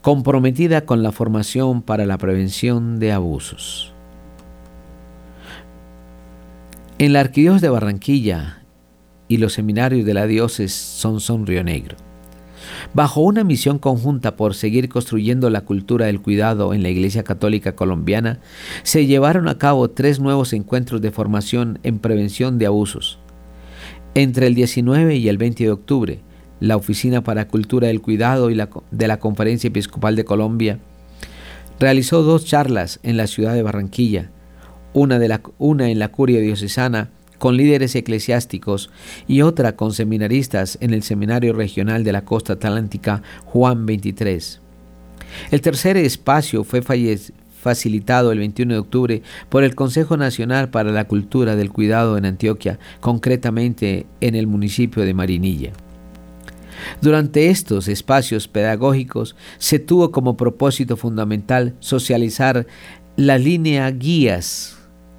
comprometida 0.00 0.86
con 0.86 1.02
la 1.02 1.12
formación 1.12 1.82
para 1.82 2.06
la 2.06 2.16
prevención 2.16 2.98
de 2.98 3.12
abusos. 3.12 3.92
En 6.98 7.12
la 7.12 7.20
Arquidiócesis 7.20 7.60
de 7.60 7.68
Barranquilla 7.68 8.62
y 9.28 9.36
los 9.36 9.52
seminarios 9.52 10.06
de 10.06 10.14
la 10.14 10.26
diócesis 10.26 10.72
son 10.72 11.20
Son 11.20 11.46
Río 11.46 11.62
Negro. 11.62 11.98
Bajo 12.94 13.20
una 13.20 13.44
misión 13.44 13.78
conjunta 13.78 14.34
por 14.36 14.54
seguir 14.54 14.88
construyendo 14.88 15.50
la 15.50 15.60
cultura 15.60 16.06
del 16.06 16.22
cuidado 16.22 16.72
en 16.72 16.82
la 16.82 16.88
Iglesia 16.88 17.22
Católica 17.22 17.76
Colombiana, 17.76 18.40
se 18.82 19.04
llevaron 19.04 19.46
a 19.48 19.58
cabo 19.58 19.90
tres 19.90 20.20
nuevos 20.20 20.54
encuentros 20.54 21.02
de 21.02 21.10
formación 21.10 21.80
en 21.82 21.98
prevención 21.98 22.56
de 22.56 22.64
abusos. 22.64 23.18
Entre 24.14 24.46
el 24.46 24.54
19 24.54 25.16
y 25.16 25.28
el 25.28 25.38
20 25.38 25.64
de 25.64 25.70
octubre, 25.70 26.20
la 26.60 26.76
Oficina 26.76 27.24
para 27.24 27.48
Cultura 27.48 27.88
del 27.88 28.02
Cuidado 28.02 28.50
y 28.50 28.60
de 28.90 29.08
la 29.08 29.18
Conferencia 29.18 29.68
Episcopal 29.68 30.16
de 30.16 30.24
Colombia 30.24 30.78
realizó 31.80 32.22
dos 32.22 32.44
charlas 32.44 33.00
en 33.02 33.16
la 33.16 33.26
ciudad 33.26 33.54
de 33.54 33.62
Barranquilla, 33.62 34.30
una, 34.92 35.18
la, 35.18 35.40
en 35.60 35.98
la 35.98 36.08
curia 36.08 36.40
diocesana 36.40 37.10
con 37.38 37.56
líderes 37.56 37.96
eclesiásticos 37.96 38.90
y 39.26 39.42
otra 39.42 39.74
con 39.74 39.92
seminaristas 39.92 40.78
en 40.80 40.94
el 40.94 41.02
Seminario 41.02 41.54
Regional 41.54 42.04
de 42.04 42.12
la 42.12 42.24
Costa 42.24 42.52
Atlántica 42.52 43.22
Juan 43.46 43.84
23. 43.86 44.60
El 45.50 45.60
tercer 45.60 45.96
espacio 45.96 46.62
fue 46.62 46.82
facilitado 47.62 48.32
el 48.32 48.40
21 48.40 48.74
de 48.74 48.80
octubre 48.80 49.22
por 49.48 49.62
el 49.62 49.76
Consejo 49.76 50.16
Nacional 50.16 50.68
para 50.70 50.90
la 50.90 51.04
Cultura 51.04 51.54
del 51.54 51.70
Cuidado 51.70 52.18
en 52.18 52.26
Antioquia, 52.26 52.80
concretamente 53.00 54.06
en 54.20 54.34
el 54.34 54.48
municipio 54.48 55.04
de 55.04 55.14
Marinilla. 55.14 55.72
Durante 57.00 57.50
estos 57.50 57.86
espacios 57.86 58.48
pedagógicos 58.48 59.36
se 59.58 59.78
tuvo 59.78 60.10
como 60.10 60.36
propósito 60.36 60.96
fundamental 60.96 61.76
socializar 61.78 62.66
la 63.16 63.38
línea 63.38 63.88
guías 63.92 64.76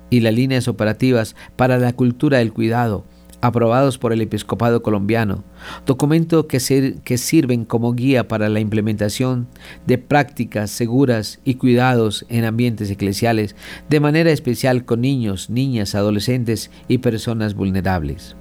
y 0.09 0.19
las 0.19 0.33
líneas 0.33 0.67
operativas 0.67 1.37
para 1.55 1.77
la 1.77 1.93
cultura 1.93 2.39
del 2.39 2.51
cuidado, 2.51 3.05
aprobados 3.43 3.97
por 3.97 4.13
el 4.13 4.21
Episcopado 4.21 4.81
colombiano, 4.81 5.43
documento 5.85 6.47
que, 6.47 6.59
que, 7.03 7.17
sirven 7.17 7.65
como 7.65 7.91
guía 7.91 8.25
para 8.29 8.47
la 8.47 8.61
implementación 8.61 9.47
de 9.85 9.97
prácticas 9.97 10.71
seguras 10.71 11.41
y 11.43 11.55
cuidados 11.55 12.25
en 12.29 12.45
ambientes 12.45 12.89
eclesiales, 12.89 13.57
de 13.89 13.99
manera 13.99 14.31
especial 14.31 14.85
con 14.85 15.01
niños, 15.01 15.49
niñas, 15.49 15.93
adolescentes 15.93 16.71
y 16.87 16.99
personas 16.99 17.53
vulnerables. 17.53 18.37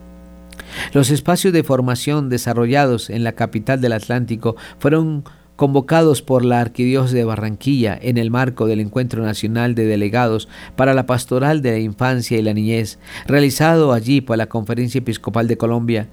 Los 0.93 1.11
espacios 1.11 1.53
de 1.53 1.65
formación 1.65 2.29
desarrollados 2.29 3.11
en 3.11 3.25
la 3.25 3.33
capital 3.33 3.81
del 3.81 3.95
Atlántico 3.95 4.55
fueron 4.79 5.25
convocados 5.57 6.23
por 6.23 6.45
la 6.45 6.61
Arquidiócesis 6.61 7.15
de 7.15 7.25
Barranquilla 7.25 7.99
en 8.01 8.19
el 8.19 8.31
marco 8.31 8.67
del 8.67 8.81
Encuentro 8.81 9.23
Nacional 9.23 9.75
de 9.75 9.85
Delegados 9.85 10.49
para 10.77 10.95
la 10.95 11.07
Pastoral 11.07 11.63
de 11.63 11.73
la 11.73 11.79
Infancia 11.79 12.39
y 12.39 12.43
la 12.43 12.55
Niñez, 12.55 12.99
realizado 13.27 13.93
allí 13.93 14.21
por 14.21 14.39
la 14.39 14.49
Conferencia 14.49 14.99
Episcopal 14.99 15.49
de 15.49 15.57
Colombia, 15.57 16.09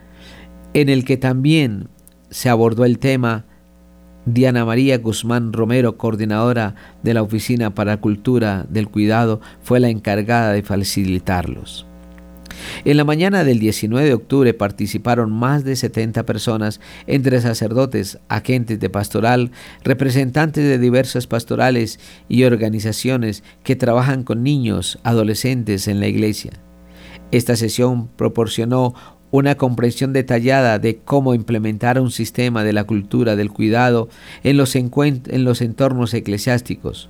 en 0.73 0.89
el 0.89 1.05
que 1.05 1.17
también 1.17 1.89
se 2.29 2.49
abordó 2.49 2.85
el 2.85 2.99
tema 2.99 3.45
Diana 4.25 4.65
María 4.65 4.97
Guzmán 4.99 5.53
Romero, 5.53 5.97
coordinadora 5.97 6.75
de 7.01 7.13
la 7.13 7.23
Oficina 7.23 7.73
para 7.73 7.97
Cultura 7.97 8.65
del 8.69 8.87
Cuidado, 8.87 9.41
fue 9.63 9.79
la 9.79 9.89
encargada 9.89 10.53
de 10.53 10.61
facilitarlos. 10.61 11.88
En 12.85 12.97
la 12.97 13.03
mañana 13.03 13.43
del 13.43 13.59
19 13.59 14.07
de 14.07 14.13
octubre 14.13 14.53
participaron 14.53 15.31
más 15.31 15.63
de 15.63 15.75
70 15.75 16.25
personas, 16.25 16.79
entre 17.07 17.41
sacerdotes, 17.41 18.19
agentes 18.29 18.79
de 18.79 18.89
pastoral, 18.89 19.51
representantes 19.83 20.63
de 20.63 20.77
diversas 20.77 21.27
pastorales 21.27 21.99
y 22.27 22.43
organizaciones 22.43 23.43
que 23.63 23.75
trabajan 23.75 24.23
con 24.23 24.43
niños, 24.43 24.99
adolescentes 25.03 25.87
en 25.87 25.99
la 25.99 26.07
iglesia. 26.07 26.51
Esta 27.31 27.55
sesión 27.55 28.07
proporcionó 28.07 28.95
una 29.31 29.55
comprensión 29.55 30.13
detallada 30.13 30.79
de 30.79 30.97
cómo 30.97 31.33
implementar 31.33 31.99
un 31.99 32.11
sistema 32.11 32.63
de 32.63 32.73
la 32.73 32.85
cultura 32.85 33.35
del 33.35 33.51
cuidado 33.51 34.09
en 34.43 34.57
los, 34.57 34.75
en 34.75 35.43
los 35.43 35.61
entornos 35.61 36.13
eclesiásticos. 36.13 37.09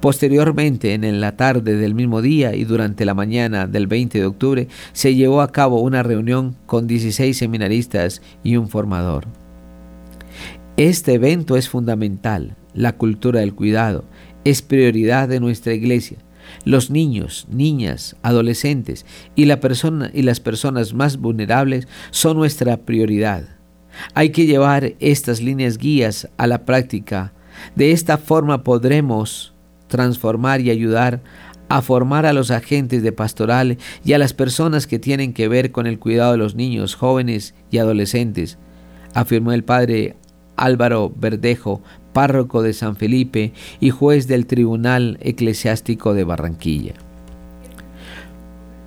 Posteriormente, 0.00 0.94
en 0.94 1.20
la 1.20 1.36
tarde 1.36 1.76
del 1.76 1.94
mismo 1.94 2.22
día 2.22 2.54
y 2.54 2.64
durante 2.64 3.04
la 3.04 3.14
mañana 3.14 3.66
del 3.66 3.86
20 3.86 4.18
de 4.18 4.26
octubre, 4.26 4.68
se 4.92 5.14
llevó 5.14 5.40
a 5.40 5.52
cabo 5.52 5.80
una 5.80 6.02
reunión 6.02 6.56
con 6.66 6.86
16 6.86 7.36
seminaristas 7.36 8.22
y 8.42 8.56
un 8.56 8.68
formador. 8.68 9.26
Este 10.76 11.14
evento 11.14 11.56
es 11.56 11.68
fundamental. 11.68 12.56
La 12.72 12.96
cultura 12.96 13.40
del 13.40 13.54
cuidado 13.54 14.04
es 14.44 14.62
prioridad 14.62 15.28
de 15.28 15.40
nuestra 15.40 15.74
iglesia. 15.74 16.18
Los 16.64 16.90
niños, 16.90 17.46
niñas, 17.50 18.16
adolescentes 18.22 19.04
y, 19.34 19.46
la 19.46 19.58
persona, 19.58 20.10
y 20.14 20.22
las 20.22 20.38
personas 20.38 20.94
más 20.94 21.18
vulnerables 21.18 21.88
son 22.10 22.36
nuestra 22.36 22.76
prioridad. 22.76 23.42
Hay 24.14 24.30
que 24.30 24.46
llevar 24.46 24.94
estas 25.00 25.40
líneas 25.40 25.78
guías 25.78 26.28
a 26.36 26.46
la 26.46 26.64
práctica. 26.64 27.32
De 27.74 27.90
esta 27.90 28.16
forma 28.16 28.62
podremos 28.62 29.54
transformar 29.88 30.60
y 30.60 30.70
ayudar 30.70 31.20
a 31.68 31.82
formar 31.82 32.26
a 32.26 32.32
los 32.32 32.50
agentes 32.50 33.02
de 33.02 33.12
pastoral 33.12 33.78
y 34.04 34.12
a 34.12 34.18
las 34.18 34.32
personas 34.32 34.86
que 34.86 34.98
tienen 34.98 35.32
que 35.32 35.48
ver 35.48 35.70
con 35.70 35.86
el 35.86 35.98
cuidado 35.98 36.32
de 36.32 36.38
los 36.38 36.54
niños, 36.54 36.94
jóvenes 36.94 37.54
y 37.70 37.78
adolescentes, 37.78 38.58
afirmó 39.14 39.52
el 39.52 39.64
padre 39.64 40.16
Álvaro 40.56 41.12
Verdejo, 41.14 41.82
párroco 42.12 42.62
de 42.62 42.72
San 42.72 42.96
Felipe 42.96 43.52
y 43.80 43.90
juez 43.90 44.26
del 44.26 44.46
Tribunal 44.46 45.18
Eclesiástico 45.20 46.14
de 46.14 46.24
Barranquilla. 46.24 46.94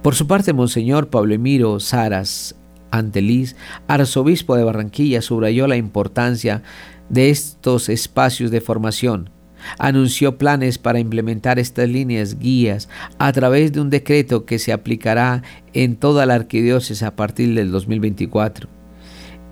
Por 0.02 0.16
su 0.16 0.26
parte, 0.26 0.52
Monseñor 0.52 1.10
Pablo 1.10 1.36
Emiro 1.36 1.80
Saras 1.80 2.56
Anteliz, 2.89 3.56
arzobispo 3.88 4.56
de 4.56 4.64
Barranquilla, 4.64 5.22
subrayó 5.22 5.68
la 5.68 5.78
importancia 5.78 6.64
de 7.10 7.30
estos 7.30 7.88
espacios 7.88 8.52
de 8.52 8.62
formación 8.62 9.30
anunció 9.78 10.38
planes 10.38 10.78
para 10.78 10.99
implementar 10.99 11.59
estas 11.59 11.89
líneas 11.89 12.38
guías 12.39 12.89
a 13.18 13.32
través 13.32 13.72
de 13.72 13.82
un 13.82 13.89
decreto 13.89 14.45
que 14.45 14.59
se 14.59 14.74
aplicará 14.74 15.43
en 15.74 15.95
toda 15.95 16.26
la 16.26 16.36
arquidiócesis 16.36 17.03
a 17.03 17.16
partir 17.16 17.53
del 17.55 17.72
2024. 17.72 18.70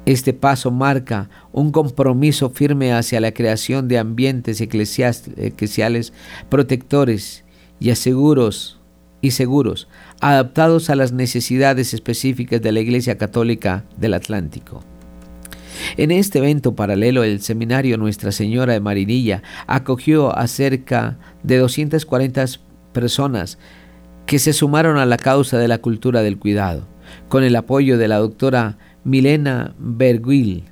Este 0.06 0.34
paso 0.34 0.72
marca 0.72 1.30
un 1.52 1.72
compromiso 1.72 2.50
firme 2.50 2.94
hacia 2.94 3.20
la 3.20 3.34
creación 3.34 3.88
de 3.88 4.00
ambientes 4.00 4.62
eclesiales 4.62 6.14
protectores 6.50 7.44
y 7.80 7.94
seguros 7.96 8.80
y 9.22 9.32
seguros, 9.32 9.88
adaptados 10.22 10.90
a 10.90 10.96
las 10.96 11.12
necesidades 11.12 11.94
específicas 11.94 12.62
de 12.62 12.72
la 12.72 12.80
Iglesia 12.80 13.18
Católica 13.18 13.86
del 13.98 14.14
Atlántico. 14.14 14.84
En 15.98 16.12
este 16.12 16.40
evento 16.40 16.76
paralelo, 16.76 17.24
el 17.24 17.42
seminario 17.42 17.98
Nuestra 17.98 18.32
Señora 18.32 18.74
de 18.74 18.80
Marinilla 18.80 19.44
acogió 19.68 20.38
a 20.38 20.48
cerca 20.48 21.18
de 21.44 21.58
240 21.58 22.46
personas 22.94 23.58
que 24.26 24.40
se 24.40 24.54
sumaron 24.54 24.98
a 24.98 25.06
la 25.06 25.18
causa 25.18 25.58
de 25.58 25.68
la 25.68 25.80
cultura 25.80 26.22
del 26.22 26.38
cuidado, 26.38 26.88
con 27.28 27.44
el 27.44 27.56
apoyo 27.56 27.98
de 27.98 28.08
la 28.08 28.18
doctora 28.18 28.78
Milena 29.04 29.74
Berguil, 29.80 30.66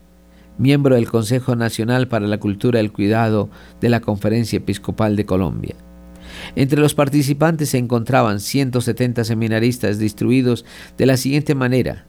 miembro 0.58 0.96
del 0.96 1.10
Consejo 1.10 1.56
Nacional 1.56 2.08
para 2.08 2.28
la 2.28 2.40
Cultura 2.40 2.78
del 2.78 2.92
Cuidado 2.92 3.50
de 3.82 3.90
la 3.90 4.00
Conferencia 4.02 4.58
Episcopal 4.58 5.16
de 5.16 5.26
Colombia. 5.26 5.76
Entre 6.56 6.80
los 6.80 6.94
participantes 6.94 7.70
se 7.70 7.78
encontraban 7.78 8.40
170 8.40 9.24
seminaristas 9.24 9.98
distribuidos 9.98 10.66
de 10.98 11.06
la 11.06 11.18
siguiente 11.18 11.56
manera. 11.56 12.06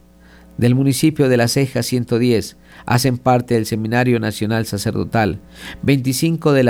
Del 0.59 0.75
municipio 0.75 1.29
de 1.29 1.37
La 1.37 1.47
Ceja 1.47 1.85
110, 1.85 2.57
hacen 2.85 3.17
parte 3.17 3.55
del 3.55 3.65
Seminario 3.65 4.19
Nacional 4.19 4.67
Sacerdotal, 4.67 5.39
25 5.83 6.53
de 6.53 6.65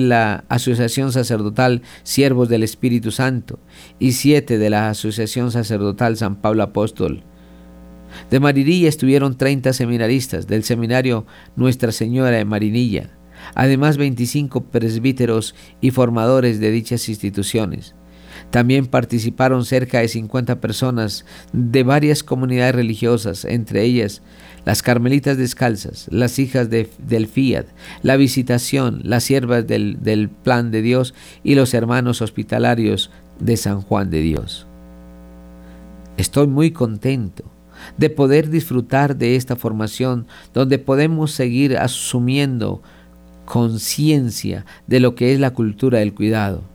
la, 0.00 0.44
Asociación 0.48 1.10
Sacerdotal 1.10 1.82
Siervos 2.04 2.48
del 2.48 2.62
Espíritu 2.62 3.10
Santo 3.10 3.58
y 3.98 4.12
7 4.12 4.56
de 4.56 4.70
la 4.70 4.88
Asociación 4.88 5.50
Sacerdotal 5.50 6.16
San 6.16 6.36
Pablo 6.36 6.62
Apóstol. 6.62 7.24
De 8.30 8.38
Marinilla 8.38 8.88
estuvieron 8.88 9.36
30 9.36 9.72
seminaristas 9.72 10.46
del 10.46 10.62
Seminario 10.62 11.26
Nuestra 11.56 11.90
Señora 11.90 12.30
de 12.30 12.44
Marinilla, 12.44 13.10
además 13.56 13.96
25 13.96 14.66
presbíteros 14.66 15.56
y 15.80 15.90
formadores 15.90 16.60
de 16.60 16.70
dichas 16.70 17.08
instituciones. 17.08 17.96
También 18.54 18.86
participaron 18.86 19.64
cerca 19.64 19.98
de 19.98 20.06
50 20.06 20.60
personas 20.60 21.24
de 21.52 21.82
varias 21.82 22.22
comunidades 22.22 22.76
religiosas, 22.76 23.44
entre 23.44 23.82
ellas 23.82 24.22
las 24.64 24.80
Carmelitas 24.80 25.36
Descalzas, 25.36 26.06
las 26.12 26.38
hijas 26.38 26.70
del 26.70 27.26
Fiat, 27.26 27.66
la 28.02 28.14
Visitación, 28.16 29.00
las 29.02 29.24
siervas 29.24 29.66
del, 29.66 30.04
del 30.04 30.28
Plan 30.28 30.70
de 30.70 30.82
Dios 30.82 31.14
y 31.42 31.56
los 31.56 31.74
hermanos 31.74 32.22
hospitalarios 32.22 33.10
de 33.40 33.56
San 33.56 33.80
Juan 33.80 34.08
de 34.10 34.20
Dios. 34.20 34.68
Estoy 36.16 36.46
muy 36.46 36.70
contento 36.70 37.42
de 37.98 38.08
poder 38.08 38.50
disfrutar 38.50 39.16
de 39.16 39.34
esta 39.34 39.56
formación 39.56 40.28
donde 40.52 40.78
podemos 40.78 41.32
seguir 41.32 41.76
asumiendo 41.76 42.82
conciencia 43.46 44.64
de 44.86 45.00
lo 45.00 45.16
que 45.16 45.34
es 45.34 45.40
la 45.40 45.50
cultura 45.50 45.98
del 45.98 46.14
cuidado 46.14 46.72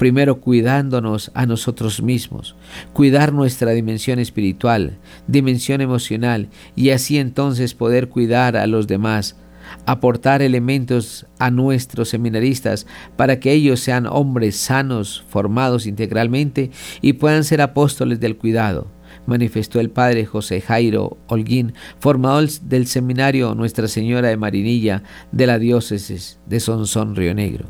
primero 0.00 0.40
cuidándonos 0.40 1.30
a 1.34 1.44
nosotros 1.44 2.00
mismos, 2.00 2.56
cuidar 2.94 3.34
nuestra 3.34 3.72
dimensión 3.72 4.18
espiritual, 4.18 4.96
dimensión 5.26 5.82
emocional 5.82 6.48
y 6.74 6.88
así 6.88 7.18
entonces 7.18 7.74
poder 7.74 8.08
cuidar 8.08 8.56
a 8.56 8.66
los 8.66 8.86
demás, 8.86 9.36
aportar 9.84 10.40
elementos 10.40 11.26
a 11.38 11.50
nuestros 11.50 12.08
seminaristas 12.08 12.86
para 13.18 13.40
que 13.40 13.52
ellos 13.52 13.80
sean 13.80 14.06
hombres 14.06 14.56
sanos, 14.56 15.22
formados 15.28 15.84
integralmente 15.84 16.70
y 17.02 17.12
puedan 17.12 17.44
ser 17.44 17.60
apóstoles 17.60 18.20
del 18.20 18.38
cuidado 18.38 18.90
manifestó 19.26 19.80
el 19.80 19.90
padre 19.90 20.24
José 20.24 20.62
Jairo 20.62 21.18
Holguín, 21.26 21.74
formador 21.98 22.48
del 22.62 22.86
seminario 22.86 23.54
Nuestra 23.54 23.86
Señora 23.86 24.28
de 24.28 24.38
Marinilla 24.38 25.02
de 25.30 25.46
la 25.46 25.58
diócesis 25.58 26.38
de 26.46 26.58
Sonsón 26.58 27.14
Río 27.14 27.34
Negro. 27.34 27.66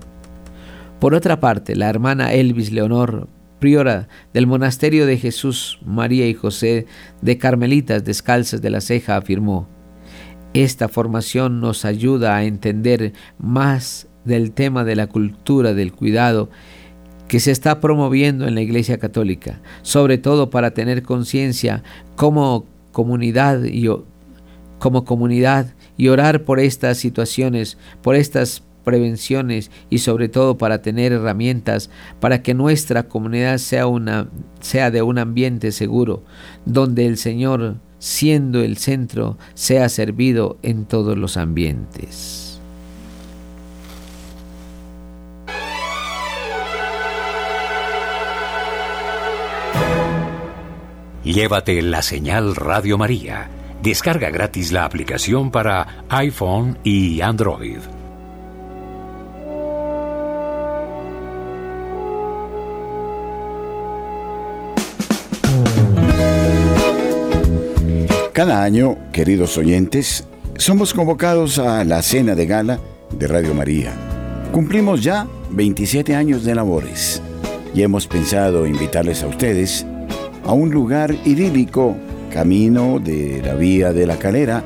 Por 1.01 1.15
otra 1.15 1.41
parte, 1.41 1.77
la 1.77 1.89
hermana 1.89 2.35
Elvis 2.35 2.73
Leonor, 2.73 3.27
priora 3.59 4.09
del 4.35 4.47
monasterio 4.47 5.07
de 5.07 5.17
Jesús, 5.17 5.79
María 5.83 6.29
y 6.29 6.35
José 6.35 6.85
de 7.23 7.39
Carmelitas 7.39 8.05
Descalzas 8.05 8.61
de 8.61 8.69
la 8.69 8.83
Ceja, 8.83 9.17
afirmó, 9.17 9.67
esta 10.53 10.89
formación 10.89 11.63
nos 11.63 11.87
ayuda 11.87 12.37
a 12.37 12.45
entender 12.45 13.15
más 13.39 14.09
del 14.27 14.53
tema 14.53 14.85
de 14.85 14.95
la 14.95 15.07
cultura 15.07 15.73
del 15.73 15.93
cuidado 15.93 16.51
que 17.29 17.41
se 17.41 17.51
está 17.51 17.81
promoviendo 17.81 18.47
en 18.47 18.55
la 18.55 18.61
Iglesia 18.61 18.99
Católica, 18.99 19.63
sobre 19.81 20.19
todo 20.19 20.51
para 20.51 20.73
tener 20.73 21.03
conciencia 21.03 21.83
como 22.15 22.67
comunidad 22.93 23.65
y 23.65 23.89
como 24.79 25.07
comunidad 25.07 25.73
y 25.97 26.09
orar 26.09 26.43
por 26.43 26.61
estas 26.61 26.99
situaciones, 26.99 27.79
por 28.03 28.17
estas 28.17 28.65
prevenciones 28.85 29.71
y 29.89 29.99
sobre 29.99 30.29
todo 30.29 30.59
para 30.59 30.83
tener 30.83 31.13
herramientas 31.13 31.91
para 32.21 32.43
que 32.43 32.55
nuestra 32.55 33.05
comunidad 33.05 33.59
sea 33.59 33.87
una 33.87 34.29
sea 34.61 34.91
de 34.91 35.03
un 35.03 35.19
ambiente 35.19 35.73
seguro 35.73 36.23
donde 36.65 37.07
el 37.07 37.17
Señor 37.17 37.77
siendo 37.99 38.63
el 38.63 38.79
centro 38.79 39.39
sea 39.55 39.89
servido 39.89 40.59
en 40.63 40.87
todos 40.87 41.17
los 41.17 41.37
ambientes. 41.37 42.51
Llévate 51.23 51.83
la 51.83 52.03
señal 52.03 52.57
Radio 52.57 52.97
María. 52.97 53.51
Descarga 53.83 54.31
gratis 54.31 54.73
la 54.73 54.85
aplicación 54.85 55.51
para 55.51 56.05
iPhone 56.09 56.79
y 56.83 57.21
Android. 57.21 58.00
Cada 68.41 68.63
año, 68.63 68.97
queridos 69.13 69.59
oyentes, 69.59 70.27
somos 70.57 70.95
convocados 70.95 71.59
a 71.59 71.85
la 71.85 72.01
cena 72.01 72.35
de 72.35 72.47
gala 72.47 72.81
de 73.11 73.27
Radio 73.27 73.53
María. 73.53 73.93
Cumplimos 74.51 75.03
ya 75.03 75.27
27 75.51 76.15
años 76.15 76.43
de 76.43 76.55
labores 76.55 77.21
y 77.75 77.83
hemos 77.83 78.07
pensado 78.07 78.67
invitarles 78.67 79.23
a 79.23 79.27
ustedes 79.27 79.85
a 80.47 80.55
un 80.55 80.71
lugar 80.71 81.15
idílico, 81.27 81.95
camino 82.33 82.99
de 82.99 83.43
la 83.45 83.57
Vía 83.57 83.93
de 83.93 84.07
la 84.07 84.17
Calera, 84.17 84.65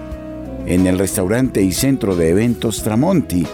en 0.66 0.86
el 0.86 0.96
restaurante 0.96 1.60
y 1.60 1.72
centro 1.72 2.14
de 2.14 2.28
eventos 2.28 2.80
Tramonti, 2.80 3.44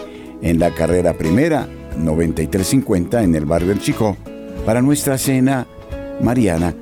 en 0.43 0.59
la 0.59 0.69
carrera 0.69 1.13
primera 1.13 1.67
9350 1.97 3.23
en 3.23 3.33
el 3.33 3.45
barrio 3.45 3.71
El 3.71 3.79
Chico, 3.79 4.15
para 4.67 4.83
nuestra 4.83 5.17
cena 5.17 5.65
mariana. 6.21 6.75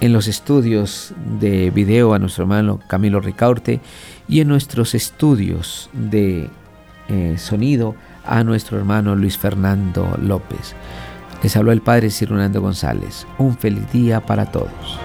en 0.00 0.12
los 0.12 0.26
estudios 0.26 1.14
de 1.38 1.70
video 1.70 2.14
a 2.14 2.18
nuestro 2.18 2.44
hermano 2.44 2.80
Camilo 2.88 3.20
Ricaurte 3.20 3.80
y 4.28 4.40
en 4.40 4.48
nuestros 4.48 4.94
estudios 4.94 5.88
de 5.92 6.50
eh, 7.08 7.34
sonido 7.38 7.94
a 8.26 8.42
nuestro 8.42 8.78
hermano 8.78 9.14
Luis 9.14 9.38
Fernando 9.38 10.18
López. 10.20 10.74
Les 11.42 11.56
habló 11.56 11.72
el 11.72 11.82
Padre 11.82 12.10
Cirunando 12.10 12.60
González. 12.62 13.26
Un 13.38 13.56
feliz 13.56 13.90
día 13.92 14.20
para 14.20 14.46
todos. 14.46 14.98